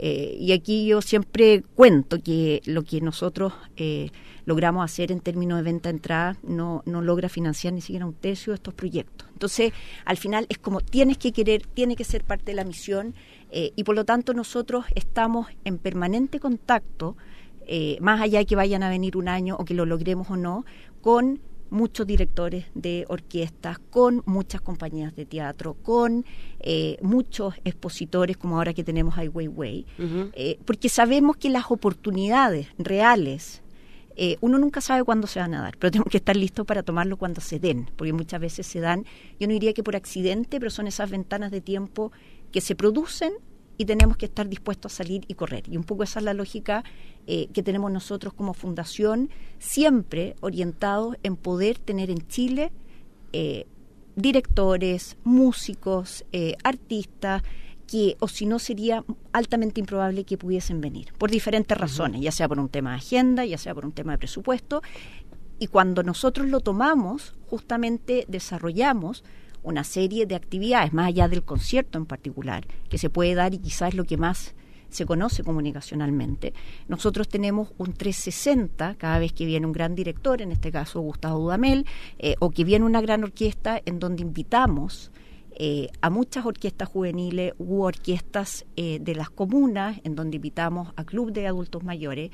Eh, 0.00 0.36
y 0.38 0.52
aquí 0.52 0.86
yo 0.86 1.02
siempre 1.02 1.64
cuento 1.74 2.22
que 2.22 2.62
lo 2.66 2.84
que 2.84 3.00
nosotros 3.00 3.52
eh, 3.76 4.10
logramos 4.48 4.84
hacer 4.84 5.10
en 5.10 5.20
términos 5.20 5.58
de 5.58 5.64
venta 5.64 5.88
de 5.88 5.96
entrada 5.96 6.36
no, 6.44 6.82
no 6.86 7.02
logra 7.02 7.28
financiar 7.28 7.72
ni 7.72 7.80
siquiera 7.80 8.06
un 8.06 8.14
tercio 8.14 8.52
de 8.52 8.54
estos 8.54 8.74
proyectos. 8.74 9.28
Entonces, 9.32 9.72
al 10.04 10.16
final 10.16 10.46
es 10.48 10.58
como 10.58 10.80
tienes 10.80 11.18
que 11.18 11.32
querer, 11.32 11.66
tiene 11.66 11.96
que 11.96 12.04
ser 12.04 12.24
parte 12.24 12.52
de 12.52 12.54
la 12.54 12.64
misión 12.64 13.14
eh, 13.50 13.72
y 13.76 13.84
por 13.84 13.94
lo 13.94 14.04
tanto 14.04 14.34
nosotros 14.34 14.84
estamos 14.94 15.48
en 15.64 15.78
permanente 15.78 16.40
contacto, 16.40 17.16
eh, 17.66 17.98
más 18.00 18.20
allá 18.20 18.38
de 18.38 18.46
que 18.46 18.56
vayan 18.56 18.82
a 18.82 18.88
venir 18.88 19.16
un 19.16 19.28
año 19.28 19.56
o 19.58 19.64
que 19.64 19.74
lo 19.74 19.84
logremos 19.84 20.30
o 20.30 20.36
no, 20.36 20.64
con 21.02 21.40
muchos 21.70 22.06
directores 22.06 22.66
de 22.74 23.04
orquestas, 23.08 23.78
con 23.78 24.22
muchas 24.26 24.60
compañías 24.60 25.14
de 25.14 25.26
teatro, 25.26 25.74
con 25.74 26.24
eh, 26.60 26.98
muchos 27.02 27.54
expositores, 27.64 28.36
como 28.36 28.56
ahora 28.56 28.74
que 28.74 28.84
tenemos 28.84 29.16
Ai 29.18 29.28
Weiwei, 29.28 29.86
eh, 30.34 30.58
porque 30.64 30.88
sabemos 30.88 31.36
que 31.36 31.50
las 31.50 31.70
oportunidades 31.70 32.68
reales, 32.78 33.62
eh, 34.16 34.36
uno 34.40 34.58
nunca 34.58 34.80
sabe 34.80 35.04
cuándo 35.04 35.26
se 35.26 35.40
van 35.40 35.54
a 35.54 35.62
dar, 35.62 35.76
pero 35.78 35.90
tenemos 35.92 36.10
que 36.10 36.18
estar 36.18 36.36
listos 36.36 36.66
para 36.66 36.82
tomarlo 36.82 37.16
cuando 37.16 37.40
se 37.40 37.58
den, 37.58 37.90
porque 37.96 38.12
muchas 38.12 38.40
veces 38.40 38.66
se 38.66 38.80
dan, 38.80 39.04
yo 39.38 39.46
no 39.46 39.52
diría 39.52 39.72
que 39.72 39.82
por 39.82 39.96
accidente, 39.96 40.58
pero 40.58 40.70
son 40.70 40.86
esas 40.86 41.10
ventanas 41.10 41.50
de 41.50 41.60
tiempo 41.60 42.12
que 42.52 42.60
se 42.60 42.74
producen 42.74 43.32
y 43.78 43.84
tenemos 43.84 44.16
que 44.16 44.26
estar 44.26 44.48
dispuestos 44.48 44.92
a 44.92 44.96
salir 44.96 45.24
y 45.28 45.34
correr. 45.34 45.62
Y 45.68 45.76
un 45.76 45.84
poco 45.84 46.02
esa 46.02 46.18
es 46.18 46.24
la 46.24 46.34
lógica 46.34 46.84
eh, 47.26 47.48
que 47.54 47.62
tenemos 47.62 47.90
nosotros 47.90 48.34
como 48.34 48.52
fundación, 48.52 49.30
siempre 49.60 50.34
orientados 50.40 51.16
en 51.22 51.36
poder 51.36 51.78
tener 51.78 52.10
en 52.10 52.26
Chile 52.26 52.72
eh, 53.32 53.66
directores, 54.16 55.16
músicos, 55.22 56.24
eh, 56.32 56.56
artistas, 56.64 57.42
que 57.86 58.16
o 58.20 58.28
si 58.28 58.44
no 58.44 58.58
sería 58.58 59.04
altamente 59.32 59.80
improbable 59.80 60.24
que 60.24 60.36
pudiesen 60.36 60.80
venir, 60.80 61.14
por 61.16 61.30
diferentes 61.30 61.78
razones, 61.78 62.20
ya 62.20 62.32
sea 62.32 62.48
por 62.48 62.58
un 62.58 62.68
tema 62.68 62.90
de 62.90 62.96
agenda, 62.96 63.46
ya 63.46 63.56
sea 63.56 63.74
por 63.74 63.86
un 63.86 63.92
tema 63.92 64.12
de 64.12 64.18
presupuesto. 64.18 64.82
Y 65.60 65.68
cuando 65.68 66.02
nosotros 66.02 66.48
lo 66.48 66.60
tomamos, 66.60 67.34
justamente 67.46 68.26
desarrollamos 68.28 69.24
una 69.62 69.84
serie 69.84 70.26
de 70.26 70.34
actividades, 70.34 70.92
más 70.92 71.08
allá 71.08 71.28
del 71.28 71.44
concierto 71.44 71.98
en 71.98 72.06
particular, 72.06 72.66
que 72.88 72.98
se 72.98 73.10
puede 73.10 73.34
dar 73.34 73.54
y 73.54 73.58
quizás 73.58 73.94
lo 73.94 74.04
que 74.04 74.16
más 74.16 74.54
se 74.88 75.04
conoce 75.04 75.44
comunicacionalmente. 75.44 76.54
Nosotros 76.88 77.28
tenemos 77.28 77.72
un 77.76 77.92
360 77.92 78.94
cada 78.94 79.18
vez 79.18 79.32
que 79.32 79.44
viene 79.44 79.66
un 79.66 79.72
gran 79.72 79.94
director, 79.94 80.40
en 80.40 80.52
este 80.52 80.72
caso 80.72 81.00
Gustavo 81.00 81.40
Dudamel, 81.40 81.84
eh, 82.18 82.36
o 82.38 82.50
que 82.50 82.64
viene 82.64 82.86
una 82.86 83.00
gran 83.00 83.22
orquesta 83.22 83.80
en 83.84 83.98
donde 83.98 84.22
invitamos 84.22 85.10
eh, 85.60 85.88
a 86.02 86.08
muchas 86.08 86.46
orquestas 86.46 86.88
juveniles 86.88 87.52
u 87.58 87.82
orquestas 87.82 88.64
eh, 88.76 88.98
de 89.00 89.16
las 89.16 89.28
comunas, 89.28 89.98
en 90.04 90.14
donde 90.14 90.36
invitamos 90.36 90.92
a 90.94 91.02
club 91.02 91.32
de 91.32 91.48
adultos 91.48 91.82
mayores. 91.82 92.30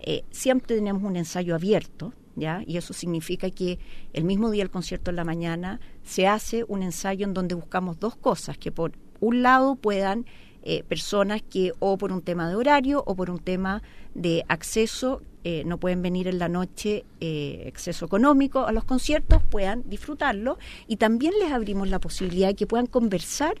Eh, 0.00 0.24
siempre 0.32 0.74
tenemos 0.74 1.04
un 1.04 1.14
ensayo 1.14 1.54
abierto, 1.54 2.12
¿ya? 2.36 2.62
Y 2.66 2.76
eso 2.76 2.92
significa 2.92 3.50
que 3.50 3.78
el 4.12 4.24
mismo 4.24 4.50
día 4.50 4.64
del 4.64 4.70
concierto 4.70 5.10
en 5.10 5.16
la 5.16 5.24
mañana 5.24 5.80
se 6.02 6.26
hace 6.26 6.64
un 6.68 6.82
ensayo 6.82 7.26
en 7.26 7.34
donde 7.34 7.54
buscamos 7.54 7.98
dos 8.00 8.16
cosas, 8.16 8.58
que 8.58 8.72
por 8.72 8.92
un 9.20 9.42
lado 9.42 9.76
puedan 9.76 10.26
eh, 10.62 10.82
personas 10.82 11.42
que 11.42 11.72
o 11.78 11.98
por 11.98 12.10
un 12.10 12.22
tema 12.22 12.48
de 12.48 12.54
horario 12.54 13.02
o 13.06 13.14
por 13.14 13.28
un 13.30 13.38
tema 13.38 13.82
de 14.14 14.44
acceso 14.48 15.20
eh, 15.46 15.62
no 15.66 15.76
pueden 15.76 16.00
venir 16.00 16.26
en 16.26 16.38
la 16.38 16.48
noche, 16.48 17.04
eh, 17.20 17.66
acceso 17.68 18.06
económico 18.06 18.66
a 18.66 18.72
los 18.72 18.84
conciertos, 18.84 19.42
puedan 19.42 19.82
disfrutarlo 19.86 20.56
y 20.86 20.96
también 20.96 21.34
les 21.38 21.52
abrimos 21.52 21.90
la 21.90 21.98
posibilidad 21.98 22.48
de 22.48 22.54
que 22.54 22.66
puedan 22.66 22.86
conversar 22.86 23.56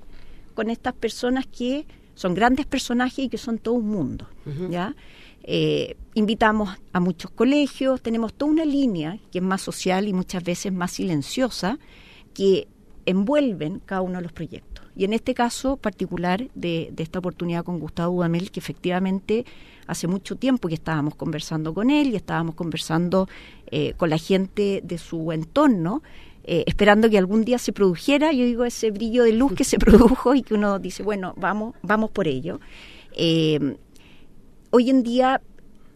con 0.54 0.70
estas 0.70 0.94
personas 0.94 1.46
que 1.46 1.86
son 2.14 2.32
grandes 2.32 2.64
personajes 2.64 3.26
y 3.26 3.28
que 3.28 3.36
son 3.36 3.58
todo 3.58 3.74
un 3.74 3.88
mundo, 3.88 4.26
¿ya? 4.70 4.94
Eh, 5.46 5.96
invitamos 6.14 6.70
a 6.92 7.00
muchos 7.00 7.30
colegios, 7.30 8.00
tenemos 8.00 8.32
toda 8.32 8.50
una 8.50 8.64
línea 8.64 9.18
que 9.30 9.38
es 9.38 9.44
más 9.44 9.60
social 9.60 10.08
y 10.08 10.14
muchas 10.14 10.42
veces 10.42 10.72
más 10.72 10.92
silenciosa, 10.92 11.78
que 12.32 12.66
envuelven 13.06 13.80
cada 13.84 14.00
uno 14.00 14.16
de 14.16 14.22
los 14.22 14.32
proyectos. 14.32 14.86
Y 14.96 15.04
en 15.04 15.12
este 15.12 15.34
caso 15.34 15.76
particular 15.76 16.48
de, 16.54 16.92
esta 16.96 17.18
oportunidad 17.18 17.64
con 17.64 17.78
Gustavo 17.78 18.14
Dudamel, 18.14 18.50
que 18.50 18.60
efectivamente 18.60 19.44
hace 19.86 20.06
mucho 20.06 20.36
tiempo 20.36 20.68
que 20.68 20.74
estábamos 20.74 21.14
conversando 21.14 21.74
con 21.74 21.90
él 21.90 22.08
y 22.08 22.16
estábamos 22.16 22.54
conversando 22.54 23.28
eh, 23.70 23.92
con 23.98 24.08
la 24.08 24.16
gente 24.18 24.80
de 24.82 24.96
su 24.96 25.30
entorno, 25.30 26.02
eh, 26.44 26.64
esperando 26.66 27.10
que 27.10 27.18
algún 27.18 27.44
día 27.44 27.58
se 27.58 27.72
produjera, 27.72 28.32
yo 28.32 28.44
digo, 28.44 28.64
ese 28.64 28.90
brillo 28.90 29.24
de 29.24 29.32
luz 29.32 29.52
que 29.52 29.64
se 29.64 29.78
produjo 29.78 30.34
y 30.34 30.42
que 30.42 30.54
uno 30.54 30.78
dice, 30.78 31.02
bueno, 31.02 31.34
vamos, 31.36 31.74
vamos 31.82 32.10
por 32.10 32.28
ello. 32.28 32.60
Hoy 34.74 34.90
en 34.90 35.04
día 35.04 35.40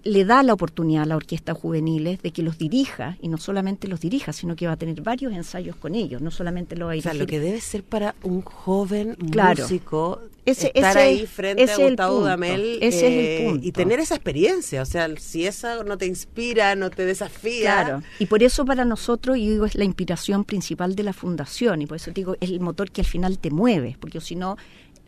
le 0.04 0.24
da 0.24 0.44
la 0.44 0.52
oportunidad 0.54 1.02
a 1.02 1.06
la 1.06 1.16
orquesta 1.16 1.52
juveniles 1.54 2.22
de 2.22 2.30
que 2.30 2.42
los 2.42 2.56
dirija, 2.56 3.16
y 3.20 3.26
no 3.28 3.36
solamente 3.36 3.88
los 3.88 3.98
dirija, 4.00 4.32
sino 4.32 4.54
que 4.54 4.66
va 4.68 4.74
a 4.74 4.76
tener 4.76 5.02
varios 5.02 5.32
ensayos 5.32 5.74
con 5.74 5.96
ellos, 5.96 6.22
no 6.22 6.30
solamente 6.30 6.76
lo 6.76 6.86
va 6.86 6.92
a 6.92 6.96
O 6.96 7.00
sea, 7.00 7.12
lo 7.14 7.26
que 7.26 7.40
debe 7.40 7.60
ser 7.60 7.82
para 7.82 8.14
un 8.22 8.40
joven 8.42 9.16
Claro. 9.32 9.64
músico 9.64 10.20
Ese- 10.46 10.68
estar 10.72 10.92
ese- 10.96 11.00
ahí 11.00 11.26
frente 11.26 11.64
ese 11.64 11.82
a 11.82 11.88
Gustavo. 11.88 12.20
Dudamel 12.20 12.78
Ese 12.80 12.86
es 12.86 13.02
el 13.02 13.12
eh, 13.18 13.44
punto. 13.50 13.66
y 13.66 13.72
tener 13.72 13.98
esa 13.98 14.14
experiencia. 14.14 14.80
O 14.82 14.86
sea, 14.86 15.08
si 15.18 15.44
esa 15.46 15.82
no 15.82 15.98
te 15.98 16.06
inspira, 16.06 16.74
no 16.76 16.88
te 16.90 17.04
desafía. 17.04 17.82
Claro, 17.82 18.02
y 18.20 18.26
por 18.26 18.42
eso 18.44 18.64
para 18.64 18.84
nosotros, 18.84 19.36
yo 19.36 19.50
digo, 19.50 19.66
es 19.66 19.74
la 19.74 19.84
inspiración 19.84 20.44
principal 20.44 20.94
de 20.94 21.02
la 21.02 21.12
fundación, 21.12 21.82
y 21.82 21.86
por 21.86 21.96
eso 21.96 22.12
digo, 22.12 22.36
es 22.40 22.50
el 22.50 22.60
motor 22.60 22.90
que 22.92 23.00
al 23.00 23.06
final 23.06 23.38
te 23.40 23.50
mueve, 23.50 23.96
porque 24.00 24.20
si 24.20 24.36
no, 24.36 24.56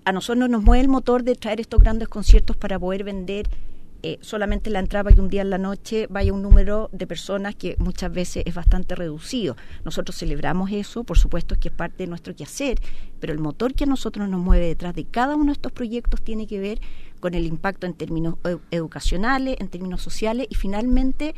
a 0.05 0.12
nosotros 0.12 0.38
no 0.38 0.48
nos 0.48 0.62
mueve 0.62 0.82
el 0.82 0.88
motor 0.88 1.22
de 1.22 1.34
traer 1.34 1.61
estos 1.61 1.80
grandes 1.80 2.09
conciertos 2.09 2.57
para 2.57 2.78
poder 2.78 3.05
vender 3.05 3.48
eh, 4.03 4.18
solamente 4.22 4.70
la 4.70 4.78
entrada 4.78 5.12
que 5.12 5.20
un 5.20 5.28
día 5.28 5.42
en 5.42 5.51
la 5.51 5.59
noche 5.59 6.07
vaya 6.09 6.32
un 6.32 6.40
número 6.40 6.88
de 6.90 7.07
personas 7.07 7.55
que 7.55 7.76
muchas 7.78 8.11
veces 8.11 8.44
es 8.46 8.55
bastante 8.55 8.94
reducido. 8.94 9.57
Nosotros 9.84 10.16
celebramos 10.16 10.70
eso, 10.72 11.05
por 11.05 11.18
supuesto 11.18 11.55
que 11.61 11.68
es 11.68 11.74
parte 11.74 12.05
de 12.05 12.07
nuestro 12.07 12.34
quehacer, 12.34 12.78
pero 13.20 13.34
el 13.34 13.38
motor 13.38 13.74
que 13.74 13.84
a 13.84 13.86
nosotros 13.86 14.26
nos 14.28 14.40
mueve 14.40 14.68
detrás 14.68 14.94
de 14.94 15.05
cada 15.05 15.36
uno 15.36 15.46
de 15.46 15.53
estos 15.53 15.72
proyectos 15.72 16.22
tiene 16.22 16.46
que 16.46 16.61
ver 16.61 16.80
con 17.20 17.34
el 17.34 17.44
impacto 17.44 17.86
en 17.86 17.92
términos 17.92 18.36
educacionales, 18.70 19.57
en 19.61 19.68
términos 19.68 20.01
sociales 20.01 20.46
y 20.48 20.55
finalmente 20.55 21.34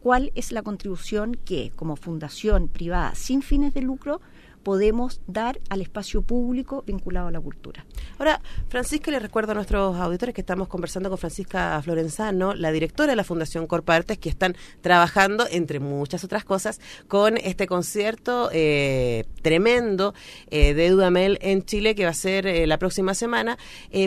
cuál 0.00 0.32
es 0.34 0.50
la 0.50 0.62
contribución 0.62 1.36
que 1.44 1.70
como 1.76 1.94
fundación 1.94 2.66
privada 2.66 3.14
sin 3.14 3.42
fines 3.42 3.74
de 3.74 3.82
lucro 3.82 4.20
podemos 4.62 5.20
dar 5.26 5.60
al 5.68 5.80
espacio 5.80 6.22
público 6.22 6.82
vinculado 6.86 7.28
a 7.28 7.30
la 7.30 7.40
cultura. 7.40 7.84
Ahora, 8.18 8.40
Francisca, 8.68 9.10
le 9.10 9.18
recuerdo 9.18 9.52
a 9.52 9.54
nuestros 9.54 9.96
auditores 9.96 10.34
que 10.34 10.40
estamos 10.40 10.68
conversando 10.68 11.08
con 11.08 11.18
Francisca 11.18 11.80
Florenzano, 11.82 12.54
la 12.54 12.72
directora 12.72 13.12
de 13.12 13.16
la 13.16 13.24
Fundación 13.24 13.66
Corpa 13.66 13.94
Artes, 13.94 14.18
que 14.18 14.28
están 14.28 14.56
trabajando, 14.80 15.46
entre 15.50 15.80
muchas 15.80 16.24
otras 16.24 16.44
cosas, 16.44 16.80
con 17.08 17.36
este 17.36 17.66
concierto 17.66 18.50
eh, 18.52 19.24
tremendo 19.42 20.14
eh, 20.50 20.74
de 20.74 20.90
Dudamel 20.90 21.38
en 21.42 21.64
Chile, 21.64 21.94
que 21.94 22.04
va 22.04 22.10
a 22.10 22.14
ser 22.14 22.46
eh, 22.46 22.66
la 22.66 22.78
próxima 22.78 23.14
semana. 23.14 23.58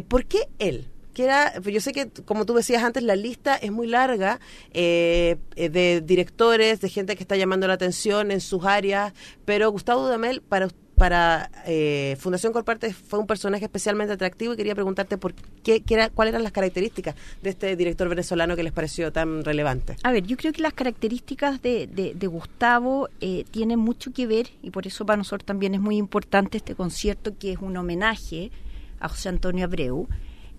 ¿Por 0.07 0.25
qué 0.25 0.47
él? 0.59 0.89
Que 1.15 1.23
era, 1.23 1.59
yo 1.59 1.81
sé 1.81 1.91
que 1.91 2.09
como 2.25 2.45
tú 2.45 2.53
decías 2.53 2.83
antes, 2.83 3.01
la 3.01 3.15
lista 3.15 3.55
es 3.55 3.71
muy 3.71 3.87
larga 3.87 4.39
eh, 4.71 5.37
eh, 5.55 5.69
de 5.69 6.01
directores, 6.01 6.79
de 6.81 6.89
gente 6.89 7.15
que 7.15 7.23
está 7.23 7.35
llamando 7.35 7.67
la 7.67 7.73
atención 7.73 8.29
en 8.29 8.41
sus 8.41 8.65
áreas, 8.65 9.13
pero 9.45 9.71
Gustavo 9.71 10.03
Dudamel 10.03 10.41
para 10.41 10.67
para 10.95 11.49
eh, 11.65 12.15
Fundación 12.19 12.53
Corparte 12.53 12.93
fue 12.93 13.19
un 13.19 13.27
personaje 13.27 13.65
especialmente 13.65 14.13
atractivo 14.13 14.53
y 14.53 14.57
quería 14.57 14.75
preguntarte 14.75 15.17
por 15.17 15.33
qué, 15.63 15.83
era, 15.89 16.09
cuáles 16.09 16.31
eran 16.31 16.43
las 16.43 16.51
características 16.51 17.15
de 17.41 17.49
este 17.49 17.75
director 17.75 18.07
venezolano 18.07 18.55
que 18.55 18.63
les 18.63 18.71
pareció 18.71 19.11
tan 19.11 19.43
relevante. 19.43 19.97
A 20.03 20.11
ver, 20.11 20.25
yo 20.25 20.37
creo 20.37 20.53
que 20.53 20.61
las 20.61 20.73
características 20.73 21.61
de, 21.61 21.87
de, 21.87 22.13
de 22.13 22.27
Gustavo 22.27 23.09
eh, 23.19 23.45
tienen 23.51 23.79
mucho 23.79 24.13
que 24.13 24.25
ver 24.25 24.47
y 24.61 24.71
por 24.71 24.87
eso 24.87 25.05
para 25.05 25.17
nosotros 25.17 25.45
también 25.45 25.75
es 25.75 25.81
muy 25.81 25.97
importante 25.97 26.57
este 26.57 26.75
concierto 26.75 27.37
que 27.37 27.51
es 27.51 27.59
un 27.59 27.75
homenaje 27.75 28.51
a 28.99 29.09
José 29.09 29.29
Antonio 29.29 29.65
Abreu. 29.65 30.07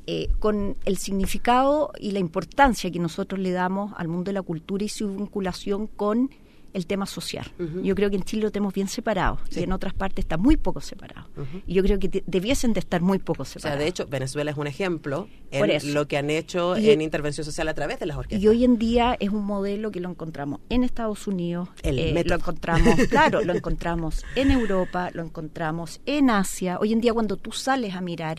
Eh, 0.09 0.29
con 0.39 0.77
el 0.85 0.99
significado 0.99 1.91
y 1.99 2.13
la 2.13 2.21
importancia 2.21 2.91
que 2.93 2.99
nosotros 3.01 3.41
le 3.41 3.51
damos 3.51 3.93
al 3.97 4.07
mundo 4.09 4.29
de 4.31 4.35
la 4.35 4.43
cultura 4.43 4.85
y 4.85 4.89
su 4.89 5.09
vinculación 5.17 5.89
con 5.89 6.31
el 6.75 6.87
tema 6.87 7.07
social. 7.07 7.47
Yo 7.83 7.95
creo 7.95 8.11
que 8.11 8.17
en 8.17 8.23
Chile 8.23 8.43
lo 8.43 8.51
tenemos 8.53 8.75
bien 8.75 8.87
separado 8.87 9.39
Sí. 9.49 9.61
y 9.61 9.63
en 9.63 9.73
otras 9.73 9.95
partes 9.95 10.25
está 10.27 10.37
muy 10.37 10.59
poco 10.59 10.83
separado. 10.83 11.27
Y 11.67 11.73
yo 11.73 11.83
creo 11.83 11.99
que 11.99 12.23
debiesen 12.27 12.75
de 12.75 12.81
estar 12.81 13.01
muy 13.01 13.19
poco 13.19 13.43
O 13.43 13.45
sea, 13.47 13.55
separados. 13.55 13.81
de 13.83 13.89
hecho, 13.89 14.07
Venezuela 14.09 14.51
es 14.51 14.59
un 14.59 14.67
ejemplo 14.67 15.27
en 15.51 15.95
lo 15.95 16.07
que 16.07 16.19
han 16.19 16.29
hecho 16.29 16.77
Y- 16.77 16.91
en 16.91 17.01
intervención 17.01 17.47
social 17.47 17.67
a 17.69 17.73
través 17.75 17.99
de 17.99 18.05
las 18.05 18.19
orquestas. 18.19 18.43
Y 18.45 18.47
hoy 18.49 18.63
en 18.63 18.77
día 18.79 19.17
es 19.19 19.31
un 19.31 19.45
modelo 19.47 19.91
que 19.91 20.01
lo 20.01 20.11
encontramos 20.11 20.61
en 20.69 20.85
Estados 20.85 21.27
Unidos, 21.27 21.71
El 21.83 21.99
eh, 21.99 22.25
lo 22.27 22.35
encontramos, 22.35 22.95
claro, 23.11 23.43
lo 23.43 23.55
encontramos 23.55 24.23
en 24.35 24.51
Europa, 24.51 25.11
lo 25.15 25.23
encontramos 25.23 26.01
en 26.05 26.29
Asia. 26.29 26.79
Hoy 26.79 26.93
en 26.93 27.01
día 27.01 27.15
cuando 27.15 27.39
tú 27.39 27.53
sales 27.53 27.95
a 27.95 28.03
mirar 28.03 28.39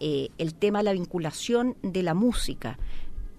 eh, 0.00 0.30
el 0.38 0.54
tema 0.54 0.78
de 0.78 0.84
la 0.84 0.92
vinculación 0.92 1.76
de 1.82 2.02
la 2.02 2.14
música 2.14 2.78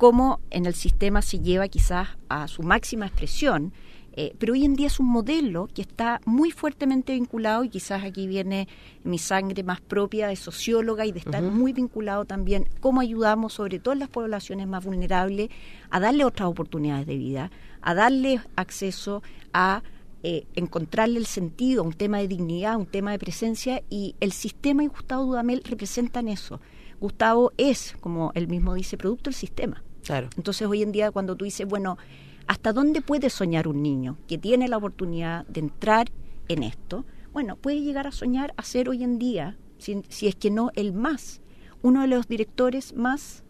cómo 0.01 0.39
en 0.49 0.65
el 0.65 0.73
sistema 0.73 1.21
se 1.21 1.41
lleva 1.41 1.67
quizás 1.67 2.07
a 2.27 2.47
su 2.47 2.63
máxima 2.63 3.05
expresión, 3.05 3.71
eh, 4.13 4.33
pero 4.39 4.53
hoy 4.53 4.65
en 4.65 4.73
día 4.73 4.87
es 4.87 4.99
un 4.99 5.05
modelo 5.05 5.67
que 5.75 5.83
está 5.83 6.21
muy 6.25 6.49
fuertemente 6.49 7.13
vinculado 7.13 7.63
y 7.63 7.69
quizás 7.69 8.03
aquí 8.03 8.25
viene 8.25 8.67
mi 9.03 9.19
sangre 9.19 9.61
más 9.61 9.79
propia 9.79 10.27
de 10.27 10.35
socióloga 10.37 11.05
y 11.05 11.11
de 11.11 11.19
estar 11.19 11.43
muy 11.43 11.71
vinculado 11.71 12.25
también 12.25 12.67
cómo 12.79 13.01
ayudamos 13.01 13.53
sobre 13.53 13.77
todo 13.77 13.93
en 13.93 13.99
las 13.99 14.09
poblaciones 14.09 14.67
más 14.67 14.83
vulnerables 14.83 15.49
a 15.91 15.99
darle 15.99 16.25
otras 16.25 16.49
oportunidades 16.49 17.05
de 17.05 17.17
vida, 17.17 17.51
a 17.83 17.93
darle 17.93 18.41
acceso 18.55 19.21
a 19.53 19.83
eh, 20.23 20.45
encontrarle 20.55 21.17
el 21.17 21.25
sentido, 21.25 21.83
un 21.83 21.93
tema 21.93 22.19
de 22.19 22.27
dignidad, 22.27 22.77
un 22.77 22.85
tema 22.85 23.11
de 23.11 23.19
presencia 23.19 23.81
y 23.89 24.15
el 24.19 24.31
sistema 24.31 24.83
y 24.83 24.87
Gustavo 24.87 25.25
Dudamel 25.25 25.63
representan 25.63 26.27
eso. 26.27 26.59
Gustavo 26.99 27.51
es, 27.57 27.95
como 27.99 28.31
él 28.35 28.47
mismo 28.47 28.75
dice, 28.75 28.97
producto 28.97 29.29
del 29.31 29.35
sistema. 29.35 29.83
Claro. 30.03 30.29
Entonces 30.37 30.67
hoy 30.67 30.83
en 30.83 30.91
día 30.91 31.11
cuando 31.11 31.35
tú 31.35 31.45
dices, 31.45 31.67
bueno, 31.67 31.97
¿hasta 32.45 32.71
dónde 32.71 33.01
puede 33.01 33.29
soñar 33.29 33.67
un 33.67 33.81
niño 33.81 34.17
que 34.27 34.37
tiene 34.37 34.67
la 34.67 34.77
oportunidad 34.77 35.45
de 35.47 35.61
entrar 35.61 36.11
en 36.47 36.63
esto? 36.63 37.03
Bueno, 37.33 37.55
puede 37.55 37.81
llegar 37.81 38.05
a 38.05 38.11
soñar 38.11 38.53
a 38.57 38.63
ser 38.63 38.89
hoy 38.89 39.03
en 39.03 39.17
día, 39.17 39.57
si, 39.79 40.03
si 40.09 40.27
es 40.27 40.35
que 40.35 40.51
no 40.51 40.69
el 40.75 40.93
más, 40.93 41.41
uno 41.81 42.01
de 42.01 42.07
los 42.07 42.27
directores 42.27 42.93
más 42.93 43.43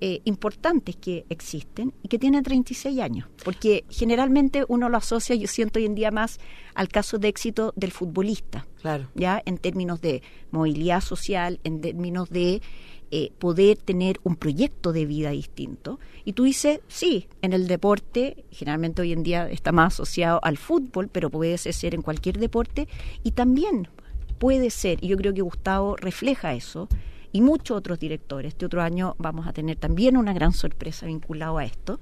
eh, 0.00 0.20
importantes 0.24 0.96
que 0.96 1.24
existen 1.28 1.92
y 2.02 2.08
que 2.08 2.18
tiene 2.18 2.42
36 2.42 3.00
años, 3.00 3.28
porque 3.44 3.84
generalmente 3.90 4.64
uno 4.68 4.88
lo 4.88 4.96
asocia, 4.96 5.34
yo 5.34 5.46
siento 5.46 5.78
hoy 5.78 5.86
en 5.86 5.94
día 5.94 6.10
más 6.10 6.38
al 6.74 6.88
caso 6.88 7.18
de 7.18 7.28
éxito 7.28 7.72
del 7.76 7.92
futbolista, 7.92 8.66
Claro. 8.80 9.08
ya 9.14 9.42
en 9.44 9.58
términos 9.58 10.00
de 10.00 10.22
movilidad 10.50 11.00
social, 11.00 11.60
en 11.64 11.80
términos 11.80 12.30
de 12.30 12.62
eh, 13.10 13.32
poder 13.38 13.78
tener 13.78 14.20
un 14.22 14.36
proyecto 14.36 14.92
de 14.92 15.06
vida 15.06 15.30
distinto. 15.30 15.98
Y 16.26 16.34
tú 16.34 16.44
dices, 16.44 16.80
sí, 16.88 17.26
en 17.40 17.54
el 17.54 17.66
deporte, 17.66 18.44
generalmente 18.50 19.00
hoy 19.00 19.12
en 19.12 19.22
día 19.22 19.48
está 19.50 19.72
más 19.72 19.94
asociado 19.94 20.40
al 20.42 20.58
fútbol, 20.58 21.08
pero 21.08 21.30
puede 21.30 21.56
ser 21.56 21.94
en 21.94 22.02
cualquier 22.02 22.38
deporte, 22.38 22.86
y 23.24 23.30
también 23.30 23.88
puede 24.38 24.68
ser, 24.70 25.02
y 25.02 25.08
yo 25.08 25.16
creo 25.16 25.32
que 25.32 25.40
Gustavo 25.40 25.96
refleja 25.96 26.54
eso, 26.54 26.88
y 27.32 27.40
muchos 27.40 27.76
otros 27.76 27.98
directores. 27.98 28.50
Este 28.54 28.66
otro 28.66 28.82
año 28.82 29.14
vamos 29.18 29.46
a 29.46 29.52
tener 29.52 29.76
también 29.76 30.16
una 30.16 30.32
gran 30.32 30.52
sorpresa 30.52 31.06
vinculado 31.06 31.58
a 31.58 31.64
esto, 31.64 32.00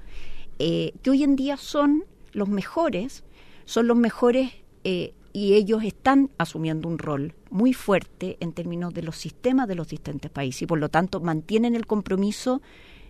eh, 0.59 0.93
que 1.01 1.09
hoy 1.09 1.23
en 1.23 1.35
día 1.35 1.57
son 1.57 2.03
los 2.33 2.49
mejores, 2.49 3.23
son 3.65 3.87
los 3.87 3.97
mejores 3.97 4.51
eh, 4.83 5.13
y 5.33 5.53
ellos 5.53 5.83
están 5.83 6.29
asumiendo 6.37 6.87
un 6.87 6.97
rol 6.97 7.35
muy 7.49 7.73
fuerte 7.73 8.37
en 8.39 8.53
términos 8.53 8.93
de 8.93 9.03
los 9.03 9.17
sistemas 9.17 9.67
de 9.67 9.75
los 9.75 9.87
distintos 9.87 10.31
países 10.31 10.63
y 10.63 10.65
por 10.65 10.79
lo 10.79 10.89
tanto 10.89 11.19
mantienen 11.19 11.75
el 11.75 11.85
compromiso 11.85 12.61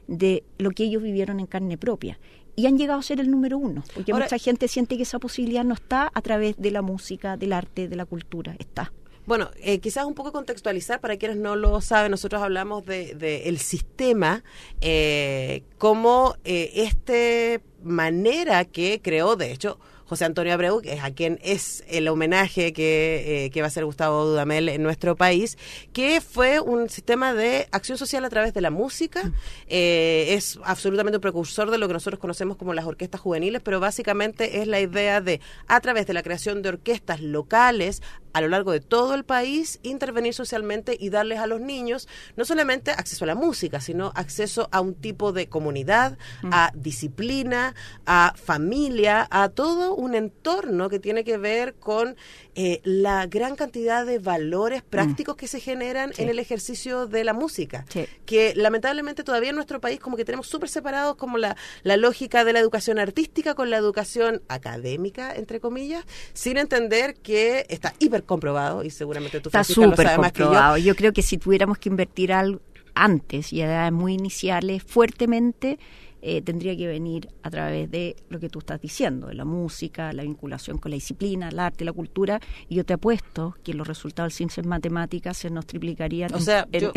de 0.07 0.43
lo 0.57 0.71
que 0.71 0.83
ellos 0.83 1.03
vivieron 1.03 1.39
en 1.39 1.45
carne 1.45 1.77
propia. 1.77 2.19
Y 2.55 2.65
han 2.65 2.77
llegado 2.77 2.99
a 2.99 3.03
ser 3.03 3.19
el 3.19 3.29
número 3.29 3.57
uno, 3.59 3.83
porque 3.93 4.11
Ahora- 4.11 4.25
mucha 4.25 4.39
gente 4.39 4.67
siente 4.67 4.97
que 4.97 5.03
esa 5.03 5.19
posibilidad 5.19 5.63
no 5.63 5.75
está 5.75 6.11
a 6.13 6.21
través 6.21 6.57
de 6.57 6.71
la 6.71 6.81
música, 6.81 7.37
del 7.37 7.53
arte, 7.53 7.87
de 7.87 7.95
la 7.95 8.05
cultura, 8.05 8.55
está. 8.57 8.91
Bueno, 9.27 9.51
eh, 9.57 9.79
quizás 9.79 10.05
un 10.05 10.13
poco 10.13 10.31
contextualizar 10.31 11.01
para 11.01 11.17
quienes 11.17 11.35
no 11.35 11.57
lo 11.57 11.81
saben, 11.81 12.11
nosotros 12.11 12.41
hablamos 12.41 12.85
de, 12.85 13.13
de 13.13 13.49
el 13.49 13.57
sistema 13.57 14.41
eh, 14.79 15.63
como 15.77 16.37
eh, 16.45 16.71
este 16.75 17.61
manera 17.83 18.63
que 18.63 19.01
creó, 19.03 19.35
de 19.35 19.51
hecho, 19.51 19.79
José 20.07 20.23
Antonio 20.23 20.53
Abreu, 20.53 20.81
que 20.81 20.93
es 20.93 21.03
a 21.03 21.11
quien 21.11 21.37
es 21.43 21.83
el 21.89 22.07
homenaje 22.07 22.71
que, 22.71 23.45
eh, 23.45 23.49
que 23.49 23.61
va 23.61 23.65
a 23.65 23.67
hacer 23.67 23.83
Gustavo 23.83 24.25
Dudamel 24.25 24.69
en 24.69 24.81
nuestro 24.81 25.17
país, 25.17 25.57
que 25.91 26.21
fue 26.21 26.61
un 26.61 26.89
sistema 26.89 27.33
de 27.33 27.67
acción 27.71 27.97
social 27.97 28.23
a 28.23 28.29
través 28.29 28.53
de 28.53 28.61
la 28.61 28.71
música. 28.71 29.31
Eh, 29.67 30.27
es 30.29 30.59
absolutamente 30.63 31.17
un 31.17 31.21
precursor 31.21 31.71
de 31.71 31.77
lo 31.77 31.87
que 31.87 31.93
nosotros 31.93 32.19
conocemos 32.19 32.55
como 32.55 32.73
las 32.73 32.85
orquestas 32.85 33.19
juveniles, 33.19 33.61
pero 33.61 33.81
básicamente 33.81 34.61
es 34.61 34.67
la 34.67 34.79
idea 34.79 35.19
de, 35.19 35.41
a 35.67 35.81
través 35.81 36.07
de 36.07 36.13
la 36.13 36.23
creación 36.23 36.61
de 36.61 36.69
orquestas 36.69 37.19
locales 37.19 38.01
a 38.37 38.41
lo 38.41 38.47
largo 38.49 38.71
de 38.71 38.79
todo 38.79 39.13
el 39.15 39.23
país, 39.25 39.79
intervenir 39.83 40.33
socialmente 40.33 40.95
y 40.99 41.09
darles 41.09 41.39
a 41.39 41.47
los 41.47 41.59
niños 41.59 42.07
no 42.35 42.45
solamente 42.45 42.91
acceso 42.91 43.25
a 43.25 43.27
la 43.27 43.35
música, 43.35 43.81
sino 43.81 44.11
acceso 44.15 44.69
a 44.71 44.81
un 44.81 44.93
tipo 44.95 45.31
de 45.33 45.47
comunidad, 45.49 46.17
a 46.51 46.71
disciplina, 46.75 47.73
a 48.05 48.33
familia, 48.37 49.27
a 49.31 49.49
todo 49.49 49.95
un 49.95 50.15
entorno 50.15 50.89
que 50.89 50.99
tiene 50.99 51.23
que 51.23 51.37
ver 51.37 51.75
con 51.75 52.15
eh, 52.55 52.81
la 52.83 53.27
gran 53.27 53.55
cantidad 53.55 54.05
de 54.05 54.19
valores 54.19 54.81
prácticos 54.83 55.35
que 55.35 55.47
se 55.47 55.59
generan 55.59 56.11
Sí. 56.13 56.23
en 56.23 56.29
el 56.29 56.39
ejercicio 56.39 57.05
de 57.07 57.23
la 57.23 57.33
música 57.33 57.85
Sí. 57.89 58.05
que 58.25 58.53
lamentablemente 58.55 59.23
todavía 59.23 59.49
en 59.49 59.55
nuestro 59.55 59.79
país 59.79 59.99
como 59.99 60.15
que 60.17 60.25
tenemos 60.25 60.47
súper 60.47 60.69
separados 60.69 61.15
como 61.17 61.37
la, 61.37 61.55
la 61.83 61.97
lógica 61.97 62.43
de 62.45 62.53
la 62.53 62.59
educación 62.59 62.99
artística 62.99 63.53
con 63.55 63.69
la 63.69 63.77
educación 63.77 64.41
académica, 64.47 65.33
entre 65.35 65.59
comillas, 65.59 66.03
sin 66.33 66.57
entender 66.57 67.15
que 67.15 67.65
está 67.69 67.93
hiper 67.99 68.23
comprobado 68.27 68.83
y 68.83 68.91
seguramente 68.91 69.39
tú 69.39 69.49
Está 69.49 69.63
súper 69.63 70.19
más 70.19 70.31
que 70.31 70.39
yo, 70.39 70.45
comprobado. 70.45 70.77
Yo 70.77 70.95
creo 70.95 71.13
que 71.13 71.23
si 71.23 71.37
tuviéramos 71.37 71.79
que 71.79 71.89
invertir 71.89 72.31
algo 72.31 72.61
antes 72.93 73.53
y 73.53 73.61
a 73.61 73.65
edades 73.65 73.91
muy 73.91 74.13
iniciales 74.13 74.83
fuertemente, 74.83 75.79
eh, 76.21 76.41
tendría 76.41 76.75
que 76.75 76.87
venir 76.87 77.29
a 77.43 77.49
través 77.49 77.89
de 77.91 78.15
lo 78.29 78.39
que 78.39 78.49
tú 78.49 78.59
estás 78.59 78.81
diciendo, 78.81 79.27
de 79.27 79.35
la 79.35 79.45
música, 79.45 80.11
la 80.13 80.23
vinculación 80.23 80.77
con 80.77 80.91
la 80.91 80.95
disciplina, 80.95 81.49
el 81.49 81.59
arte, 81.59 81.85
la 81.85 81.93
cultura. 81.93 82.39
Y 82.69 82.75
yo 82.75 82.85
te 82.85 82.93
apuesto 82.93 83.55
que 83.63 83.73
los 83.73 83.87
resultados 83.87 84.33
de 84.33 84.37
ciencias 84.37 84.65
matemáticas 84.65 85.37
se 85.37 85.49
nos 85.49 85.65
triplicarían. 85.65 86.33
O 86.33 86.39
sea, 86.39 86.67
en- 86.71 86.81
yo, 86.81 86.91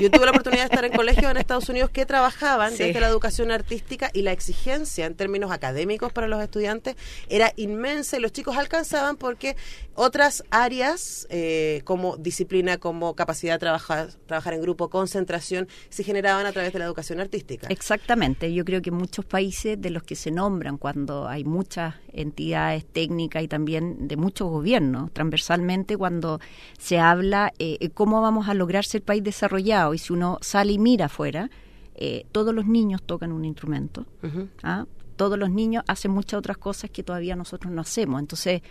yo 0.00 0.10
tuve 0.10 0.24
la 0.24 0.30
oportunidad 0.32 0.62
de 0.62 0.74
estar 0.74 0.84
en 0.84 0.92
colegios 0.92 1.30
en 1.30 1.36
Estados 1.36 1.68
Unidos 1.68 1.90
que 1.90 2.06
trabajaban 2.06 2.72
Sí. 2.72 2.84
desde 2.84 3.00
la 3.00 3.08
educación 3.08 3.50
artística 3.50 4.10
y 4.12 4.22
la 4.22 4.32
exigencia 4.32 5.06
en 5.06 5.14
términos 5.14 5.50
académicos 5.50 6.12
para 6.12 6.26
los 6.28 6.42
estudiantes 6.42 6.96
era 7.28 7.52
inmensa 7.56 8.16
y 8.16 8.20
los 8.20 8.32
chicos 8.32 8.56
alcanzaban 8.56 9.16
porque 9.16 9.56
otras 9.94 10.42
áreas 10.50 11.26
eh, 11.30 11.80
como 11.84 12.16
disciplina, 12.16 12.76
como 12.78 13.14
capacidad 13.14 13.54
de 13.54 13.58
trabajar, 13.60 14.08
trabajar 14.26 14.54
en 14.54 14.60
grupo, 14.60 14.90
concentración, 14.90 15.68
se 15.88 16.02
generaban 16.04 16.44
a 16.46 16.52
través 16.52 16.72
de 16.72 16.78
la 16.78 16.84
educación 16.84 17.20
artística. 17.20 17.66
Exactamente, 17.68 18.52
yo 18.56 18.64
creo 18.64 18.80
que 18.80 18.90
muchos 18.90 19.24
países 19.24 19.80
de 19.80 19.90
los 19.90 20.02
que 20.02 20.16
se 20.16 20.30
nombran 20.30 20.78
cuando 20.78 21.28
hay 21.28 21.44
muchas 21.44 21.94
entidades 22.12 22.86
técnicas 22.86 23.42
y 23.42 23.48
también 23.48 24.08
de 24.08 24.16
muchos 24.16 24.48
gobiernos, 24.48 25.12
transversalmente 25.12 25.96
cuando 25.96 26.40
se 26.78 26.98
habla 26.98 27.52
eh, 27.58 27.90
cómo 27.90 28.22
vamos 28.22 28.48
a 28.48 28.54
lograr 28.54 28.84
ser 28.84 29.02
país 29.02 29.22
desarrollado 29.22 29.92
y 29.92 29.98
si 29.98 30.12
uno 30.12 30.38
sale 30.40 30.72
y 30.72 30.78
mira 30.78 31.06
afuera, 31.06 31.50
eh, 31.94 32.24
todos 32.32 32.54
los 32.54 32.66
niños 32.66 33.02
tocan 33.02 33.30
un 33.30 33.44
instrumento, 33.44 34.06
Ujú. 34.22 34.48
¿ah? 34.62 34.86
todos 35.16 35.38
los 35.38 35.50
niños 35.50 35.84
hacen 35.86 36.10
muchas 36.10 36.38
otras 36.38 36.56
cosas 36.56 36.90
que 36.90 37.02
todavía 37.02 37.36
nosotros 37.36 37.72
no 37.72 37.82
hacemos, 37.82 38.20
entonces, 38.20 38.62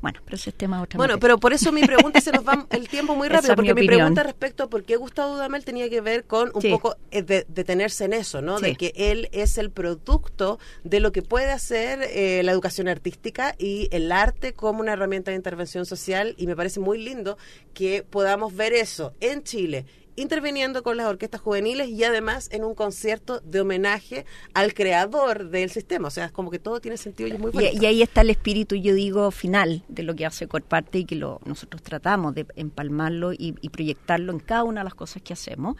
bueno, 0.00 0.20
pero 0.24 0.36
ese 0.36 0.50
es 0.50 0.56
tema 0.56 0.82
otra 0.82 0.98
Bueno, 0.98 1.14
materia. 1.14 1.20
pero 1.20 1.38
por 1.38 1.52
eso 1.54 1.72
mi 1.72 1.82
pregunta 1.82 2.20
se 2.20 2.30
nos 2.30 2.46
va 2.46 2.66
el 2.70 2.88
tiempo 2.88 3.14
muy 3.16 3.28
rápido, 3.28 3.52
es 3.52 3.56
porque 3.56 3.74
mi, 3.74 3.86
pregunta 3.86 4.22
respecto 4.22 4.64
a 4.64 4.66
por 4.68 4.84
qué 4.84 4.96
Gustavo 4.96 5.32
Dudamel 5.34 5.64
tenía 5.64 5.88
que 5.88 6.00
ver 6.00 6.24
con 6.24 6.50
un 6.54 6.60
Sí. 6.60 6.70
poco 6.70 6.96
eh, 7.10 7.22
de 7.22 7.46
detenerse 7.48 8.04
en 8.04 8.12
eso, 8.12 8.42
¿no? 8.42 8.60
De 8.60 8.74
que 8.76 8.92
él 8.96 9.28
es 9.32 9.56
el 9.58 9.70
producto 9.70 10.58
de 10.82 11.00
lo 11.00 11.12
que 11.12 11.22
puede 11.22 11.50
hacer 11.50 12.00
eh, 12.02 12.42
la 12.44 12.52
educación 12.52 12.88
artística 12.88 13.54
y 13.58 13.88
el 13.92 14.12
arte 14.12 14.52
como 14.52 14.80
una 14.80 14.92
herramienta 14.92 15.30
de 15.30 15.36
intervención 15.36 15.86
social 15.86 16.34
y 16.36 16.46
me 16.46 16.54
parece 16.56 16.80
muy 16.80 17.02
lindo 17.02 17.38
que 17.72 18.02
podamos 18.02 18.54
ver 18.54 18.72
eso 18.74 19.12
en 19.20 19.42
Chile 19.42 19.86
interviniendo 20.16 20.82
con 20.82 20.96
las 20.96 21.06
orquestas 21.06 21.40
juveniles 21.40 21.88
y 21.88 22.04
además 22.04 22.48
en 22.52 22.64
un 22.64 22.74
concierto 22.74 23.40
de 23.40 23.60
homenaje 23.60 24.26
al 24.54 24.74
creador 24.74 25.50
del 25.50 25.70
sistema. 25.70 26.08
O 26.08 26.10
sea, 26.10 26.26
es 26.26 26.32
como 26.32 26.50
que 26.50 26.58
todo 26.58 26.80
tiene 26.80 26.96
sentido 26.96 27.28
y 27.28 27.32
es 27.32 27.38
muy 27.40 27.50
Y, 27.50 27.54
bonito. 27.54 27.82
y 27.82 27.86
ahí 27.86 28.02
está 28.02 28.20
el 28.20 28.30
espíritu, 28.30 28.74
yo 28.76 28.94
digo, 28.94 29.30
final 29.30 29.82
de 29.88 30.02
lo 30.02 30.14
que 30.14 30.26
hace 30.26 30.46
Corparte 30.46 30.98
y 30.98 31.04
que 31.04 31.16
lo, 31.16 31.40
nosotros 31.44 31.82
tratamos 31.82 32.34
de 32.34 32.46
empalmarlo 32.56 33.32
y, 33.32 33.54
y 33.60 33.68
proyectarlo 33.70 34.32
en 34.32 34.38
cada 34.38 34.64
una 34.64 34.80
de 34.80 34.84
las 34.84 34.94
cosas 34.94 35.22
que 35.22 35.32
hacemos. 35.32 35.76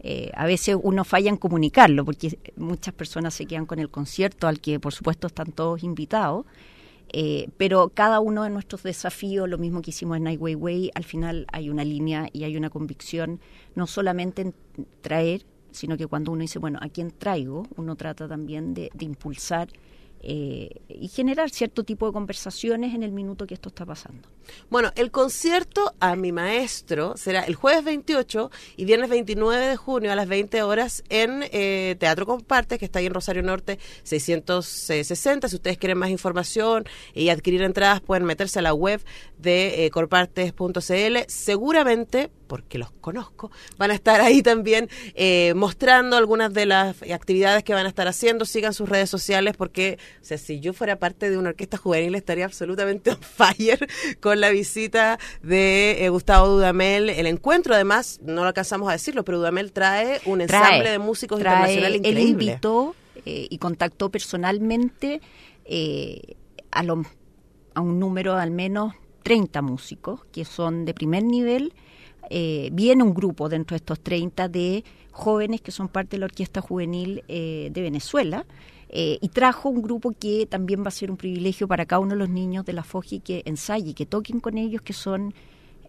Eh, 0.00 0.30
a 0.34 0.46
veces 0.46 0.76
uno 0.80 1.04
falla 1.04 1.28
en 1.28 1.36
comunicarlo 1.36 2.04
porque 2.04 2.38
muchas 2.56 2.94
personas 2.94 3.34
se 3.34 3.46
quedan 3.46 3.66
con 3.66 3.80
el 3.80 3.90
concierto 3.90 4.46
al 4.46 4.60
que 4.60 4.78
por 4.78 4.92
supuesto 4.94 5.26
están 5.26 5.50
todos 5.52 5.82
invitados. 5.82 6.46
Eh, 7.10 7.48
pero 7.56 7.90
cada 7.90 8.20
uno 8.20 8.42
de 8.42 8.50
nuestros 8.50 8.82
desafíos, 8.82 9.48
lo 9.48 9.58
mismo 9.58 9.80
que 9.80 9.90
hicimos 9.90 10.16
en 10.18 10.26
Way 10.26 10.54
Way, 10.54 10.90
al 10.94 11.04
final 11.04 11.46
hay 11.52 11.70
una 11.70 11.84
línea 11.84 12.28
y 12.32 12.44
hay 12.44 12.56
una 12.56 12.70
convicción, 12.70 13.40
no 13.74 13.86
solamente 13.86 14.42
en 14.42 14.54
traer, 15.00 15.46
sino 15.70 15.96
que 15.96 16.06
cuando 16.06 16.32
uno 16.32 16.42
dice, 16.42 16.58
bueno, 16.58 16.78
¿a 16.82 16.88
quién 16.88 17.10
traigo? 17.10 17.66
Uno 17.76 17.96
trata 17.96 18.28
también 18.28 18.74
de, 18.74 18.90
de 18.94 19.04
impulsar 19.04 19.68
eh, 20.20 20.80
y 20.88 21.08
generar 21.08 21.50
cierto 21.50 21.84
tipo 21.84 22.06
de 22.06 22.12
conversaciones 22.12 22.94
en 22.94 23.02
el 23.02 23.12
minuto 23.12 23.46
que 23.46 23.54
esto 23.54 23.68
está 23.68 23.86
pasando. 23.86 24.28
Bueno, 24.70 24.92
el 24.96 25.10
concierto 25.10 25.94
a 26.00 26.16
mi 26.16 26.32
maestro 26.32 27.16
será 27.16 27.42
el 27.42 27.54
jueves 27.54 27.84
28 27.84 28.50
y 28.76 28.84
viernes 28.84 29.10
29 29.10 29.66
de 29.66 29.76
junio 29.76 30.12
a 30.12 30.16
las 30.16 30.28
20 30.28 30.62
horas 30.62 31.04
en 31.08 31.44
eh, 31.52 31.96
Teatro 31.98 32.26
Comparte, 32.26 32.78
que 32.78 32.84
está 32.84 32.98
ahí 32.98 33.06
en 33.06 33.14
Rosario 33.14 33.42
Norte 33.42 33.78
660. 34.02 35.48
Si 35.48 35.56
ustedes 35.56 35.78
quieren 35.78 35.98
más 35.98 36.10
información 36.10 36.84
y 37.14 37.28
adquirir 37.28 37.62
entradas, 37.62 38.00
pueden 38.00 38.24
meterse 38.24 38.58
a 38.58 38.62
la 38.62 38.74
web 38.74 39.00
de 39.38 39.86
eh, 39.86 39.90
corpartes.cl. 39.90 41.16
Seguramente 41.28 42.30
porque 42.48 42.78
los 42.78 42.90
conozco, 42.90 43.52
van 43.76 43.92
a 43.92 43.94
estar 43.94 44.20
ahí 44.20 44.42
también 44.42 44.88
eh, 45.14 45.52
mostrando 45.54 46.16
algunas 46.16 46.52
de 46.52 46.66
las 46.66 47.00
actividades 47.02 47.62
que 47.62 47.74
van 47.74 47.86
a 47.86 47.88
estar 47.90 48.08
haciendo. 48.08 48.44
Sigan 48.44 48.74
sus 48.74 48.88
redes 48.88 49.10
sociales 49.10 49.54
porque, 49.56 49.98
si 50.22 50.58
yo 50.58 50.72
fuera 50.72 50.98
parte 50.98 51.30
de 51.30 51.38
una 51.38 51.50
orquesta 51.50 51.76
juvenil 51.76 52.14
estaría 52.14 52.46
absolutamente 52.46 53.10
on 53.12 53.20
fire 53.20 53.86
con 54.20 54.37
la 54.40 54.50
visita 54.50 55.18
de 55.42 56.04
eh, 56.04 56.08
Gustavo 56.08 56.48
Dudamel. 56.48 57.10
El 57.10 57.26
encuentro, 57.26 57.74
además, 57.74 58.20
no 58.22 58.42
lo 58.42 58.48
alcanzamos 58.48 58.88
a 58.88 58.92
decirlo, 58.92 59.24
pero 59.24 59.38
Dudamel 59.38 59.72
trae 59.72 60.20
un 60.24 60.40
ensamble 60.40 60.90
de 60.90 60.98
músicos 60.98 61.38
internacional 61.38 61.96
increíble. 61.96 62.22
Él 62.22 62.28
invitó 62.28 62.94
eh, 63.24 63.46
y 63.50 63.58
contactó 63.58 64.10
personalmente 64.10 65.20
a, 66.70 66.82
lo, 66.82 67.02
a 67.74 67.80
un 67.80 67.98
número 67.98 68.36
al 68.36 68.50
menos 68.50 68.94
30 69.22 69.60
músicos 69.60 70.20
que 70.32 70.46
son 70.46 70.86
de 70.86 70.94
primer 70.94 71.22
nivel 71.22 71.74
eh, 72.30 72.68
viene 72.72 73.02
un 73.02 73.14
grupo 73.14 73.48
dentro 73.48 73.74
de 73.74 73.78
estos 73.78 74.00
30 74.00 74.48
de 74.48 74.84
jóvenes 75.12 75.60
que 75.60 75.70
son 75.70 75.88
parte 75.88 76.16
de 76.16 76.20
la 76.20 76.26
Orquesta 76.26 76.60
Juvenil 76.60 77.24
eh, 77.28 77.70
de 77.72 77.80
Venezuela. 77.80 78.44
Eh, 78.90 79.18
y 79.20 79.28
trajo 79.28 79.68
un 79.68 79.82
grupo 79.82 80.14
que 80.18 80.46
también 80.46 80.82
va 80.82 80.88
a 80.88 80.92
ser 80.92 81.10
un 81.10 81.16
privilegio 81.16 81.68
para 81.68 81.84
cada 81.84 82.00
uno 82.00 82.12
de 82.12 82.16
los 82.16 82.30
niños 82.30 82.64
de 82.64 82.72
la 82.72 82.84
FOGI 82.84 83.20
que 83.20 83.42
ensaye, 83.44 83.94
que 83.94 84.06
toquen 84.06 84.40
con 84.40 84.56
ellos, 84.56 84.80
que 84.82 84.94
son 84.94 85.34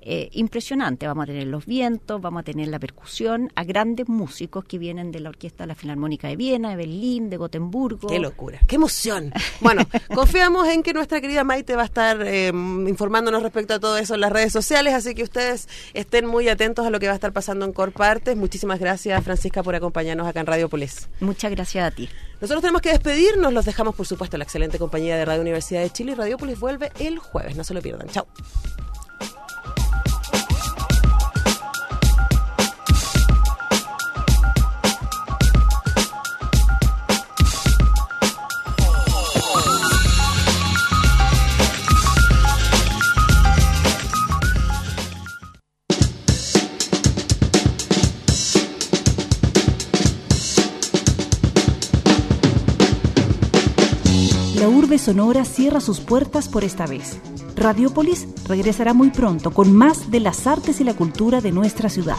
eh, 0.02 0.30
impresionante. 0.32 1.08
Vamos 1.08 1.24
a 1.24 1.28
tener 1.28 1.48
los 1.48 1.66
vientos, 1.66 2.22
vamos 2.22 2.42
a 2.42 2.44
tener 2.44 2.70
la 2.70 2.80
percusión, 2.80 3.52
a 3.56 3.64
grandes 3.64 4.08
músicos 4.08 4.64
que 4.64 4.78
vienen 4.78 5.12
de 5.12 5.20
la 5.20 5.30
Orquesta 5.30 5.64
de 5.64 5.68
la 5.68 5.76
Filarmónica 5.76 6.28
de 6.28 6.36
Viena, 6.36 6.70
de 6.70 6.76
Berlín, 6.78 7.30
de 7.30 7.38
Gotemburgo. 7.38 8.08
¡Qué 8.08 8.20
locura! 8.20 8.60
¡Qué 8.68 8.76
emoción! 8.76 9.34
Bueno, 9.60 9.84
confiamos 10.14 10.68
en 10.70 10.84
que 10.84 10.94
nuestra 10.94 11.20
querida 11.20 11.44
Maite 11.44 11.76
va 11.76 11.82
a 11.82 11.86
estar 11.86 12.22
eh, 12.26 12.48
informándonos 12.48 13.44
respecto 13.44 13.74
a 13.74 13.80
todo 13.80 13.98
eso 13.98 14.16
en 14.16 14.22
las 14.22 14.32
redes 14.32 14.54
sociales, 14.54 14.94
así 14.94 15.16
que 15.16 15.24
ustedes 15.24 15.68
estén 15.94 16.26
muy 16.26 16.48
atentos 16.48 16.86
a 16.86 16.90
lo 16.90 17.00
que 17.00 17.08
va 17.08 17.14
a 17.14 17.16
estar 17.16 17.34
pasando 17.34 17.66
en 17.66 17.74
Corpartes. 17.74 18.38
Muchísimas 18.38 18.80
gracias, 18.80 19.24
Francisca, 19.24 19.64
por 19.64 19.76
acompañarnos 19.76 20.28
acá 20.28 20.40
en 20.40 20.46
Radiopolis. 20.46 21.10
Muchas 21.20 21.52
gracias 21.52 21.86
a 21.86 21.92
ti. 21.92 22.10
Nosotros 22.42 22.62
tenemos 22.62 22.82
que 22.82 22.90
despedirnos, 22.90 23.52
los 23.52 23.66
dejamos 23.66 23.96
por 23.96 24.08
supuesto 24.08 24.38
en 24.38 24.40
la 24.40 24.46
excelente 24.46 24.80
compañía 24.80 25.18
de 25.18 25.26
Radio 25.26 25.42
Universidad 25.42 25.82
de 25.82 25.90
Chile 25.90 26.14
y 26.14 26.16
Radiopolis 26.16 26.60
vuelve 26.60 26.92
el 27.00 27.20
jueves, 27.20 27.58
no 27.58 27.64
se 27.64 27.74
lo 27.74 27.82
pierdan. 27.82 28.08
Chao. 28.08 28.28
Sonora 54.98 55.46
cierra 55.46 55.80
sus 55.80 56.00
puertas 56.00 56.48
por 56.50 56.64
esta 56.64 56.88
vez. 56.88 57.20
Radiópolis 57.56 58.28
regresará 58.48 58.94
muy 58.94 59.10
pronto 59.12 59.52
con 59.52 59.74
más 59.74 60.10
de 60.10 60.20
las 60.20 60.48
artes 60.48 60.80
y 60.82 60.84
la 60.84 60.94
cultura 60.94 61.42
de 61.42 61.52
nuestra 61.52 61.90
ciudad. 61.90 62.18